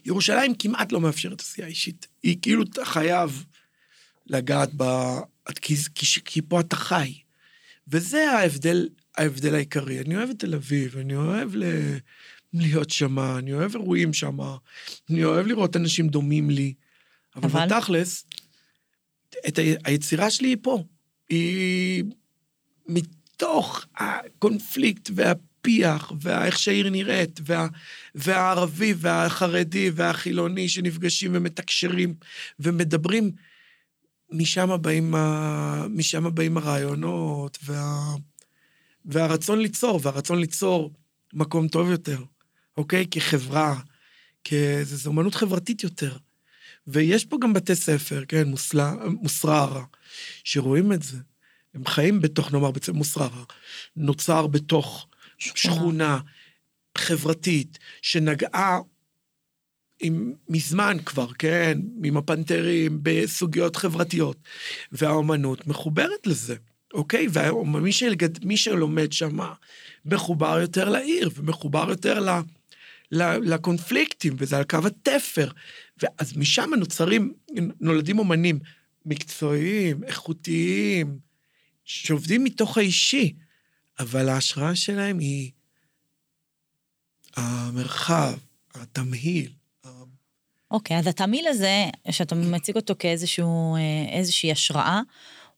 ירושלים 0.04 0.54
כמעט 0.54 0.92
לא 0.92 1.00
מאפשרת 1.00 1.40
עשייה 1.40 1.66
אישית. 1.66 2.06
היא 2.22 2.36
כאילו, 2.42 2.62
אתה 2.62 2.84
חייב 2.84 3.44
לגעת 4.26 4.70
ב... 4.76 4.82
כי, 5.54 5.76
כי, 5.94 6.06
כי 6.24 6.42
פה 6.42 6.60
אתה 6.60 6.76
חי. 6.76 7.14
וזה 7.88 8.30
ההבדל, 8.30 8.88
ההבדל 9.16 9.54
העיקרי. 9.54 10.00
אני 10.00 10.16
אוהב 10.16 10.30
את 10.30 10.38
תל 10.38 10.54
אביב, 10.54 10.98
אני 10.98 11.16
אוהב 11.16 11.56
ל... 11.56 11.64
להיות 12.54 12.90
שמה, 12.90 13.38
אני 13.38 13.52
אוהב 13.52 13.76
אירועים 13.76 14.12
שמה, 14.12 14.56
אני 15.10 15.24
אוהב 15.24 15.46
לראות 15.46 15.76
אנשים 15.76 16.08
דומים 16.08 16.50
לי. 16.50 16.74
אבל, 17.36 17.48
אבל... 17.48 17.66
בתכלס, 17.66 18.24
את 19.48 19.58
היצירה 19.84 20.30
שלי 20.30 20.48
היא 20.48 20.56
פה. 20.62 20.84
היא 21.28 22.04
מתוך 22.86 23.86
הקונפליקט 23.96 25.10
והפיח, 25.14 26.12
ואיך 26.20 26.58
שהעיר 26.58 26.90
נראית, 26.90 27.40
וה, 27.46 27.66
והערבי 28.14 28.94
והחרדי 28.96 29.90
והחילוני 29.94 30.68
שנפגשים 30.68 31.30
ומתקשרים 31.34 32.14
ומדברים, 32.60 33.30
משם 34.30 34.82
באים, 34.82 35.14
ה, 35.14 35.86
משם 35.90 36.34
באים 36.34 36.56
הרעיונות 36.56 37.58
וה, 37.64 38.14
והרצון 39.04 39.58
ליצור, 39.58 40.00
והרצון 40.02 40.38
ליצור 40.38 40.92
מקום 41.32 41.68
טוב 41.68 41.90
יותר, 41.90 42.18
אוקיי? 42.76 43.06
כחברה, 43.10 43.80
זו 44.82 45.10
אומנות 45.10 45.34
חברתית 45.34 45.82
יותר. 45.82 46.16
ויש 46.86 47.24
פה 47.24 47.36
גם 47.42 47.52
בתי 47.52 47.74
ספר, 47.74 48.24
כן, 48.28 48.48
מוסררה, 49.04 49.84
שרואים 50.44 50.92
את 50.92 51.02
זה. 51.02 51.16
הם 51.74 51.86
חיים 51.86 52.20
בתוך, 52.20 52.52
נאמר, 52.52 52.70
מוסררה, 52.92 53.44
נוצר 53.96 54.46
בתוך 54.46 55.06
שכונה, 55.38 55.56
שכונה 55.56 56.20
חברתית, 56.98 57.78
שנגעה 58.02 58.78
עם, 60.00 60.32
מזמן 60.48 60.96
כבר, 61.04 61.32
כן, 61.32 61.78
עם 62.04 62.16
הפנתרים, 62.16 62.98
בסוגיות 63.02 63.76
חברתיות, 63.76 64.36
והאומנות 64.92 65.66
מחוברת 65.66 66.26
לזה, 66.26 66.56
אוקיי? 66.94 67.26
ומי 67.74 67.92
שלגד, 67.92 68.56
שלומד 68.56 69.12
שם 69.12 69.38
מחובר 70.04 70.58
יותר 70.60 70.88
לעיר, 70.88 71.30
ומחובר 71.36 71.86
יותר 71.88 72.20
ל... 72.20 72.28
לקונפליקטים, 73.42 74.34
וזה 74.38 74.56
על 74.56 74.64
קו 74.64 74.78
התפר. 74.86 75.50
ואז 76.02 76.36
משם 76.36 76.70
נוצרים, 76.78 77.32
נולדים 77.80 78.18
אומנים 78.18 78.58
מקצועיים, 79.06 80.04
איכותיים, 80.04 81.18
שעובדים 81.84 82.44
מתוך 82.44 82.78
האישי, 82.78 83.34
אבל 83.98 84.28
ההשראה 84.28 84.74
שלהם 84.74 85.18
היא 85.18 85.50
המרחב, 87.36 88.34
התמהיל. 88.74 89.52
אוקיי, 90.70 90.98
אז 90.98 91.06
התמהיל 91.06 91.46
הזה, 91.46 91.84
שאתה 92.10 92.34
מציג 92.34 92.76
אותו 92.76 92.94
כאיזושהי 92.98 94.48
אה, 94.48 94.52
השראה, 94.52 95.00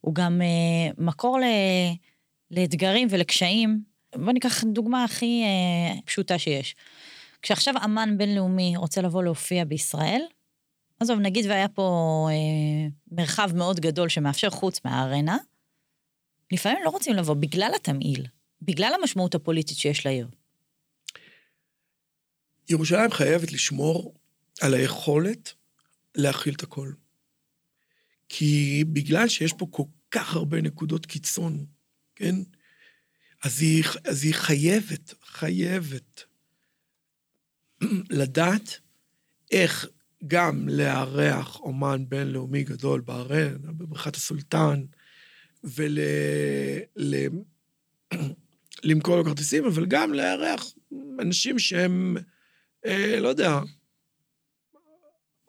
הוא 0.00 0.14
גם 0.14 0.42
אה, 0.42 0.92
מקור 0.98 1.38
ל, 1.38 1.44
לאתגרים 2.50 3.08
ולקשיים. 3.10 3.82
בוא 4.16 4.32
ניקח 4.32 4.64
דוגמה 4.64 5.04
הכי 5.04 5.42
אה, 5.44 6.00
פשוטה 6.04 6.38
שיש. 6.38 6.76
כשעכשיו 7.44 7.74
אמן 7.84 8.18
בינלאומי 8.18 8.76
רוצה 8.76 9.02
לבוא 9.02 9.22
להופיע 9.22 9.64
בישראל, 9.64 10.20
עזוב, 11.00 11.18
נגיד 11.18 11.46
והיה 11.46 11.68
פה 11.68 12.28
אה, 12.30 12.88
מרחב 13.12 13.50
מאוד 13.54 13.80
גדול 13.80 14.08
שמאפשר 14.08 14.50
חוץ 14.50 14.80
מהארנה, 14.84 15.36
לפעמים 16.52 16.78
לא 16.84 16.90
רוצים 16.90 17.14
לבוא 17.14 17.34
בגלל 17.34 17.70
התמהיל, 17.76 18.26
בגלל 18.62 18.92
המשמעות 19.00 19.34
הפוליטית 19.34 19.78
שיש 19.78 20.06
לעיר. 20.06 20.28
ירושלים 22.68 23.10
חייבת 23.10 23.52
לשמור 23.52 24.14
על 24.60 24.74
היכולת 24.74 25.52
להכיל 26.14 26.54
את 26.54 26.62
הכל. 26.62 26.92
כי 28.28 28.84
בגלל 28.92 29.28
שיש 29.28 29.52
פה 29.52 29.66
כל 29.70 29.84
כך 30.10 30.34
הרבה 30.34 30.60
נקודות 30.60 31.06
קיצון, 31.06 31.66
כן? 32.16 32.34
אז 33.42 33.60
היא, 33.60 33.84
אז 34.04 34.24
היא 34.24 34.34
חייבת, 34.34 35.14
חייבת 35.24 36.24
לדעת 38.20 38.78
איך 39.50 39.86
גם 40.26 40.68
לארח 40.68 41.60
אומן 41.60 42.04
בינלאומי 42.08 42.64
גדול 42.64 43.00
בארנה, 43.00 43.58
בבריכת 43.58 44.16
הסולטן, 44.16 44.84
ולמכור 45.64 45.96
לו 49.16 49.24
כרטיסים, 49.24 49.64
אבל 49.64 49.86
גם 49.86 50.14
לארח 50.14 50.74
אנשים 51.20 51.58
שהם, 51.58 52.16
אה, 52.86 53.20
לא 53.20 53.28
יודע, 53.28 53.60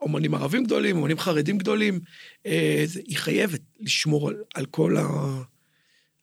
אומנים 0.02 0.36
ערבים 0.36 0.64
גדולים, 0.64 0.98
אומנים 0.98 1.20
חרדים 1.20 1.58
גדולים. 1.58 2.00
אה, 2.46 2.84
זה, 2.86 3.02
היא 3.06 3.18
חייבת 3.18 3.62
לשמור 3.80 4.30
על, 4.30 4.44
על 4.54 4.66
כל 4.66 4.98
ה, 4.98 5.04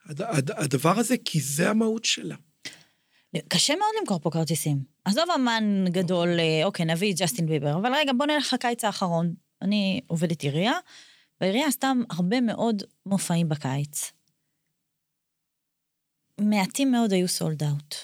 הד, 0.04 0.22
הד, 0.22 0.50
הדבר 0.50 0.98
הזה, 0.98 1.14
כי 1.24 1.40
זה 1.40 1.70
המהות 1.70 2.04
שלה. 2.04 2.36
קשה 3.48 3.74
מאוד 3.76 3.90
למכור 4.00 4.20
פה 4.20 4.30
כרטיסים. 4.30 4.91
עזוב 5.04 5.24
אמן 5.34 5.84
גדול, 5.88 6.28
אה, 6.40 6.64
אוקיי, 6.64 6.86
נביא 6.86 7.12
את 7.12 7.18
ג'סטין 7.20 7.46
ביבר, 7.46 7.76
אבל 7.76 7.92
רגע, 7.94 8.12
בוא 8.18 8.26
נלך 8.26 8.52
לקיץ 8.52 8.84
האחרון. 8.84 9.34
אני 9.62 10.00
עובדת 10.06 10.42
עירייה, 10.42 10.72
והעירייה 11.40 11.66
עשתה 11.66 11.92
הרבה 12.10 12.40
מאוד 12.40 12.82
מופעים 13.06 13.48
בקיץ. 13.48 14.12
מעטים 16.40 16.92
מאוד 16.92 17.12
היו 17.12 17.28
סולד 17.28 17.62
אאוט. 17.62 17.94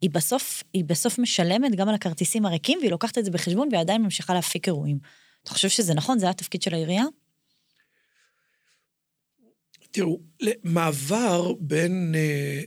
היא 0.00 0.10
בסוף, 0.10 0.62
היא 0.72 0.84
בסוף 0.84 1.18
משלמת 1.18 1.74
גם 1.74 1.88
על 1.88 1.94
הכרטיסים 1.94 2.46
הריקים, 2.46 2.78
והיא 2.78 2.90
לוקחת 2.90 3.18
את 3.18 3.24
זה 3.24 3.30
בחשבון 3.30 3.68
והיא 3.70 3.80
עדיין 3.80 4.02
ממשיכה 4.02 4.34
להפיק 4.34 4.68
אירועים. 4.68 4.98
אתה 5.42 5.50
חושב 5.50 5.68
שזה 5.68 5.94
נכון? 5.94 6.18
זה 6.18 6.30
התפקיד 6.30 6.62
של 6.62 6.74
העירייה? 6.74 7.04
תראו, 9.90 10.20
מעבר 10.64 11.52
בין... 11.60 12.14
אה, 12.16 12.60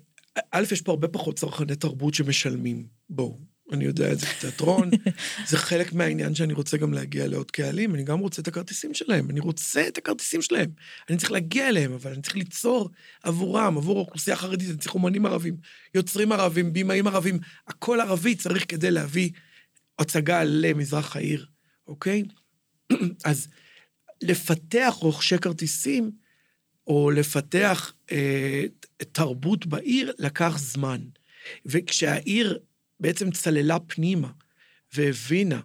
א', 0.52 0.64
יש 0.72 0.82
פה 0.82 0.92
הרבה 0.92 1.08
פחות 1.08 1.36
צרכני 1.36 1.76
תרבות 1.76 2.14
שמשלמים. 2.14 2.88
בואו, 3.10 3.38
אני 3.72 3.86
יודע 3.86 4.12
את 4.12 4.20
זה 4.20 4.26
כתיאטרון, 4.26 4.90
זה 5.50 5.58
חלק 5.58 5.94
מהעניין 5.94 6.36
שאני 6.36 6.54
רוצה 6.54 6.78
גם 6.78 6.94
להגיע 6.94 7.28
לעוד 7.28 7.52
קהלים, 7.52 7.96
אני 7.96 8.04
גם 8.04 8.20
רוצה 8.20 8.42
את 8.42 8.48
הכרטיסים 8.48 8.94
שלהם, 8.94 9.30
אני 9.30 9.40
רוצה 9.40 9.88
את 9.88 9.98
הכרטיסים 9.98 10.42
שלהם. 10.42 10.70
אני 11.10 11.18
צריך 11.18 11.32
להגיע 11.32 11.70
אליהם, 11.70 11.94
אבל 11.94 12.12
אני 12.14 12.22
צריך 12.22 12.36
ליצור 12.36 12.90
עבורם, 13.24 13.78
עבור 13.78 13.98
האוכלוסייה 13.98 14.36
החרדית, 14.36 14.70
אני 14.70 14.78
צריך 14.78 14.96
אומנים 14.96 15.26
ערבים, 15.26 15.58
יוצרים 15.96 16.32
ערבים, 16.32 16.74
בימאים 16.74 17.08
ערבים, 17.08 17.40
הכל 17.68 18.00
ערבי 18.00 18.36
צריך 18.36 18.66
כדי 18.68 18.92
להביא 18.92 19.30
הצגה 20.00 20.44
למזרח 20.44 21.16
העיר, 21.16 21.46
אוקיי? 21.88 22.24
אז 23.26 23.48
לפתח 24.22 24.94
רוכשי 25.00 25.38
כרטיסים, 25.38 26.12
או 26.88 27.12
לפתח 27.12 27.94
אה, 28.12 28.64
תרבות 29.12 29.66
בעיר, 29.66 30.14
לקח 30.20 30.58
זמן. 30.58 31.02
וכשהעיר 31.66 32.60
בעצם 33.02 33.32
צללה 33.32 33.80
פנימה 33.80 34.30
והבינה 34.94 35.60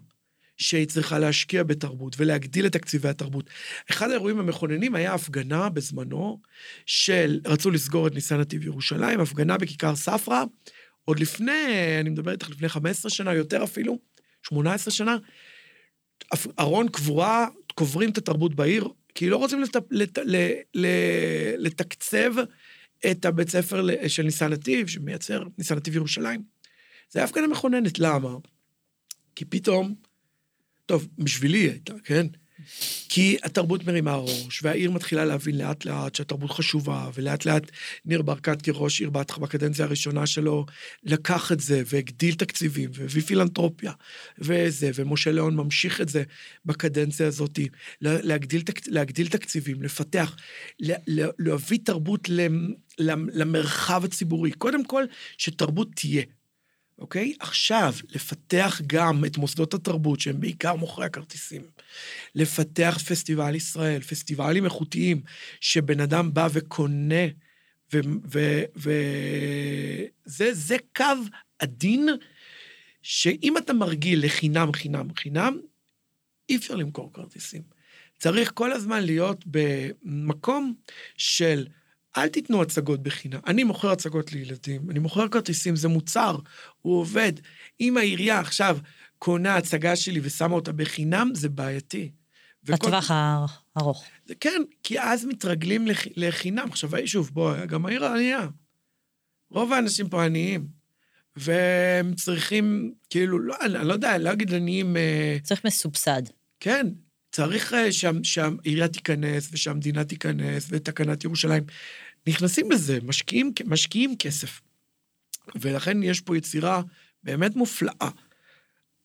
שהיא 0.56 0.86
צריכה 0.86 1.18
להשקיע 1.18 1.62
בתרבות 1.62 2.16
ולהגדיל 2.18 2.66
את 2.66 2.72
תקציבי 2.72 3.08
התרבות. 3.08 3.50
אחד 3.90 4.10
האירועים 4.10 4.38
המכוננים 4.38 4.94
היה 4.94 5.14
הפגנה 5.14 5.68
בזמנו 5.68 6.40
של, 6.86 7.40
רצו 7.46 7.70
לסגור 7.70 8.06
את 8.06 8.14
ניסן 8.14 8.40
נתיב 8.40 8.64
ירושלים, 8.64 9.20
הפגנה 9.20 9.58
בכיכר 9.58 9.96
ספרא, 9.96 10.44
עוד 11.04 11.20
לפני, 11.20 11.98
אני 12.00 12.10
מדבר 12.10 12.32
איתך 12.32 12.50
לפני 12.50 12.68
15 12.68 13.10
שנה, 13.10 13.34
יותר 13.34 13.64
אפילו, 13.64 13.98
18 14.42 14.94
שנה, 14.94 15.16
ארון 16.60 16.88
קבורה, 16.88 17.48
קוברים 17.74 18.10
את 18.10 18.18
התרבות 18.18 18.54
בעיר, 18.54 18.88
כי 19.14 19.30
לא 19.30 19.36
רוצים 19.36 19.62
לת, 19.62 19.76
לת, 19.90 20.18
לת, 20.24 20.54
לתקצב 21.58 22.34
את 23.10 23.24
הבית 23.24 23.50
ספר 23.50 23.86
של 24.08 24.22
ניסן 24.22 24.52
נתיב, 24.52 24.88
שמייצר 24.88 25.42
ניסן 25.58 25.76
נתיב 25.76 25.96
ירושלים. 25.96 26.40
זה 27.10 27.18
היה 27.18 27.24
הפגנה 27.24 27.46
מכוננת, 27.46 27.98
למה? 27.98 28.36
כי 29.34 29.44
פתאום, 29.44 29.94
טוב, 30.86 31.08
בשבילי 31.18 31.58
הייתה, 31.58 31.94
כן? 32.04 32.26
כי 33.08 33.36
התרבות 33.42 33.84
מרימה 33.84 34.16
ראש, 34.16 34.62
והעיר 34.62 34.90
מתחילה 34.90 35.24
להבין 35.24 35.58
לאט 35.58 35.84
לאט 35.84 36.14
שהתרבות 36.14 36.50
חשובה, 36.50 37.10
ולאט 37.14 37.44
לאט 37.44 37.70
ניר 38.04 38.22
ברקת 38.22 38.62
כראש 38.62 39.00
עיר 39.00 39.10
בקדנציה 39.10 39.84
הראשונה 39.84 40.26
שלו, 40.26 40.66
לקח 41.02 41.52
את 41.52 41.60
זה 41.60 41.82
והגדיל 41.86 42.34
תקציבים, 42.34 42.90
והביא 42.94 43.22
פילנטרופיה, 43.22 43.92
וזה, 44.38 44.90
ומשה 44.94 45.32
ליאון 45.32 45.56
ממשיך 45.56 46.00
את 46.00 46.08
זה 46.08 46.22
בקדנציה 46.64 47.26
הזאת, 47.26 47.58
להגדיל, 48.00 48.62
להגדיל 48.86 49.28
תקציבים, 49.28 49.82
לפתח, 49.82 50.36
להביא 51.38 51.78
תרבות 51.84 52.28
למרחב 52.98 54.04
הציבורי. 54.04 54.52
קודם 54.52 54.84
כל, 54.84 55.04
שתרבות 55.38 55.88
תהיה. 55.94 56.22
אוקיי? 56.98 57.34
עכשיו, 57.40 57.94
לפתח 58.08 58.80
גם 58.86 59.24
את 59.24 59.36
מוסדות 59.36 59.74
התרבות, 59.74 60.20
שהם 60.20 60.40
בעיקר 60.40 60.74
מוכרי 60.74 61.06
הכרטיסים. 61.06 61.62
לפתח 62.34 62.98
פסטיבל 63.06 63.54
ישראל, 63.54 64.00
פסטיבלים 64.00 64.64
איכותיים, 64.64 65.22
שבן 65.60 66.00
אדם 66.00 66.34
בא 66.34 66.48
וקונה, 66.52 67.24
וזה 70.26 70.76
קו 70.96 71.04
עדין, 71.58 72.08
שאם 73.02 73.58
אתה 73.58 73.72
מרגיל 73.72 74.24
לחינם, 74.24 74.72
חינם, 74.72 75.08
חינם, 75.16 75.58
אי 76.48 76.56
אפשר 76.56 76.74
למכור 76.74 77.12
כרטיסים. 77.12 77.62
צריך 78.18 78.50
כל 78.54 78.72
הזמן 78.72 79.02
להיות 79.02 79.44
במקום 79.46 80.74
של 81.16 81.66
אל 82.16 82.28
תיתנו 82.28 82.62
הצגות 82.62 83.02
בחינם. 83.02 83.40
אני 83.46 83.64
מוכר 83.64 83.90
הצגות 83.90 84.32
לילדים, 84.32 84.90
אני 84.90 84.98
מוכר 84.98 85.28
כרטיסים, 85.28 85.76
זה 85.76 85.88
מוצר, 85.88 86.36
הוא 86.82 87.00
עובד. 87.00 87.32
אם 87.80 87.96
העירייה 87.96 88.40
עכשיו 88.40 88.78
קונה 89.18 89.56
הצגה 89.56 89.96
שלי 89.96 90.20
ושמה 90.22 90.54
אותה 90.54 90.72
בחינם, 90.72 91.30
זה 91.34 91.48
בעייתי. 91.48 92.10
בטווח 92.64 93.10
הארוך. 93.10 94.04
כן, 94.40 94.62
כי 94.82 95.00
אז 95.00 95.24
מתרגלים 95.24 95.86
לח, 95.86 96.04
לחינם. 96.16 96.66
עכשיו, 96.70 96.90
שוב, 97.04 97.30
בוא, 97.32 97.64
גם 97.64 97.86
העיר 97.86 98.04
ענייה. 98.04 98.46
רוב 99.50 99.72
האנשים 99.72 100.08
פה 100.08 100.24
עניים, 100.24 100.66
והם 101.36 102.14
צריכים, 102.14 102.94
כאילו, 103.10 103.38
לא, 103.38 103.54
אני 103.60 103.88
לא 103.88 103.92
יודע, 103.92 104.18
לא 104.18 104.32
אגיד 104.32 104.54
עניים... 104.54 104.96
אה, 104.96 105.36
צריך 105.42 105.64
מסובסד. 105.64 106.22
כן, 106.60 106.86
צריך 107.32 107.74
אה, 107.74 107.88
שהעירייה 108.22 108.88
תיכנס, 108.88 109.48
ושהמדינה 109.52 110.04
תיכנס, 110.04 110.66
ותקנת 110.70 111.24
ירושלים. 111.24 111.62
נכנסים 112.26 112.68
בזה, 112.68 112.98
משקיעים, 113.02 113.52
משקיעים 113.64 114.16
כסף. 114.16 114.60
ולכן 115.54 116.02
יש 116.02 116.20
פה 116.20 116.36
יצירה 116.36 116.82
באמת 117.22 117.56
מופלאה. 117.56 118.10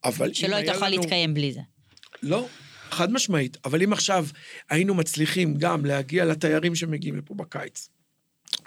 אבל 0.04 0.34
שלא 0.34 0.56
הייתה 0.56 0.72
יכולה 0.72 0.90
לנו... 0.90 1.02
להתקיים 1.02 1.34
בלי 1.34 1.54
זה. 1.54 1.60
לא, 2.24 2.48
חד 2.90 3.12
משמעית. 3.12 3.58
אבל 3.66 3.84
אם 3.84 3.94
עכשיו 3.94 4.28
היינו 4.70 4.94
מצליחים 4.94 5.56
גם 5.58 5.86
להגיע 5.86 6.26
לתיירים 6.26 6.76
שמגיעים 6.76 7.18
לפה 7.18 7.34
בקיץ, 7.34 7.90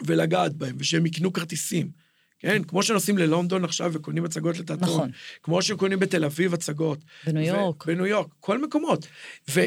ולגעת 0.01 0.53
בהם, 0.53 0.75
ושהם 0.79 1.05
יקנו 1.05 1.33
כרטיסים, 1.33 1.91
כן? 2.39 2.63
כמו 2.63 2.83
שנוסעים 2.83 3.17
ללונדון 3.17 3.63
עכשיו 3.63 3.91
וקונים 3.93 4.25
הצגות 4.25 4.59
לתיאטרון. 4.59 4.89
נכון. 4.89 5.11
כמו 5.43 5.61
שקונים 5.61 5.99
בתל 5.99 6.25
אביב 6.25 6.53
הצגות. 6.53 6.99
בניו 7.25 7.43
יורק. 7.43 7.85
בניו 7.85 8.05
יורק, 8.05 8.27
כל 8.39 8.61
מקומות. 8.61 9.07
ו... 9.49 9.61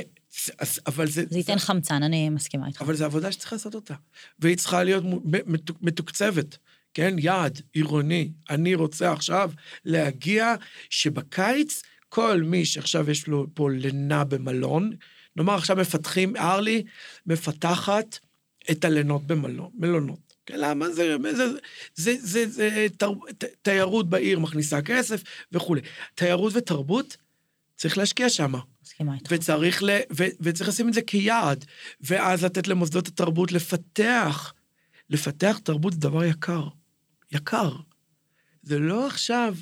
אז, 0.58 0.80
אבל 0.86 1.06
זה... 1.06 1.24
זה 1.30 1.38
ייתן 1.38 1.58
חמצן, 1.58 2.02
אני 2.02 2.28
מסכימה 2.28 2.66
איתך. 2.66 2.82
אבל 2.82 2.94
זו 2.96 3.04
עבודה 3.04 3.32
שצריך 3.32 3.52
לעשות 3.52 3.74
אותה. 3.74 3.94
והיא 4.38 4.56
צריכה 4.56 4.82
להיות 4.84 5.04
מתוקצבת, 5.80 6.56
כן? 6.94 7.16
יעד 7.18 7.60
עירוני. 7.72 8.30
אני 8.50 8.74
רוצה 8.74 9.12
עכשיו 9.12 9.50
להגיע 9.84 10.54
שבקיץ, 10.90 11.82
כל 12.08 12.42
מי 12.42 12.64
שעכשיו 12.64 13.10
יש 13.10 13.26
לו 13.26 13.46
פה 13.54 13.70
לינה 13.70 14.24
במלון, 14.24 14.92
נאמר 15.36 15.54
עכשיו 15.54 15.76
מפתחים, 15.76 16.36
ארלי 16.36 16.84
מפתחת 17.26 18.18
את 18.70 18.84
הלינות 18.84 19.26
במלון, 19.26 19.70
מלונות. 19.74 20.34
כן, 20.46 20.60
למה 20.60 20.90
זה, 20.90 21.16
זה, 21.22 21.46
זה, 21.46 21.56
זה, 21.94 22.16
זה, 22.20 22.46
זה 22.50 22.86
תר, 22.96 23.12
תיירות 23.62 24.10
בעיר 24.10 24.38
מכניסה 24.38 24.82
כסף 24.82 25.22
וכולי. 25.52 25.80
תיירות 26.14 26.52
ותרבות 26.56 27.16
צריך 27.76 27.98
להשקיע 27.98 28.28
שם. 28.28 28.52
וצריך, 29.30 29.82
ל, 29.82 29.98
ו, 30.12 30.24
וצריך 30.40 30.68
לשים 30.68 30.88
את 30.88 30.94
זה 30.94 31.02
כיעד, 31.02 31.64
ואז 32.00 32.44
לתת 32.44 32.68
למוסדות 32.68 33.08
התרבות 33.08 33.52
לפתח. 33.52 34.52
לפתח 35.10 35.60
תרבות 35.64 35.92
זה 35.92 35.98
דבר 35.98 36.24
יקר. 36.24 36.68
יקר. 37.32 37.76
זה 38.62 38.78
לא 38.78 39.06
עכשיו 39.06 39.54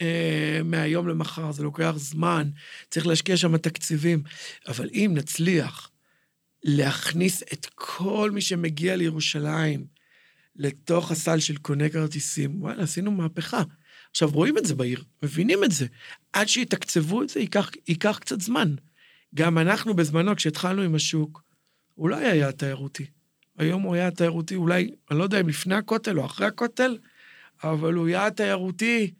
אה, 0.00 0.60
מהיום 0.64 1.08
למחר, 1.08 1.52
זה 1.52 1.62
לוקח 1.62 1.94
זמן, 1.96 2.50
צריך 2.90 3.06
להשקיע 3.06 3.36
שם 3.36 3.56
תקציבים. 3.56 4.22
אבל 4.68 4.90
אם 4.92 5.12
נצליח 5.14 5.90
להכניס 6.64 7.42
את 7.52 7.66
כל 7.74 8.30
מי 8.30 8.40
שמגיע 8.40 8.96
לירושלים 8.96 9.86
לתוך 10.56 11.10
הסל 11.10 11.38
של 11.38 11.56
קונה 11.56 11.88
כרטיסים, 11.88 12.62
וואלה, 12.62 12.82
עשינו 12.82 13.10
מהפכה. 13.10 13.62
עכשיו, 14.12 14.30
רואים 14.30 14.58
את 14.58 14.66
זה 14.66 14.74
בעיר, 14.74 15.04
מבינים 15.22 15.64
את 15.64 15.70
זה. 15.72 15.86
עד 16.32 16.48
שיתקצבו 16.48 17.22
את 17.22 17.28
זה, 17.28 17.40
ייקח, 17.40 17.70
ייקח 17.88 18.18
קצת 18.18 18.40
זמן. 18.40 18.74
גם 19.34 19.58
אנחנו 19.58 19.94
בזמנו, 19.94 20.36
כשהתחלנו 20.36 20.82
עם 20.82 20.94
השוק, 20.94 21.42
הוא 21.94 22.08
לא 22.08 22.16
היה 22.16 22.52
תיירותי. 22.52 23.06
היום 23.58 23.82
הוא 23.82 23.96
יעד 23.96 24.14
תיירותי, 24.14 24.54
אולי, 24.54 24.90
אני 25.10 25.18
לא 25.18 25.24
יודע 25.24 25.40
אם 25.40 25.48
לפני 25.48 25.74
הכותל 25.74 26.18
או 26.18 26.26
אחרי 26.26 26.46
הכותל, 26.46 26.98
אבל 27.64 27.94
הוא 27.94 28.08
יעד 28.08 28.32
תיירותי 28.32 29.10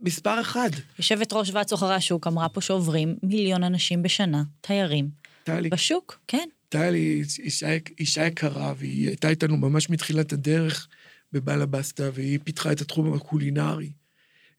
מספר 0.00 0.40
אחד. 0.40 0.70
יושבת 0.98 1.32
ראש 1.32 1.50
ועד 1.50 1.68
סוחרי 1.68 1.94
השוק 1.94 2.26
אמרה 2.26 2.48
פה 2.48 2.60
שעוברים 2.60 3.16
מיליון 3.22 3.64
אנשים 3.64 4.02
בשנה, 4.02 4.42
תיירים, 4.60 5.08
טלי, 5.44 5.68
בשוק, 5.68 6.20
כן. 6.28 6.48
טלי 6.68 7.22
אישה, 7.38 7.76
אישה 7.98 8.26
יקרה, 8.26 8.74
והיא 8.76 9.08
הייתה 9.08 9.28
איתנו 9.28 9.56
ממש 9.56 9.90
מתחילת 9.90 10.32
הדרך 10.32 10.88
בבלבסטה, 11.32 12.10
והיא 12.14 12.38
פיתחה 12.44 12.72
את 12.72 12.80
התחום 12.80 13.14
הקולינרי 13.14 13.92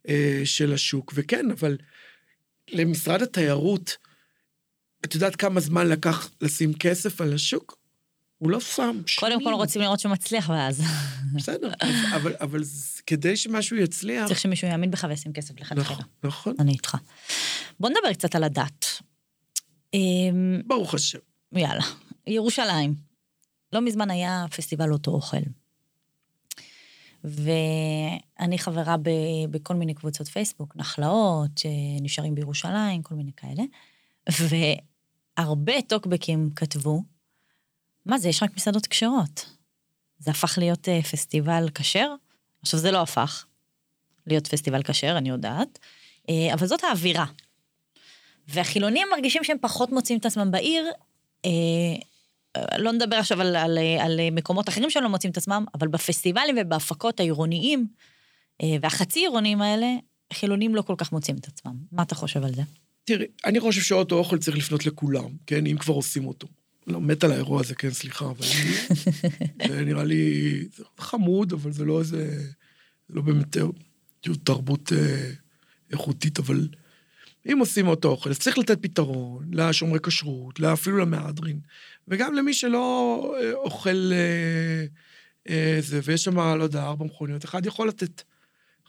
אה, 0.10 0.42
של 0.46 0.74
השוק. 0.74 1.14
וכן, 1.16 1.52
אבל 1.52 1.78
למשרד 2.72 3.22
התיירות, 3.22 3.98
את 5.06 5.16
יודעת 5.16 5.36
כמה 5.36 5.60
זמן 5.60 5.88
לקח 5.88 6.30
לשים 6.42 6.74
כסף 6.74 7.22
על 7.22 7.34
השוק? 7.34 7.78
הוא 8.38 8.50
לא 8.50 8.60
שם 8.60 9.02
קודם 9.20 9.44
כל 9.44 9.54
רוצים 9.54 9.82
לראות 9.82 10.00
שהוא 10.00 10.12
מצליח 10.12 10.50
ואז. 10.50 10.82
בסדר, 11.36 11.72
אבל, 12.16 12.36
אבל 12.42 12.62
כדי 13.08 13.38
שמשהו 13.38 13.78
יצליח... 13.78 14.28
צריך 14.28 14.40
שמישהו 14.40 14.68
יאמין 14.68 14.92
בך 14.92 15.06
וישים 15.10 15.34
כסף 15.34 15.60
לכתחילה. 15.60 15.82
נכון, 15.82 16.06
נכון, 16.24 16.56
אני 16.60 16.72
איתך. 16.72 16.98
בוא 17.80 17.90
נדבר 17.90 18.14
קצת 18.14 18.36
על 18.36 18.44
הדת. 18.44 18.86
אמ, 19.94 20.62
ברוך 20.66 20.94
השם. 20.94 21.20
יאללה, 21.54 21.84
ירושלים. 22.28 22.96
לא 23.74 23.82
מזמן 23.82 24.12
היה 24.12 24.46
פסטיבל 24.56 24.92
אותו 24.92 25.12
אוכל. 25.12 25.38
ואני 27.26 28.58
חברה 28.58 28.98
ב, 28.98 29.10
בכל 29.50 29.74
מיני 29.74 29.94
קבוצות 29.94 30.28
פייסבוק, 30.28 30.76
נחלאות, 30.76 31.52
שנשארים 31.58 32.36
בירושלים, 32.36 33.04
כל 33.04 33.16
מיני 33.16 33.32
כאלה. 33.38 33.64
והרבה 35.38 35.82
טוקבקים 35.82 36.50
כתבו, 36.56 37.04
מה 38.06 38.18
זה, 38.18 38.30
יש 38.30 38.44
רק 38.44 38.56
מסעדות 38.56 38.88
כשרות. 38.88 39.46
זה 40.20 40.32
הפך 40.32 40.58
להיות 40.58 40.90
אה, 40.90 41.02
פסטיבל 41.02 41.70
כשר? 41.76 42.14
עכשיו, 42.62 42.80
זה 42.80 42.92
לא 42.92 43.02
הפך 43.02 43.46
להיות 44.28 44.48
פסטיבל 44.48 44.84
כשר, 44.84 45.18
אני 45.18 45.30
יודעת, 45.30 45.80
אה, 46.30 46.54
אבל 46.54 46.68
זאת 46.68 46.84
האווירה. 46.84 47.26
והחילונים 48.48 49.08
מרגישים 49.12 49.44
שהם 49.44 49.58
פחות 49.62 49.92
מוצאים 49.92 50.20
את 50.20 50.26
עצמם 50.26 50.52
בעיר, 50.52 50.92
אה, 51.46 51.52
לא 52.78 52.92
נדבר 52.92 53.16
עכשיו 53.16 53.42
על, 53.42 53.56
על, 53.56 53.78
על 54.00 54.20
מקומות 54.32 54.70
אחרים 54.70 54.90
שהם 54.90 55.04
לא 55.04 55.10
מוצאים 55.10 55.32
את 55.32 55.38
עצמם, 55.38 55.66
אבל 55.74 55.88
בפסטיבלים 55.88 56.56
ובהפקות 56.62 57.20
העירוניים 57.20 57.88
אה, 58.64 58.76
והחצי 58.82 59.20
עירוניים 59.20 59.62
האלה, 59.62 59.88
חילונים 60.34 60.76
לא 60.76 60.82
כל 60.82 60.96
כך 60.98 61.12
מוצאים 61.12 61.38
את 61.38 61.48
עצמם. 61.48 61.76
מה 61.92 62.04
אתה 62.04 62.16
חושב 62.16 62.44
על 62.44 62.56
זה? 62.56 62.62
תראי, 63.04 63.26
אני 63.46 63.60
חושב 63.60 63.82
שאוטו 63.82 64.18
אוכל 64.18 64.38
צריך 64.38 64.58
לפנות 64.58 64.86
לכולם, 64.86 65.30
כן, 65.48 65.66
אם 65.66 65.78
כבר 65.78 65.94
עושים 65.94 66.28
אותו. 66.28 66.48
לא, 66.88 67.02
מת 67.02 67.24
על 67.24 67.32
האירוע 67.32 67.62
הזה, 67.62 67.76
כן, 67.76 67.92
סליחה, 67.92 68.26
אבל 68.26 68.46
זה 69.68 69.86
נראה 69.86 70.04
לי 70.04 70.52
זה 70.76 70.84
חמוד, 70.98 71.54
אבל 71.54 71.72
זה 71.72 71.86
לא 71.86 72.00
איזה, 72.00 72.40
זה 73.10 73.16
לא 73.16 73.22
באמת 73.22 73.58
כאילו, 74.22 74.36
תרבות 74.36 74.92
אה, 74.94 75.30
איכותית, 75.92 76.40
אבל 76.40 76.68
אם 77.52 77.60
עושים 77.60 77.88
אותו 77.88 78.08
אוכל, 78.08 78.30
אז 78.30 78.40
צריך 78.40 78.58
לתת 78.58 78.82
פתרון 78.82 79.46
לשומרי 79.54 80.00
כשרות, 80.04 80.60
אפילו 80.60 80.98
למהדרין, 80.98 81.60
וגם 82.08 82.34
למי 82.34 82.54
שלא 82.54 83.36
אה, 83.42 83.54
אוכל 83.54 84.12
אה, 84.14 84.86
אה, 85.50 85.78
זה, 85.82 86.00
ויש 86.04 86.24
שם, 86.24 86.40
לא 86.40 86.64
יודע, 86.64 86.84
ארבע 86.84 87.06
מכוניות, 87.06 87.46
אחד 87.46 87.66
יכול 87.66 87.88
לתת. 87.88 88.22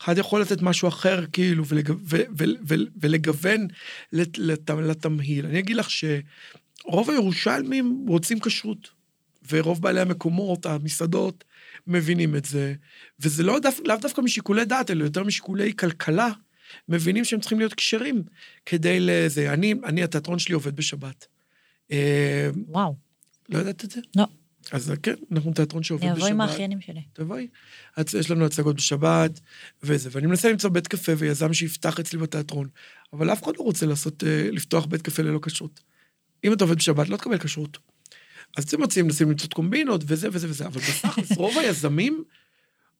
אחד 0.01 0.19
יכול 0.19 0.41
לתת 0.41 0.63
משהו 0.63 0.89
אחר, 0.89 1.25
כאילו, 1.33 1.67
ולג... 1.67 1.91
ו... 1.91 1.97
ו... 2.39 2.45
ו... 2.69 2.75
ולגוון 3.01 3.67
לת... 4.13 4.39
לת... 4.39 4.71
לתמהיל. 4.71 5.47
אני 5.47 5.59
אגיד 5.59 5.77
לך 5.77 5.89
שרוב 5.91 7.11
הירושלמים 7.11 8.05
רוצים 8.09 8.41
כשרות, 8.41 8.89
ורוב 9.51 9.83
בעלי 9.83 10.01
המקומות, 10.01 10.67
המסעדות, 10.67 11.45
מבינים 11.87 12.37
את 12.37 12.45
זה, 12.45 12.75
וזה 13.21 13.43
לא 13.43 13.59
דו... 13.59 13.69
לאו 13.85 13.97
דווקא 13.97 14.21
משיקולי 14.21 14.65
דת, 14.65 14.91
אלא 14.91 15.05
יותר 15.05 15.25
משיקולי 15.25 15.73
כלכלה, 15.77 16.31
מבינים 16.89 17.25
שהם 17.25 17.41
צריכים 17.41 17.59
להיות 17.59 17.75
כשרים 17.75 18.23
כדי 18.67 18.99
לזה. 19.01 19.53
אני, 19.53 19.75
אני, 19.85 20.03
התיאטרון 20.03 20.39
שלי 20.39 20.55
עובד 20.55 20.77
בשבת. 20.77 21.27
אה, 21.93 22.51
וואו, 22.69 22.97
לא 23.49 23.59
ידעת 23.59 23.85
את 23.85 23.91
זה? 23.91 24.01
לא. 24.17 24.27
אז 24.73 24.93
כן, 25.03 25.15
אנחנו 25.33 25.53
תיאטרון 25.53 25.83
שעובד 25.83 26.05
אני 26.05 26.13
בשבת. 26.13 26.23
אבוא 26.23 26.35
עם 26.35 26.41
האחיינים 26.41 26.81
שלי. 26.81 27.03
תבואי. 27.13 27.49
אז 27.97 28.15
יש 28.15 28.31
לנו 28.31 28.45
הצגות 28.47 28.77
בשבת, 28.77 29.41
וזה, 29.83 30.09
ואני 30.13 30.27
מנסה 30.27 30.51
למצוא 30.51 30.71
בית 30.71 30.89
קפה 30.89 31.13
ויזם 31.19 31.53
שיפתח 31.53 32.01
אצלי 32.01 32.19
בתיאטרון, 32.19 32.69
אבל 33.13 33.33
אף 33.33 33.43
אחד 33.43 33.53
לא 33.59 33.63
רוצה 33.63 33.87
לעשות, 33.87 34.25
אה, 34.25 34.49
לפתוח 34.53 34.87
בית 34.87 35.03
קפה 35.03 35.23
ללא 35.23 35.39
כשרות. 35.43 35.81
אם 36.45 36.53
אתה 36.53 36.65
עובד 36.65 36.77
בשבת, 36.77 37.09
לא 37.09 37.17
תקבל 37.17 37.39
כשרות. 37.39 37.79
אז 38.57 38.65
אתם 38.65 38.83
מציעים, 38.83 39.07
מנסים 39.07 39.31
למצוא 39.31 39.49
קומבינות 39.49 40.03
וזה 40.07 40.29
וזה 40.33 40.49
וזה, 40.51 40.67
אבל 40.67 40.81
בתכלס, 40.81 41.33
רוב 41.37 41.59
היזמים 41.59 42.25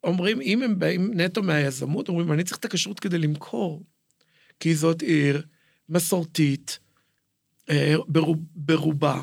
אומרים, 0.05 0.41
אם 0.41 0.63
הם 0.63 0.79
באים 0.79 1.21
נטו 1.21 1.43
מהיזמות, 1.43 2.09
אומרים, 2.09 2.33
אני 2.33 2.45
צריך 2.45 2.59
את 2.59 2.65
הכשרות 2.65 3.01
כדי 3.01 3.19
למכור. 3.19 3.85
כי 4.61 4.75
זאת 4.75 5.03
עיר 5.03 5.43
מסורתית, 5.89 6.79
אה, 7.71 7.95
ברוב, 8.09 8.39
ברובה, 8.55 9.21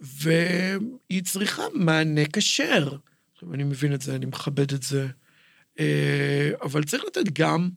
והיא 0.00 1.22
צריכה 1.24 1.62
מענה 1.74 2.20
כשר. 2.32 2.96
עכשיו, 3.32 3.54
אני 3.54 3.64
מבין 3.64 3.94
את 3.94 4.02
זה, 4.02 4.14
אני 4.14 4.26
מכבד 4.26 4.72
את 4.72 4.82
זה, 4.82 5.06
אה, 5.80 6.50
אבל 6.62 6.84
צריך 6.84 7.04
לתת 7.04 7.32
גם 7.32 7.70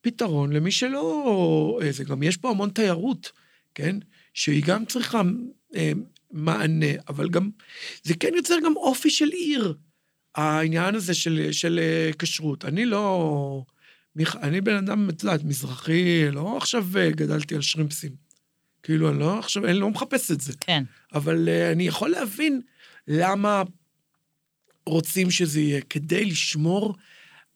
פתרון 0.00 0.52
למי 0.52 0.70
שלא... 0.70 1.80
אה, 1.82 1.92
זה 1.92 2.04
גם, 2.04 2.22
יש 2.22 2.36
פה 2.36 2.50
המון 2.50 2.70
תיירות, 2.70 3.32
כן? 3.74 3.96
שהיא 4.34 4.62
גם 4.66 4.84
צריכה 4.84 5.22
אה, 5.74 5.92
מענה, 6.30 6.86
אבל 7.08 7.28
גם... 7.28 7.50
זה 8.02 8.14
כן 8.14 8.30
יוצר 8.36 8.54
גם 8.64 8.76
אופי 8.76 9.10
של 9.10 9.28
עיר, 9.28 9.74
העניין 10.34 10.94
הזה 10.94 11.14
של, 11.14 11.48
של 11.52 11.80
כשרות. 12.18 12.64
אני 12.64 12.84
לא... 12.84 13.64
אני 14.42 14.60
בן 14.60 14.76
אדם, 14.76 15.08
את 15.08 15.22
יודעת, 15.22 15.44
מזרחי, 15.44 16.30
לא 16.30 16.56
עכשיו 16.56 16.86
גדלתי 17.10 17.54
על 17.54 17.60
שרימפסים. 17.60 18.29
כאילו, 18.82 19.10
אני 19.10 19.18
לא 19.18 19.38
עכשיו, 19.38 19.64
אני 19.64 19.74
לא 19.74 19.90
מחפש 19.90 20.30
את 20.30 20.40
זה. 20.40 20.52
כן. 20.60 20.84
אבל 21.14 21.48
uh, 21.48 21.72
אני 21.72 21.86
יכול 21.86 22.10
להבין 22.10 22.60
למה 23.08 23.62
רוצים 24.86 25.30
שזה 25.30 25.60
יהיה, 25.60 25.80
כדי 25.80 26.24
לשמור 26.24 26.94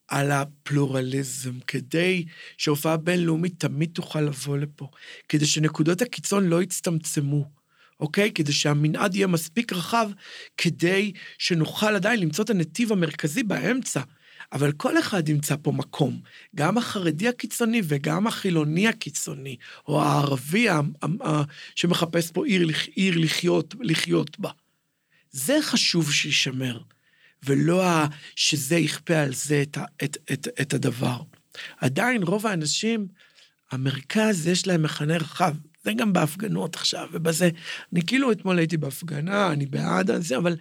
על 0.09 0.31
הפלורליזם, 0.31 1.61
כדי 1.67 2.25
שהופעה 2.59 2.97
בינלאומית 2.97 3.55
תמיד 3.59 3.91
תוכל 3.93 4.21
לבוא 4.21 4.59
לפה, 4.59 4.89
כדי 5.29 5.47
שנקודות 5.47 6.03
הקיצון 6.03 6.47
לא 6.47 6.63
יצטמצמו, 6.63 7.51
אוקיי? 8.01 8.31
כדי 8.35 8.53
שהמנעד 8.53 9.15
יהיה 9.15 9.27
מספיק 9.27 9.73
רחב, 9.73 10.11
כדי 10.57 11.13
שנוכל 11.39 11.95
עדיין 11.95 12.21
למצוא 12.21 12.45
את 12.45 12.51
הנתיב 12.51 12.93
המרכזי 12.93 13.43
באמצע. 13.43 14.01
אבל 14.53 14.73
כל 14.73 14.99
אחד 14.99 15.29
ימצא 15.29 15.55
פה 15.63 15.73
מקום, 15.73 16.21
גם 16.55 16.79
החרדי 16.79 17.29
הקיצוני 17.29 17.83
וגם 17.85 18.27
החילוני 18.27 18.89
הקיצוני, 18.89 19.57
או 19.89 20.03
הערבי 20.03 20.67
שמחפש 21.75 22.31
פה 22.31 22.47
עיר, 22.47 22.69
עיר 22.95 23.19
לחיות, 23.19 23.75
לחיות 23.81 24.39
בה. 24.39 24.51
זה 25.31 25.59
חשוב 25.63 26.13
שיישמר, 26.13 26.81
ולא 27.43 27.85
שזה 28.37 28.77
יכפה 28.77 29.17
על 29.17 29.35
זה 29.35 29.63
את, 29.63 29.79
את, 30.05 30.17
את, 30.33 30.49
את 30.61 30.75
הדבר. 30.75 31.23
עדיין 31.81 32.23
רוב 32.23 32.47
האנשים, 32.47 33.07
המרכז 33.73 34.47
יש 34.47 34.67
להם 34.67 34.83
מכנה 34.83 35.17
רחב, 35.17 35.55
זה 35.85 35.93
גם 35.93 36.13
בהפגנות 36.13 36.77
עכשיו, 36.77 37.09
ובזה, 37.13 37.51
אני 37.93 38.07
כאילו 38.07 38.33
אתמול 38.33 38.59
הייתי 38.59 38.77
בהפגנה, 38.77 39.53
אני 39.53 39.67
בעד 39.67 40.11
זה, 40.21 40.37
אבל 40.37 40.57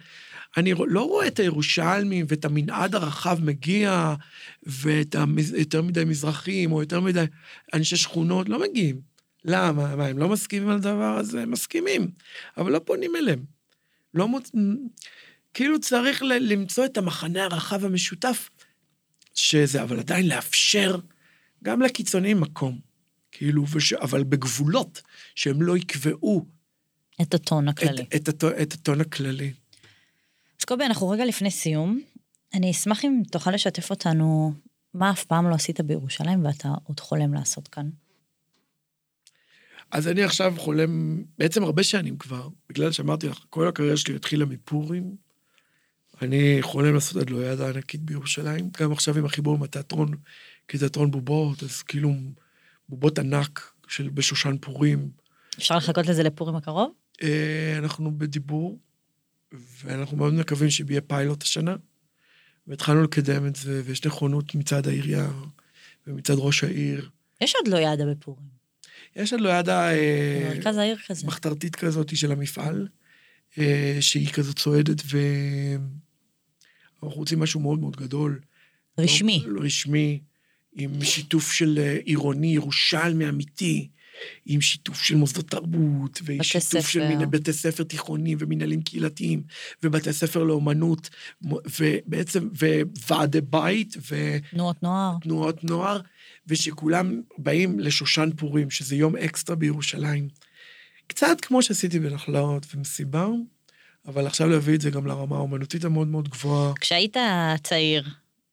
אני 0.56 0.74
לא 0.86 1.02
רואה 1.02 1.26
את 1.26 1.38
הירושלמים 1.38 2.26
ואת 2.28 2.44
המנעד 2.44 2.94
הרחב 2.94 3.38
מגיע, 3.42 4.14
ואת 4.62 5.16
היותר 5.54 5.82
מדי 5.82 6.04
מזרחים, 6.04 6.72
או 6.72 6.80
יותר 6.80 7.00
מדי 7.00 7.24
אנשי 7.74 7.96
שכונות, 7.96 8.48
לא 8.48 8.60
מגיעים. 8.60 9.00
למה? 9.44 9.96
מה, 9.96 10.06
הם 10.06 10.18
לא 10.18 10.28
מסכימים 10.28 10.68
על 10.68 10.76
הדבר 10.76 11.16
הזה? 11.16 11.42
הם 11.42 11.50
מסכימים, 11.50 12.10
אבל 12.56 12.72
לא 12.72 12.78
פונים 12.78 13.16
אליהם. 13.16 13.44
לא 14.14 14.28
מוצ... 14.28 14.50
כאילו 15.54 15.80
צריך 15.80 16.22
ל- 16.22 16.52
למצוא 16.52 16.84
את 16.84 16.98
המחנה 16.98 17.44
הרחב 17.44 17.84
המשותף, 17.84 18.50
שזה, 19.34 19.82
אבל 19.82 19.98
עדיין 19.98 20.28
לאפשר 20.28 20.98
גם 21.64 21.82
לקיצוניים 21.82 22.40
מקום. 22.40 22.78
כאילו, 23.32 23.64
וש... 23.68 23.92
אבל 23.92 24.24
בגבולות, 24.24 25.02
שהם 25.34 25.62
לא 25.62 25.76
יקבעו 25.76 26.46
את 27.22 27.34
הטון 27.34 27.68
הכללי. 27.68 28.02
את, 28.02 28.14
את, 28.16 28.28
הטון, 28.28 28.52
את 28.62 28.72
הטון 28.72 29.00
הכללי. 29.00 29.52
אז 30.60 30.64
קובי, 30.64 30.84
אנחנו 30.84 31.08
רגע 31.08 31.24
לפני 31.24 31.50
סיום. 31.50 32.00
אני 32.54 32.70
אשמח 32.70 33.04
אם 33.04 33.22
תוכל 33.30 33.50
לשתף 33.50 33.90
אותנו 33.90 34.52
מה 34.94 35.10
אף 35.10 35.24
פעם 35.24 35.50
לא 35.50 35.54
עשית 35.54 35.80
בירושלים 35.80 36.44
ואתה 36.44 36.68
עוד 36.84 37.00
חולם 37.00 37.34
לעשות 37.34 37.68
כאן. 37.68 37.90
אז 39.90 40.08
אני 40.08 40.22
עכשיו 40.22 40.54
חולם, 40.56 41.22
בעצם 41.38 41.62
הרבה 41.62 41.82
שנים 41.82 42.18
כבר, 42.18 42.48
בגלל 42.68 42.92
שאמרתי 42.92 43.28
לך, 43.28 43.44
כל 43.50 43.68
הקריירה 43.68 43.96
שלי 43.96 44.16
התחילה 44.16 44.44
מפורים. 44.44 45.16
אני 46.22 46.58
חולם 46.60 46.94
לעשות 46.94 47.16
עד 47.16 47.30
לא 47.30 47.46
יד 47.46 47.60
הענקית 47.60 48.00
בירושלים, 48.00 48.70
גם 48.80 48.92
עכשיו 48.92 49.18
עם 49.18 49.24
החיבור 49.24 49.54
עם 49.54 49.62
התיאטרון, 49.62 50.14
כתיאטרון 50.68 51.10
בובות, 51.10 51.62
אז 51.62 51.82
כאילו 51.82 52.12
בובות 52.88 53.18
ענק 53.18 53.72
של 53.88 54.08
בשושן 54.08 54.56
פורים. 54.60 55.10
אפשר 55.58 55.76
לחכות 55.76 56.06
לזה 56.06 56.22
לפורים 56.22 56.56
הקרוב? 56.56 56.92
אה, 57.22 57.74
אנחנו 57.78 58.18
בדיבור, 58.18 58.78
ואנחנו 59.84 60.16
מאוד 60.16 60.34
מקווים 60.34 60.70
שיהיה 60.70 61.00
פיילוט 61.00 61.42
השנה, 61.42 61.76
והתחלנו 62.66 63.02
לקדם 63.02 63.46
את 63.46 63.56
זה, 63.56 63.82
ויש 63.84 64.06
נכונות 64.06 64.54
מצד 64.54 64.86
העירייה 64.86 65.30
ומצד 66.06 66.34
ראש 66.36 66.64
העיר. 66.64 67.10
יש 67.40 67.54
עוד 67.54 67.68
לא 67.68 67.76
יעדה 67.76 68.06
בפורים. 68.06 68.54
יש 69.16 69.32
עוד 69.32 69.42
לידה... 69.42 69.92
אה, 69.92 70.50
מרכז 70.54 70.76
העיר 70.76 70.96
כזה. 71.06 71.26
מחתרתית 71.26 71.76
כזאת 71.76 72.16
של 72.16 72.32
המפעל, 72.32 72.88
אה, 73.58 73.96
שהיא 74.00 74.28
כזאת 74.28 74.58
צועדת, 74.58 75.02
ואנחנו 77.02 77.18
רוצים 77.18 77.40
משהו 77.40 77.60
מאוד 77.60 77.78
מאוד 77.78 77.96
גדול. 77.96 78.40
רשמי. 78.98 79.44
לא, 79.46 79.60
רשמי, 79.64 80.20
עם 80.72 81.04
שיתוף 81.04 81.52
של 81.52 81.78
אה, 81.78 81.98
עירוני, 82.04 82.54
ירושלמי 82.54 83.28
אמיתי, 83.28 83.88
עם 84.46 84.60
שיתוף 84.60 85.02
של 85.02 85.16
מוסדות 85.16 85.50
תרבות, 85.50 86.20
ושיתוף 86.24 86.62
ספר. 86.68 86.80
של 86.80 87.08
מיני 87.08 87.26
בתי 87.26 87.52
ספר 87.52 87.82
תיכוניים 87.82 88.38
ומנהלים 88.40 88.82
קהילתיים, 88.82 89.42
ובתי 89.82 90.12
ספר 90.12 90.42
לאומנות, 90.42 91.10
ובעצם, 91.80 92.48
וועדי 93.08 93.40
בית, 93.40 93.96
ו... 94.10 94.36
תנועות 94.50 94.82
נוער. 94.82 95.12
תנועות 95.22 95.64
נוער, 95.64 96.00
ושכולם 96.46 97.20
באים 97.38 97.80
לשושן 97.80 98.30
פורים, 98.36 98.70
שזה 98.70 98.96
יום 98.96 99.16
אקסטרה 99.16 99.56
בירושלים. 99.56 100.28
קצת 101.06 101.36
כמו 101.42 101.62
שעשיתי 101.62 101.98
בנחלאות 101.98 102.66
ומסיבה, 102.74 103.28
אבל 104.06 104.26
עכשיו 104.26 104.48
להביא 104.48 104.74
את 104.74 104.80
זה 104.80 104.90
גם 104.90 105.06
לרמה 105.06 105.36
האומנותית 105.36 105.84
המאוד 105.84 106.08
מאוד 106.08 106.28
גבוהה. 106.28 106.72
כשהיית 106.80 107.16
צעיר 107.62 108.04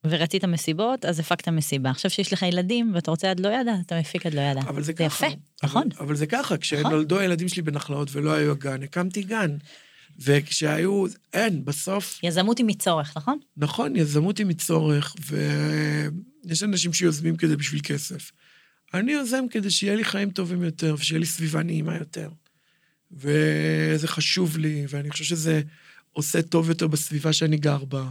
ורצית 0.03 0.45
מסיבות, 0.45 1.05
אז 1.05 1.19
הפקת 1.19 1.47
מסיבה. 1.47 1.89
עכשיו 1.89 2.11
שיש 2.11 2.33
לך 2.33 2.41
ילדים 2.41 2.91
ואתה 2.95 3.11
רוצה 3.11 3.31
עד 3.31 3.39
לא 3.39 3.47
ידע, 3.47 3.73
אתה 3.85 3.99
מפיק 3.99 4.25
עד 4.25 4.33
לא 4.33 4.41
ידע. 4.41 4.61
אבל 4.61 4.81
זה, 4.81 4.85
זה 4.85 4.93
ככה. 4.93 5.25
יפה, 5.25 5.35
נכון. 5.63 5.89
אבל, 5.97 6.05
אבל 6.05 6.15
זה 6.15 6.25
ככה, 6.25 6.57
כשנולדו 6.57 7.15
נכון. 7.15 7.23
הילדים 7.23 7.47
שלי 7.47 7.61
בנחלאות 7.61 8.09
ולא 8.11 8.33
היו 8.33 8.55
גן, 8.55 8.83
הקמתי 8.83 9.23
גן. 9.23 9.57
וכשהיו, 10.19 11.05
אין, 11.33 11.65
בסוף... 11.65 12.19
יזמות 12.23 12.57
היא 12.57 12.65
מצורך, 12.65 13.17
נכון? 13.17 13.39
נכון, 13.57 13.95
יזמות 13.95 14.37
היא 14.37 14.45
מצורך, 14.45 15.15
ויש 16.45 16.63
אנשים 16.63 16.93
שיוזמים 16.93 17.37
כדי 17.37 17.55
בשביל 17.55 17.81
כסף. 17.83 18.31
אני 18.93 19.11
יוזם 19.11 19.45
כדי 19.51 19.71
שיהיה 19.71 19.95
לי 19.95 20.03
חיים 20.03 20.29
טובים 20.29 20.63
יותר, 20.63 20.95
ושיהיה 20.99 21.19
לי 21.19 21.25
סביבה 21.25 21.63
נעימה 21.63 21.97
יותר. 21.97 22.29
וזה 23.11 24.07
חשוב 24.07 24.57
לי, 24.57 24.85
ואני 24.89 25.11
חושב 25.11 25.23
שזה 25.23 25.61
עושה 26.11 26.41
טוב 26.41 26.69
יותר 26.69 26.87
בסביבה 26.87 27.33
שאני 27.33 27.57
גר 27.57 27.85
בה. 27.85 28.03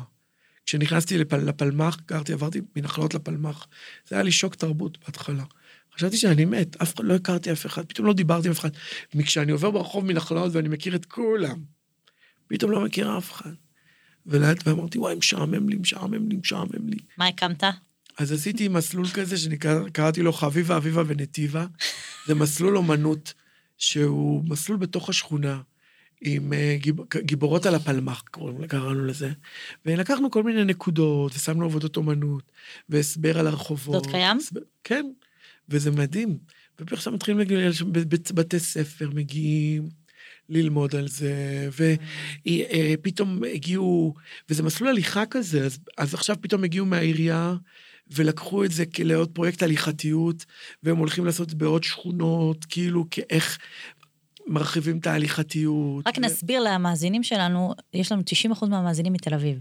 כשנכנסתי 0.66 1.18
לפל, 1.18 1.36
לפלמ"ח, 1.36 1.96
גרתי, 2.06 2.32
עברתי 2.32 2.60
מנחלות 2.76 3.14
לפלמ"ח. 3.14 3.66
זה 4.08 4.16
היה 4.16 4.22
לי 4.22 4.32
שוק 4.32 4.54
תרבות 4.54 4.98
בהתחלה. 5.04 5.44
חשבתי 5.94 6.16
שאני 6.16 6.44
מת, 6.44 6.76
אף 6.82 6.94
אחד, 6.94 7.04
לא 7.04 7.14
הכרתי 7.14 7.52
אף 7.52 7.66
אחד, 7.66 7.84
פתאום 7.84 8.06
לא 8.06 8.12
דיברתי 8.12 8.48
עם 8.48 8.52
אף 8.52 8.60
אחד. 8.60 8.70
כשאני 9.18 9.52
עובר 9.52 9.70
ברחוב 9.70 10.04
מנחלות 10.04 10.52
ואני 10.54 10.68
מכיר 10.68 10.94
את 10.94 11.04
כולם, 11.04 11.58
פתאום 12.46 12.70
לא 12.70 12.84
מכיר 12.84 13.18
אף 13.18 13.32
אחד. 13.32 13.50
ולאט 14.26 14.66
ואמרתי, 14.66 14.98
וואי, 14.98 15.14
משעמם 15.14 15.68
לי, 15.68 15.76
משעמם 15.76 16.28
לי, 16.28 16.36
משעמם 16.36 16.88
לי. 16.88 16.96
מה 17.18 17.26
הקמת? 17.26 17.64
אז 18.18 18.32
עשיתי 18.32 18.68
מסלול 18.68 19.08
כזה 19.08 19.36
שקראתי 19.36 20.22
לו 20.22 20.32
חביבה, 20.32 20.76
אביבה 20.76 21.02
ונתיבה. 21.06 21.66
זה 22.26 22.34
מסלול 22.34 22.76
אומנות, 22.76 23.34
שהוא 23.78 24.44
מסלול 24.48 24.78
בתוך 24.78 25.08
השכונה, 25.08 25.60
עם 26.20 26.52
אה, 26.52 26.76
גיבורות 27.20 27.66
על 27.66 27.74
הפלמ"ח, 27.74 28.22
קראנו 28.68 29.06
לזה. 29.06 29.30
ולקחנו 29.86 30.30
כל 30.30 30.42
מיני 30.42 30.64
נקודות, 30.64 31.32
ושמנו 31.34 31.64
עבודות 31.64 31.96
אומנות, 31.96 32.52
והסבר 32.88 33.38
על 33.38 33.46
הרחובות. 33.46 34.04
זאת 34.04 34.12
קיים? 34.12 34.38
כן, 34.84 35.06
וזה 35.68 35.90
מדהים. 35.90 36.38
ופתאום 36.80 37.14
מתחילים 37.14 37.38
להגיע, 37.38 37.70
בתי 38.34 38.58
ספר 38.58 39.10
מגיעים, 39.14 39.88
ללמוד 40.48 40.96
על 40.96 41.08
זה, 41.08 41.68
ופתאום 42.42 43.44
הגיעו, 43.54 44.14
וזה 44.48 44.62
מסלול 44.62 44.90
הליכה 44.90 45.26
כזה, 45.26 45.64
אז, 45.64 45.78
אז 45.98 46.14
עכשיו 46.14 46.36
פתאום 46.40 46.64
הגיעו 46.64 46.86
מהעירייה, 46.86 47.54
ולקחו 48.10 48.64
את 48.64 48.70
זה 48.70 48.84
לעוד 49.04 49.30
פרויקט 49.30 49.62
הליכתיות, 49.62 50.44
והם 50.82 50.96
הולכים 50.96 51.26
לעשות 51.26 51.54
בעוד 51.54 51.84
שכונות, 51.84 52.64
כאילו 52.64 53.06
כאיך 53.10 53.58
מרחיבים 54.50 54.98
את 54.98 55.06
ההליכתיות. 55.06 56.06
רק 56.06 56.18
ו... 56.18 56.20
נסביר 56.20 56.60
למאזינים 56.60 57.22
שלנו, 57.22 57.74
יש 57.94 58.12
לנו 58.12 58.22
90% 58.52 58.66
מהמאזינים 58.66 59.12
מתל 59.12 59.34
אביב. 59.34 59.58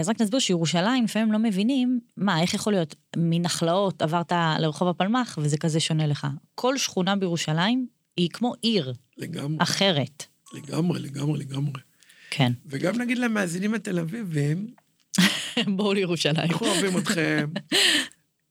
אז 0.00 0.08
רק 0.08 0.20
נסביר 0.20 0.40
שירושלים, 0.40 1.04
לפעמים 1.04 1.32
לא 1.32 1.38
מבינים, 1.38 2.00
מה, 2.16 2.42
איך 2.42 2.54
יכול 2.54 2.72
להיות, 2.72 2.94
מנחלאות 3.16 4.02
עברת 4.02 4.32
לרחוב 4.58 4.88
הפלמ"ח 4.88 5.38
וזה 5.42 5.58
כזה 5.58 5.80
שונה 5.80 6.06
לך. 6.06 6.26
כל 6.54 6.78
שכונה 6.78 7.16
בירושלים 7.16 7.86
היא 8.16 8.28
כמו 8.30 8.54
עיר. 8.62 8.92
לגמרי. 9.18 9.56
אחרת. 9.62 10.24
לגמרי, 10.54 11.00
לגמרי, 11.00 11.38
לגמרי. 11.38 11.80
כן. 12.30 12.52
וגם 12.66 12.98
נגיד 12.98 13.18
למאזינים 13.18 13.74
התל 13.74 13.98
אביבים, 13.98 14.70
בואו 15.76 15.92
לירושלים. 15.92 16.36
אנחנו 16.50 16.66
אוהבים 16.66 16.98
אתכם. 16.98 17.50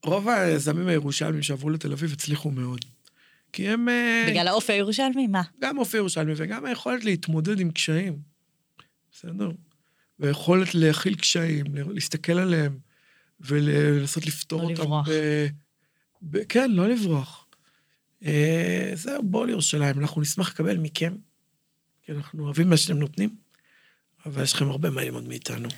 רוב 0.06 0.30
היזמים 0.30 0.88
הירושלמים 0.88 1.41
שעברו 1.41 1.70
לתל 1.70 1.91
אביב 1.91 2.14
הצליחו 2.14 2.51
מאוד. 2.51 2.86
כי 3.56 3.70
הם... 3.70 3.89
אה, 3.89 4.26
בגלל 4.30 4.47
האופי 4.47 4.74
הירושלמי? 4.74 5.28
מה? 5.28 5.41
גם 5.62 5.78
אופי 5.78 5.97
הירושלמי 5.97 6.34
וגם 6.38 6.66
היכולת 6.66 7.03
להתמודד 7.03 7.60
עם 7.60 7.72
קשיים. 7.72 8.20
בסדר? 9.12 9.51
והיכולת 10.20 10.76
להכיל 10.76 11.16
קשיים, 11.16 11.66
להסתכל 11.76 12.34
עליהם 12.34 12.80
ולנסות 13.39 14.26
לפתור 14.26 14.62
לא 14.62 14.70
אותם. 14.70 14.82
לא 14.82 14.86
לברוח. 14.86 15.10
ב... 15.10 15.47
ב... 16.22 16.43
כן, 16.43 16.72
לא 16.72 16.89
לברוח. 16.89 17.47
אה, 18.26 18.91
זהו, 18.93 19.24
בואו 19.24 19.45
לירושלים, 19.45 19.99
אנחנו 19.99 20.22
נשמח 20.22 20.49
לקבל 20.49 20.78
מכם, 20.78 21.16
כי 22.03 22.12
אנחנו 22.12 22.43
אוהבים 22.43 22.70
מה 22.70 22.78
שאתם 22.78 22.97
נותנים, 22.97 23.36
אבל 24.26 24.43
יש 24.43 24.53
לכם 24.53 24.70
הרבה 24.70 24.89
מה 24.89 25.03
ללמוד 25.03 25.28
מאיתנו. 25.28 25.70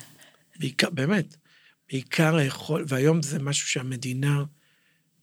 בעיקר, 0.59 0.89
באמת, 0.89 1.35
בעיקר 1.91 2.35
היכול, 2.35 2.85
והיום 2.87 3.21
זה 3.21 3.39
משהו 3.39 3.67
שהמדינה 3.67 4.43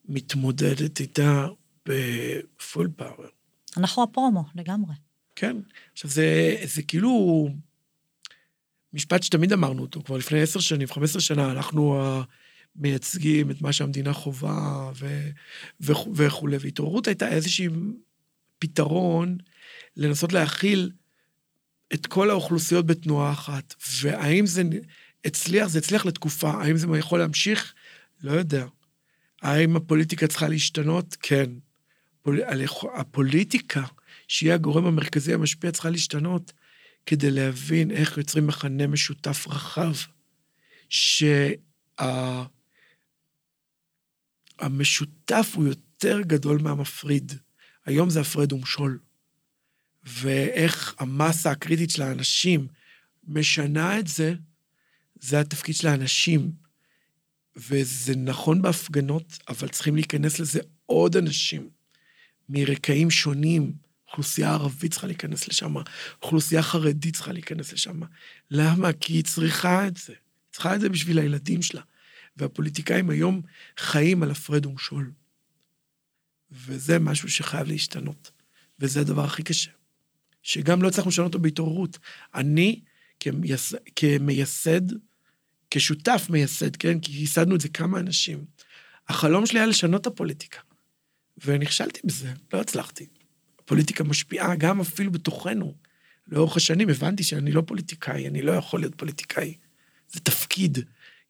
מתמודדת 0.04 1.00
איתה 1.00 1.46
בפול 1.88 2.88
פאוור. 2.96 3.26
אנחנו 3.76 4.02
הפרומו, 4.02 4.44
לגמרי. 4.54 4.94
כן. 5.36 5.56
עכשיו, 5.92 6.10
זה, 6.10 6.56
זה 6.64 6.82
כאילו 6.82 7.48
משפט 8.92 9.22
שתמיד 9.22 9.52
אמרנו 9.52 9.82
אותו, 9.82 10.02
כבר 10.02 10.16
לפני 10.16 10.42
עשר 10.42 10.60
שנים, 10.60 10.88
חמש 10.88 11.10
עשרה 11.10 11.20
שנה, 11.20 11.50
אנחנו 11.50 12.00
מייצגים 12.76 13.50
את 13.50 13.62
מה 13.62 13.72
שהמדינה 13.72 14.12
חווה 14.12 14.90
וכולי. 16.10 16.56
והתעוררות 16.60 17.06
הייתה 17.06 17.28
איזושהי 17.28 17.68
פתרון 18.58 19.38
לנסות 19.96 20.32
להכיל 20.32 20.90
את 21.94 22.06
כל 22.06 22.30
האוכלוסיות 22.30 22.86
בתנועה 22.86 23.32
אחת. 23.32 23.74
והאם 24.02 24.46
זה 24.46 24.62
הצליח? 25.24 25.68
זה 25.68 25.78
הצליח 25.78 26.06
לתקופה. 26.06 26.50
האם 26.50 26.76
זה 26.76 26.86
יכול 26.98 27.18
להמשיך? 27.18 27.74
לא 28.22 28.32
יודע. 28.32 28.66
האם 29.42 29.76
הפוליטיקה 29.76 30.26
צריכה 30.26 30.48
להשתנות? 30.48 31.16
כן. 31.20 31.50
הפוליטיקה, 32.94 33.82
שהיא 34.28 34.52
הגורם 34.52 34.86
המרכזי 34.86 35.34
המשפיע, 35.34 35.70
צריכה 35.70 35.90
להשתנות 35.90 36.52
כדי 37.06 37.30
להבין 37.30 37.90
איך 37.90 38.18
יוצרים 38.18 38.46
מכנה 38.46 38.86
משותף 38.86 39.46
רחב, 39.48 39.92
שה... 40.88 41.50
המשותף 44.58 45.52
הוא 45.54 45.66
יותר 45.66 46.20
גדול 46.20 46.58
מהמפריד. 46.62 47.32
היום 47.86 48.10
זה 48.10 48.20
הפרד 48.20 48.52
ומשול. 48.52 48.98
ואיך 50.02 50.94
המסה 50.98 51.50
הקריטית 51.50 51.90
של 51.90 52.02
האנשים 52.02 52.66
משנה 53.24 53.98
את 53.98 54.06
זה, 54.06 54.34
זה 55.20 55.40
התפקיד 55.40 55.74
של 55.74 55.88
האנשים. 55.88 56.52
וזה 57.56 58.16
נכון 58.16 58.62
בהפגנות, 58.62 59.38
אבל 59.48 59.68
צריכים 59.68 59.94
להיכנס 59.94 60.38
לזה 60.38 60.60
עוד 60.86 61.16
אנשים 61.16 61.70
מרקעים 62.48 63.10
שונים. 63.10 63.72
אוכלוסייה 64.08 64.52
ערבית 64.52 64.90
צריכה 64.92 65.06
להיכנס 65.06 65.48
לשם, 65.48 65.74
אוכלוסייה 66.22 66.62
חרדית 66.62 67.14
צריכה 67.14 67.32
להיכנס 67.32 67.72
לשם. 67.72 68.00
למה? 68.50 68.92
כי 68.92 69.12
היא 69.12 69.24
צריכה 69.24 69.86
את 69.86 69.96
זה. 69.96 70.12
היא 70.12 70.52
צריכה 70.52 70.74
את 70.74 70.80
זה 70.80 70.88
בשביל 70.88 71.18
הילדים 71.18 71.62
שלה. 71.62 71.82
והפוליטיקאים 72.36 73.10
היום 73.10 73.42
חיים 73.78 74.22
על 74.22 74.30
הפרד 74.30 74.66
ומשול. 74.66 75.12
וזה 76.52 76.98
משהו 76.98 77.30
שחייב 77.30 77.68
להשתנות. 77.68 78.30
וזה 78.78 79.00
הדבר 79.00 79.24
הכי 79.24 79.42
קשה. 79.42 79.70
שגם 80.42 80.82
לא 80.82 80.88
הצלחנו 80.88 81.08
לשנות 81.08 81.34
אותו 81.34 81.42
בהתעוררות. 81.42 81.98
אני, 82.34 82.80
כמייס... 83.20 83.74
כמייסד, 83.96 84.80
כשותף 85.70 86.26
מייסד, 86.30 86.76
כן? 86.76 87.00
כי 87.00 87.12
ייסדנו 87.12 87.54
את 87.54 87.60
זה 87.60 87.68
כמה 87.68 88.00
אנשים. 88.00 88.44
החלום 89.08 89.46
שלי 89.46 89.58
היה 89.58 89.66
לשנות 89.66 90.00
את 90.00 90.06
הפוליטיקה. 90.06 90.60
ונכשלתי 91.44 92.00
בזה, 92.04 92.32
לא 92.52 92.60
הצלחתי. 92.60 93.06
הפוליטיקה 93.58 94.04
משפיעה 94.04 94.56
גם 94.56 94.80
אפילו 94.80 95.12
בתוכנו. 95.12 95.74
לאורך 96.28 96.56
השנים 96.56 96.88
הבנתי 96.88 97.22
שאני 97.22 97.52
לא 97.52 97.62
פוליטיקאי, 97.66 98.28
אני 98.28 98.42
לא 98.42 98.52
יכול 98.52 98.80
להיות 98.80 98.94
פוליטיקאי. 98.94 99.54
זה 100.12 100.20
תפקיד, 100.20 100.78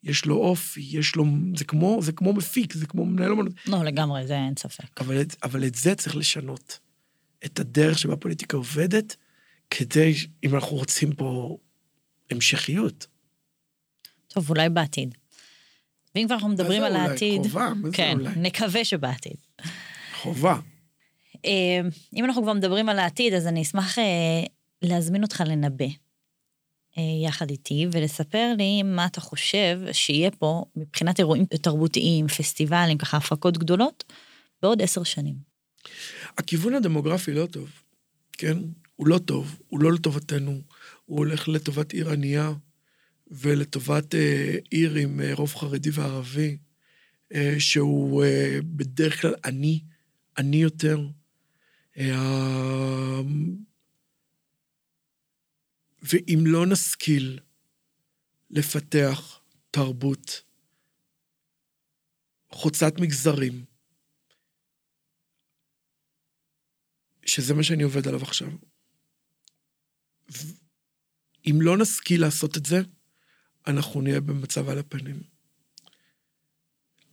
יש 0.03 0.25
לו 0.25 0.35
אופי, 0.35 0.81
יש 0.81 1.15
לו... 1.15 1.25
זה 1.57 1.65
כמו, 1.65 1.99
זה 2.01 2.11
כמו 2.11 2.33
מפיק, 2.33 2.73
זה 2.73 2.85
כמו 2.85 3.05
מנהל 3.05 3.31
אומנות. 3.31 3.53
לא, 3.67 3.83
לגמרי, 3.83 4.27
זה 4.27 4.35
אין 4.35 4.53
ספק. 4.59 5.01
אבל, 5.01 5.23
אבל 5.43 5.65
את 5.65 5.75
זה 5.75 5.95
צריך 5.95 6.15
לשנות. 6.15 6.79
את 7.45 7.59
הדרך 7.59 7.99
שבה 7.99 8.15
פוליטיקה 8.15 8.57
עובדת, 8.57 9.15
כדי, 9.69 10.13
אם 10.43 10.55
אנחנו 10.55 10.77
רוצים 10.77 11.15
פה 11.15 11.57
המשכיות. 12.31 13.07
טוב, 14.27 14.49
אולי 14.49 14.69
בעתיד. 14.69 15.15
ואם 16.15 16.25
כבר 16.25 16.35
אנחנו 16.35 16.49
מדברים 16.49 16.83
על 16.83 16.91
אולי, 16.91 17.09
העתיד... 17.09 17.41
מה 17.53 17.73
זה 17.83 17.89
כן, 17.93 18.17
אולי? 18.19 18.29
נקווה 18.35 18.85
שבעתיד. 18.85 19.37
חובה. 20.25 20.59
אה, 21.45 21.81
אם 22.15 22.25
אנחנו 22.25 22.43
כבר 22.43 22.53
מדברים 22.53 22.89
על 22.89 22.99
העתיד, 22.99 23.33
אז 23.33 23.47
אני 23.47 23.61
אשמח 23.61 23.99
אה, 23.99 24.43
להזמין 24.81 25.23
אותך 25.23 25.43
לנבא 25.47 25.85
אה, 26.97 27.03
יחד 27.25 27.49
איתי, 27.49 27.87
ולספר 27.91 28.53
לי 28.57 28.83
מה 28.83 29.05
אתה 29.05 29.21
חושב 29.21 29.79
שיהיה 29.91 30.31
פה 30.31 30.65
מבחינת 30.75 31.19
אירועים 31.19 31.45
תרבותיים, 31.45 32.27
פסטיבלים, 32.27 32.97
ככה 32.97 33.17
הפקות 33.17 33.57
גדולות, 33.57 34.03
בעוד 34.61 34.81
עשר 34.81 35.03
שנים. 35.03 35.35
הכיוון 36.37 36.73
הדמוגרפי 36.73 37.33
לא 37.33 37.45
טוב, 37.45 37.69
כן? 38.31 38.57
הוא 38.95 39.07
לא 39.07 39.17
טוב, 39.17 39.59
הוא 39.67 39.79
לא 39.79 39.93
לטובתנו, 39.93 40.61
הוא 41.05 41.17
הולך 41.17 41.47
לטובת 41.47 41.93
עיר 41.93 42.09
ענייה 42.09 42.53
ולטובת 43.31 44.15
אה, 44.15 44.55
עיר 44.69 44.95
עם 44.95 45.21
אה, 45.21 45.33
רוב 45.33 45.55
חרדי 45.55 45.89
וערבי, 45.93 46.57
אה, 47.33 47.55
שהוא 47.59 48.23
אה, 48.23 48.59
בדרך 48.63 49.21
כלל 49.21 49.33
עני, 49.45 49.79
עני 50.37 50.57
יותר. 50.57 50.97
אה, 51.97 53.21
ואם 56.01 56.39
לא 56.45 56.65
נשכיל 56.65 57.39
לפתח 58.49 59.41
תרבות 59.71 60.41
חוצת 62.51 62.93
מגזרים, 62.99 63.65
שזה 67.25 67.53
מה 67.53 67.63
שאני 67.63 67.83
עובד 67.83 68.07
עליו 68.07 68.21
עכשיו. 68.21 68.49
אם 71.45 71.57
לא 71.61 71.77
נשכיל 71.77 72.21
לעשות 72.21 72.57
את 72.57 72.65
זה, 72.65 72.77
אנחנו 73.67 74.01
נהיה 74.01 74.21
במצב 74.21 74.69
על 74.69 74.79
הפנים. 74.79 75.23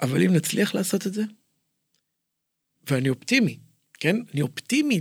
אבל 0.02 0.22
אם 0.22 0.32
נצליח 0.36 0.74
לעשות 0.74 1.06
את 1.06 1.12
זה, 1.12 1.22
ואני 2.90 3.08
אופטימי, 3.08 3.58
כן? 3.94 4.16
אני 4.34 4.42
אופטימי 4.42 4.98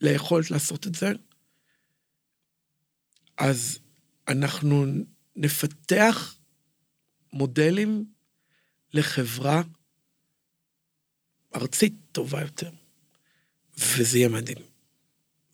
ליכולת 0.00 0.50
לעשות 0.50 0.86
את 0.86 0.94
זה, 0.94 1.12
אז 3.36 3.78
אנחנו 4.28 4.86
נפתח 5.36 6.38
מודלים 7.32 8.04
לחברה 8.94 9.62
ארצית 11.54 11.94
טובה 12.12 12.40
יותר. 12.40 12.70
וזה 13.78 14.18
יהיה 14.18 14.28
מדהים. 14.28 14.58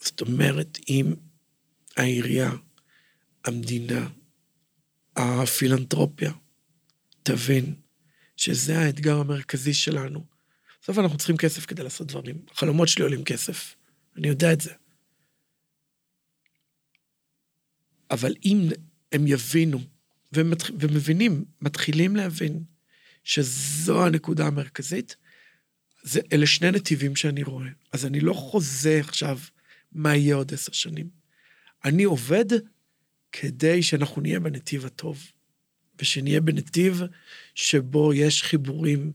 זאת 0.01 0.21
אומרת, 0.21 0.79
אם 0.89 1.15
העירייה, 1.97 2.51
המדינה, 3.45 4.09
הפילנטרופיה, 5.17 6.33
תבין 7.23 7.75
שזה 8.37 8.79
האתגר 8.79 9.19
המרכזי 9.19 9.75
שלנו. 9.75 10.38
בסוף 10.89 10.99
אנחנו 10.99 11.19
צריכים 11.19 11.37
כסף 11.37 11.67
כדי 11.67 11.83
לעשות 11.83 12.07
דברים. 12.07 12.43
החלומות 12.51 12.89
שלי 12.89 13.05
עולים 13.05 13.25
כסף, 13.25 13.77
אני 14.17 14.29
יודע 14.29 14.53
את 14.53 14.61
זה. 14.61 14.73
אבל 18.11 18.35
אם 18.45 18.69
הם 19.13 19.27
יבינו, 19.27 19.81
ומת... 20.33 20.63
ומבינים, 20.81 21.45
מתחילים 21.61 22.17
להבין, 22.17 22.65
שזו 23.25 24.07
הנקודה 24.07 24.47
המרכזית, 24.47 25.17
זה, 26.03 26.21
אלה 26.33 26.47
שני 26.47 26.71
נתיבים 26.71 27.17
שאני 27.17 27.43
רואה. 27.43 27.69
אז 27.93 28.07
אני 28.07 28.21
לא 28.21 28.33
חוזה 28.33 29.01
עכשיו 29.01 29.39
מה 29.93 30.17
יהיה 30.17 30.35
עוד 30.35 30.55
עשר 30.55 30.73
שנים. 30.73 31.09
אני 31.85 32.05
עובד 32.05 32.47
כדי 33.33 33.83
שאנחנו 33.83 34.23
נהיה 34.23 34.41
בנתיב 34.41 34.87
הטוב, 34.87 35.33
ושנהיה 35.99 36.41
בנתיב 36.41 37.03
שבו 37.55 38.15
יש 38.15 38.43
חיבורים 38.43 39.13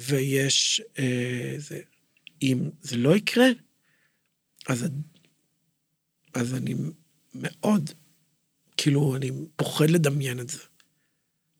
ויש... 0.00 0.82
אה, 0.98 1.54
זה. 1.58 1.80
אם 2.42 2.70
זה 2.80 2.96
לא 2.96 3.16
יקרה, 3.16 3.46
אז, 4.68 4.86
אז 6.34 6.54
אני 6.54 6.74
מאוד, 7.34 7.90
כאילו, 8.76 9.16
אני 9.16 9.30
פוחד 9.56 9.90
לדמיין 9.90 10.40
את 10.40 10.48
זה. 10.48 10.58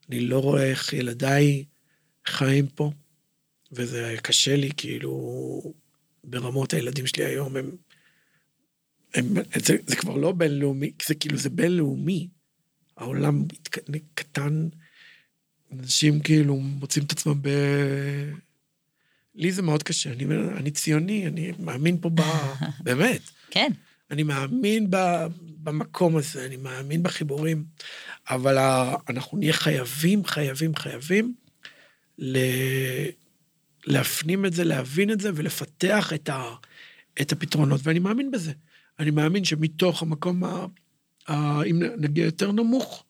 אני 0.09 0.21
לא 0.21 0.39
רואה 0.39 0.71
איך 0.71 0.93
ילדיי 0.93 1.65
חיים 2.27 2.67
פה. 2.67 2.93
וזה 3.73 4.17
קשה 4.23 4.57
לי, 4.57 4.71
כאילו, 4.77 5.75
ברמות 6.25 6.73
הילדים 6.73 7.07
שלי 7.07 7.25
היום 7.25 7.57
הם... 7.57 7.77
הם 9.15 9.35
זה, 9.65 9.77
זה 9.87 9.97
כבר 9.97 10.17
לא 10.17 10.33
בינלאומי, 10.33 10.93
זה 11.07 11.15
כאילו, 11.15 11.37
זה 11.37 11.51
בינלאומי. 11.51 12.29
העולם 12.97 13.45
קטן, 14.15 14.69
אנשים 15.73 16.21
כאילו 16.21 16.57
מוצאים 16.57 17.05
את 17.05 17.13
עצמם 17.13 17.43
ב... 17.43 17.49
לי 19.35 19.53
זה 19.53 19.63
מאוד 19.63 19.83
קשה, 19.83 20.13
אני, 20.13 20.25
אני 20.57 20.71
ציוני, 20.71 21.27
אני 21.27 21.53
מאמין 21.59 21.99
פה 22.01 22.09
ב... 22.09 22.21
באמת. 22.85 23.21
כן. 23.51 23.73
אני 24.11 24.23
מאמין 24.23 24.91
ב, 24.91 24.97
במקום 25.41 26.17
הזה, 26.17 26.47
אני 26.47 26.57
מאמין 26.57 27.03
בחיבורים, 27.03 27.65
אבל 28.31 28.59
ה, 28.59 28.95
אנחנו 29.09 29.39
נהיה 29.39 29.53
חייבים, 29.53 30.25
חייבים, 30.25 30.77
חייבים 30.77 31.35
ל... 32.19 32.39
להפנים 33.87 34.47
את 34.47 34.53
זה, 34.53 34.65
להבין 34.65 35.11
את 35.11 35.21
זה 35.21 35.31
ולפתח 35.35 36.13
את, 36.13 36.29
ה, 36.29 36.45
את 37.21 37.33
הפתרונות, 37.33 37.81
ואני 37.85 37.99
מאמין 37.99 38.31
בזה. 38.31 38.53
אני 38.99 39.11
מאמין 39.11 39.45
שמתוך 39.45 40.03
המקום, 40.03 40.45
ה, 40.45 40.67
ה, 41.29 41.63
אם 41.63 41.83
נגיע 41.99 42.25
יותר 42.25 42.53
נמוך, 42.53 43.05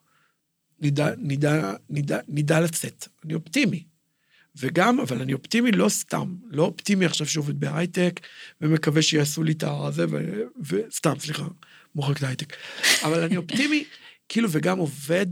נדע, 0.80 1.10
נדע, 1.18 1.72
נדע, 1.90 2.18
נדע 2.28 2.60
לצאת. 2.60 3.08
אני 3.24 3.34
אופטימי. 3.34 3.84
וגם, 4.56 5.00
אבל 5.00 5.22
אני 5.22 5.32
אופטימי 5.32 5.72
לא 5.72 5.88
סתם, 5.88 6.36
לא 6.50 6.62
אופטימי 6.62 7.04
עכשיו 7.04 7.26
שעובד 7.26 7.60
בהייטק, 7.60 8.20
ומקווה 8.60 9.02
שיעשו 9.02 9.42
לי 9.42 9.52
את 9.52 9.64
הזה, 9.66 10.06
ו, 10.10 10.42
וסתם, 10.60 11.18
סליחה, 11.18 11.46
מוחק 11.94 12.22
להייטק. 12.22 12.56
אבל 13.02 13.22
אני 13.22 13.36
אופטימי, 13.36 13.84
כאילו, 14.28 14.48
וגם 14.52 14.78
עובד... 14.78 15.26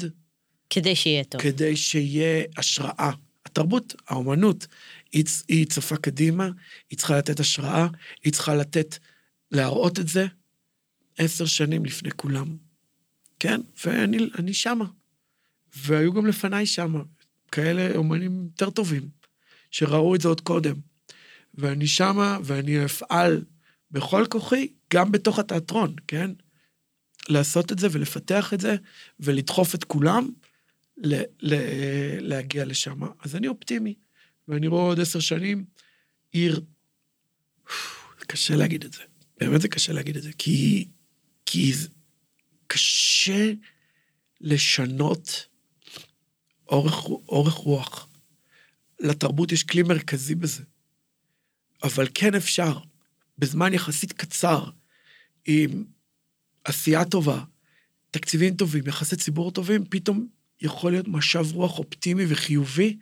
כדי 0.71 0.97
שיהיה 0.97 1.25
טוב. 1.25 1.41
כדי 1.41 1.77
שיהיה 1.77 2.45
השראה. 2.57 3.11
התרבות, 3.47 3.95
האומנות, 4.09 4.67
היא, 5.13 5.25
היא 5.49 5.67
צופה 5.67 5.97
קדימה, 5.97 6.51
היא 6.91 6.99
צריכה 6.99 7.19
לתת 7.19 7.41
השראה, 7.41 7.87
היא 8.25 8.33
צריכה 8.33 8.55
לתת, 8.55 8.99
להראות 9.51 9.99
את 9.99 10.09
זה 10.09 10.27
עשר 11.19 11.47
שנים 11.47 11.85
לפני 11.85 12.11
כולם. 12.17 12.57
כן, 13.41 13.61
ואני 13.85 14.55
שמה. 14.55 14.85
והיו 15.77 16.13
גם 16.13 16.27
לפניי 16.27 16.67
שמה, 16.67 17.03
כאלה 17.53 17.97
אומנים 17.97 18.45
יותר 18.45 18.71
טובים, 18.71 19.09
שראו 19.71 20.15
את 20.15 20.21
זה 20.21 20.29
עוד 20.29 20.41
קודם. 20.41 20.75
ואני 21.55 21.87
שמה, 21.87 22.39
ואני 22.45 22.85
אפעל 22.85 23.45
בכל 23.91 24.25
כוחי, 24.31 24.69
גם 24.95 25.13
בתוך 25.13 25.39
התיאטרון, 25.39 25.95
כן? 26.09 26.31
לעשות 27.29 27.73
את 27.73 27.79
זה 27.79 27.89
ולפתח 27.91 28.55
את 28.55 28.61
זה, 28.61 28.77
ולדחוף 29.21 29.75
את 29.75 29.85
כולם 29.85 30.31
ל- 30.97 31.23
ל- 31.41 32.19
להגיע 32.21 32.65
לשם. 32.65 33.01
אז 33.21 33.37
אני 33.37 33.49
אופטימי. 33.49 33.95
ואני 34.49 34.67
רואה 34.67 34.83
עוד 34.83 35.01
עשר 35.01 35.21
שנים 35.21 35.65
עיר... 36.33 36.61
קשה 38.27 38.57
להגיד 38.57 38.85
את 38.85 38.93
זה. 38.93 39.03
באמת 39.41 39.61
זה 39.61 39.69
קשה 39.69 39.93
להגיד 39.93 40.17
את 40.17 40.23
זה, 40.23 40.31
כי, 40.39 40.89
כי 41.47 41.73
זה 41.73 41.89
קשה 42.67 43.53
לשנות 44.41 45.47
אורך, 46.69 47.05
אורך 47.05 47.55
רוח. 47.55 48.09
לתרבות 49.01 49.53
יש 49.53 49.63
כלי 49.63 49.83
מרכזי 49.83 50.35
בזה. 50.35 50.63
אבל 51.83 52.09
כן 52.15 52.35
אפשר, 52.35 52.79
בזמן 53.39 53.75
יחסית 53.75 54.13
קצר, 54.13 54.71
עם 55.47 55.85
עשייה 56.65 57.05
טובה, 57.05 57.45
תקציבים 58.11 58.57
טובים, 58.57 58.85
יחסי 58.87 59.17
ציבור 59.17 59.51
טובים, 59.51 59.85
פתאום 59.91 60.27
יכול 60.61 60.93
להיות 60.93 61.09
משב 61.09 61.47
רוח 61.53 61.79
אופטימי 61.79 62.25
וחיובי, 62.29 62.97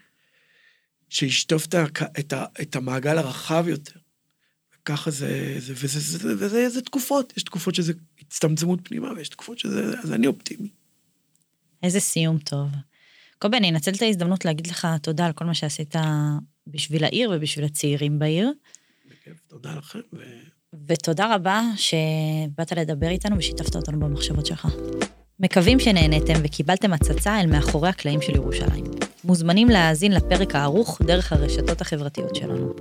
שישטוף 1.09 1.67
את, 1.67 1.75
את, 2.19 2.33
את 2.61 2.77
המעגל 2.77 3.19
הרחב 3.19 3.65
יותר. 3.69 3.99
ככה 4.85 5.11
זה, 5.11 5.57
זה 5.59 5.73
וזה, 5.77 6.01
זה, 6.01 6.19
זה, 6.19 6.35
וזה, 6.39 6.69
זה 6.69 6.83
תקופות, 6.83 7.33
יש 7.37 7.43
תקופות 7.43 7.75
שזה 7.75 7.93
הצטמצמות 8.21 8.81
פנימה, 8.83 9.13
ויש 9.13 9.29
תקופות 9.29 9.59
שזה, 9.59 10.01
אז 10.03 10.13
אני 10.13 10.27
אופטימי. 10.27 10.69
איזה 11.83 12.01
סיום 12.01 12.39
טוב. 12.39 12.69
קובי, 13.39 13.57
אני 13.57 13.71
אנצל 13.71 13.91
את 13.91 14.03
ההזדמנות 14.03 14.45
להגיד 14.45 14.67
לך 14.67 14.89
תודה 15.03 15.27
על 15.27 15.33
כל 15.33 15.45
מה 15.45 15.55
שעשית 15.55 15.95
בשביל 16.67 17.05
העיר 17.05 17.33
ובשביל 17.35 17.65
הצעירים 17.65 18.19
בעיר. 18.19 18.53
בכיף, 19.11 19.41
תודה 19.49 19.75
לכם. 19.75 19.99
ו... 20.13 20.19
ותודה 20.87 21.35
רבה 21.35 21.63
שבאת 21.77 22.73
לדבר 22.73 23.09
איתנו 23.09 23.39
ושיתפת 23.39 23.77
אותנו 23.77 24.01
במחשבות 24.01 24.47
שלך. 24.47 24.69
מקווים 25.41 25.81
שנהניתם 25.81 26.35
וקיבלתם 26.45 26.93
הצצה 26.93 27.41
אל 27.41 27.47
מאחורי 27.47 27.89
הקלעים 27.89 28.23
של 28.23 28.37
ירושלים. 28.37 28.85
מוזמנים 29.25 29.69
להאזין 29.69 30.13
לפרק 30.13 30.55
הערוך 30.55 31.03
דרך 31.03 31.33
הרשתות 31.33 31.81
החברתיות 31.81 32.35
שלנו. 32.35 32.73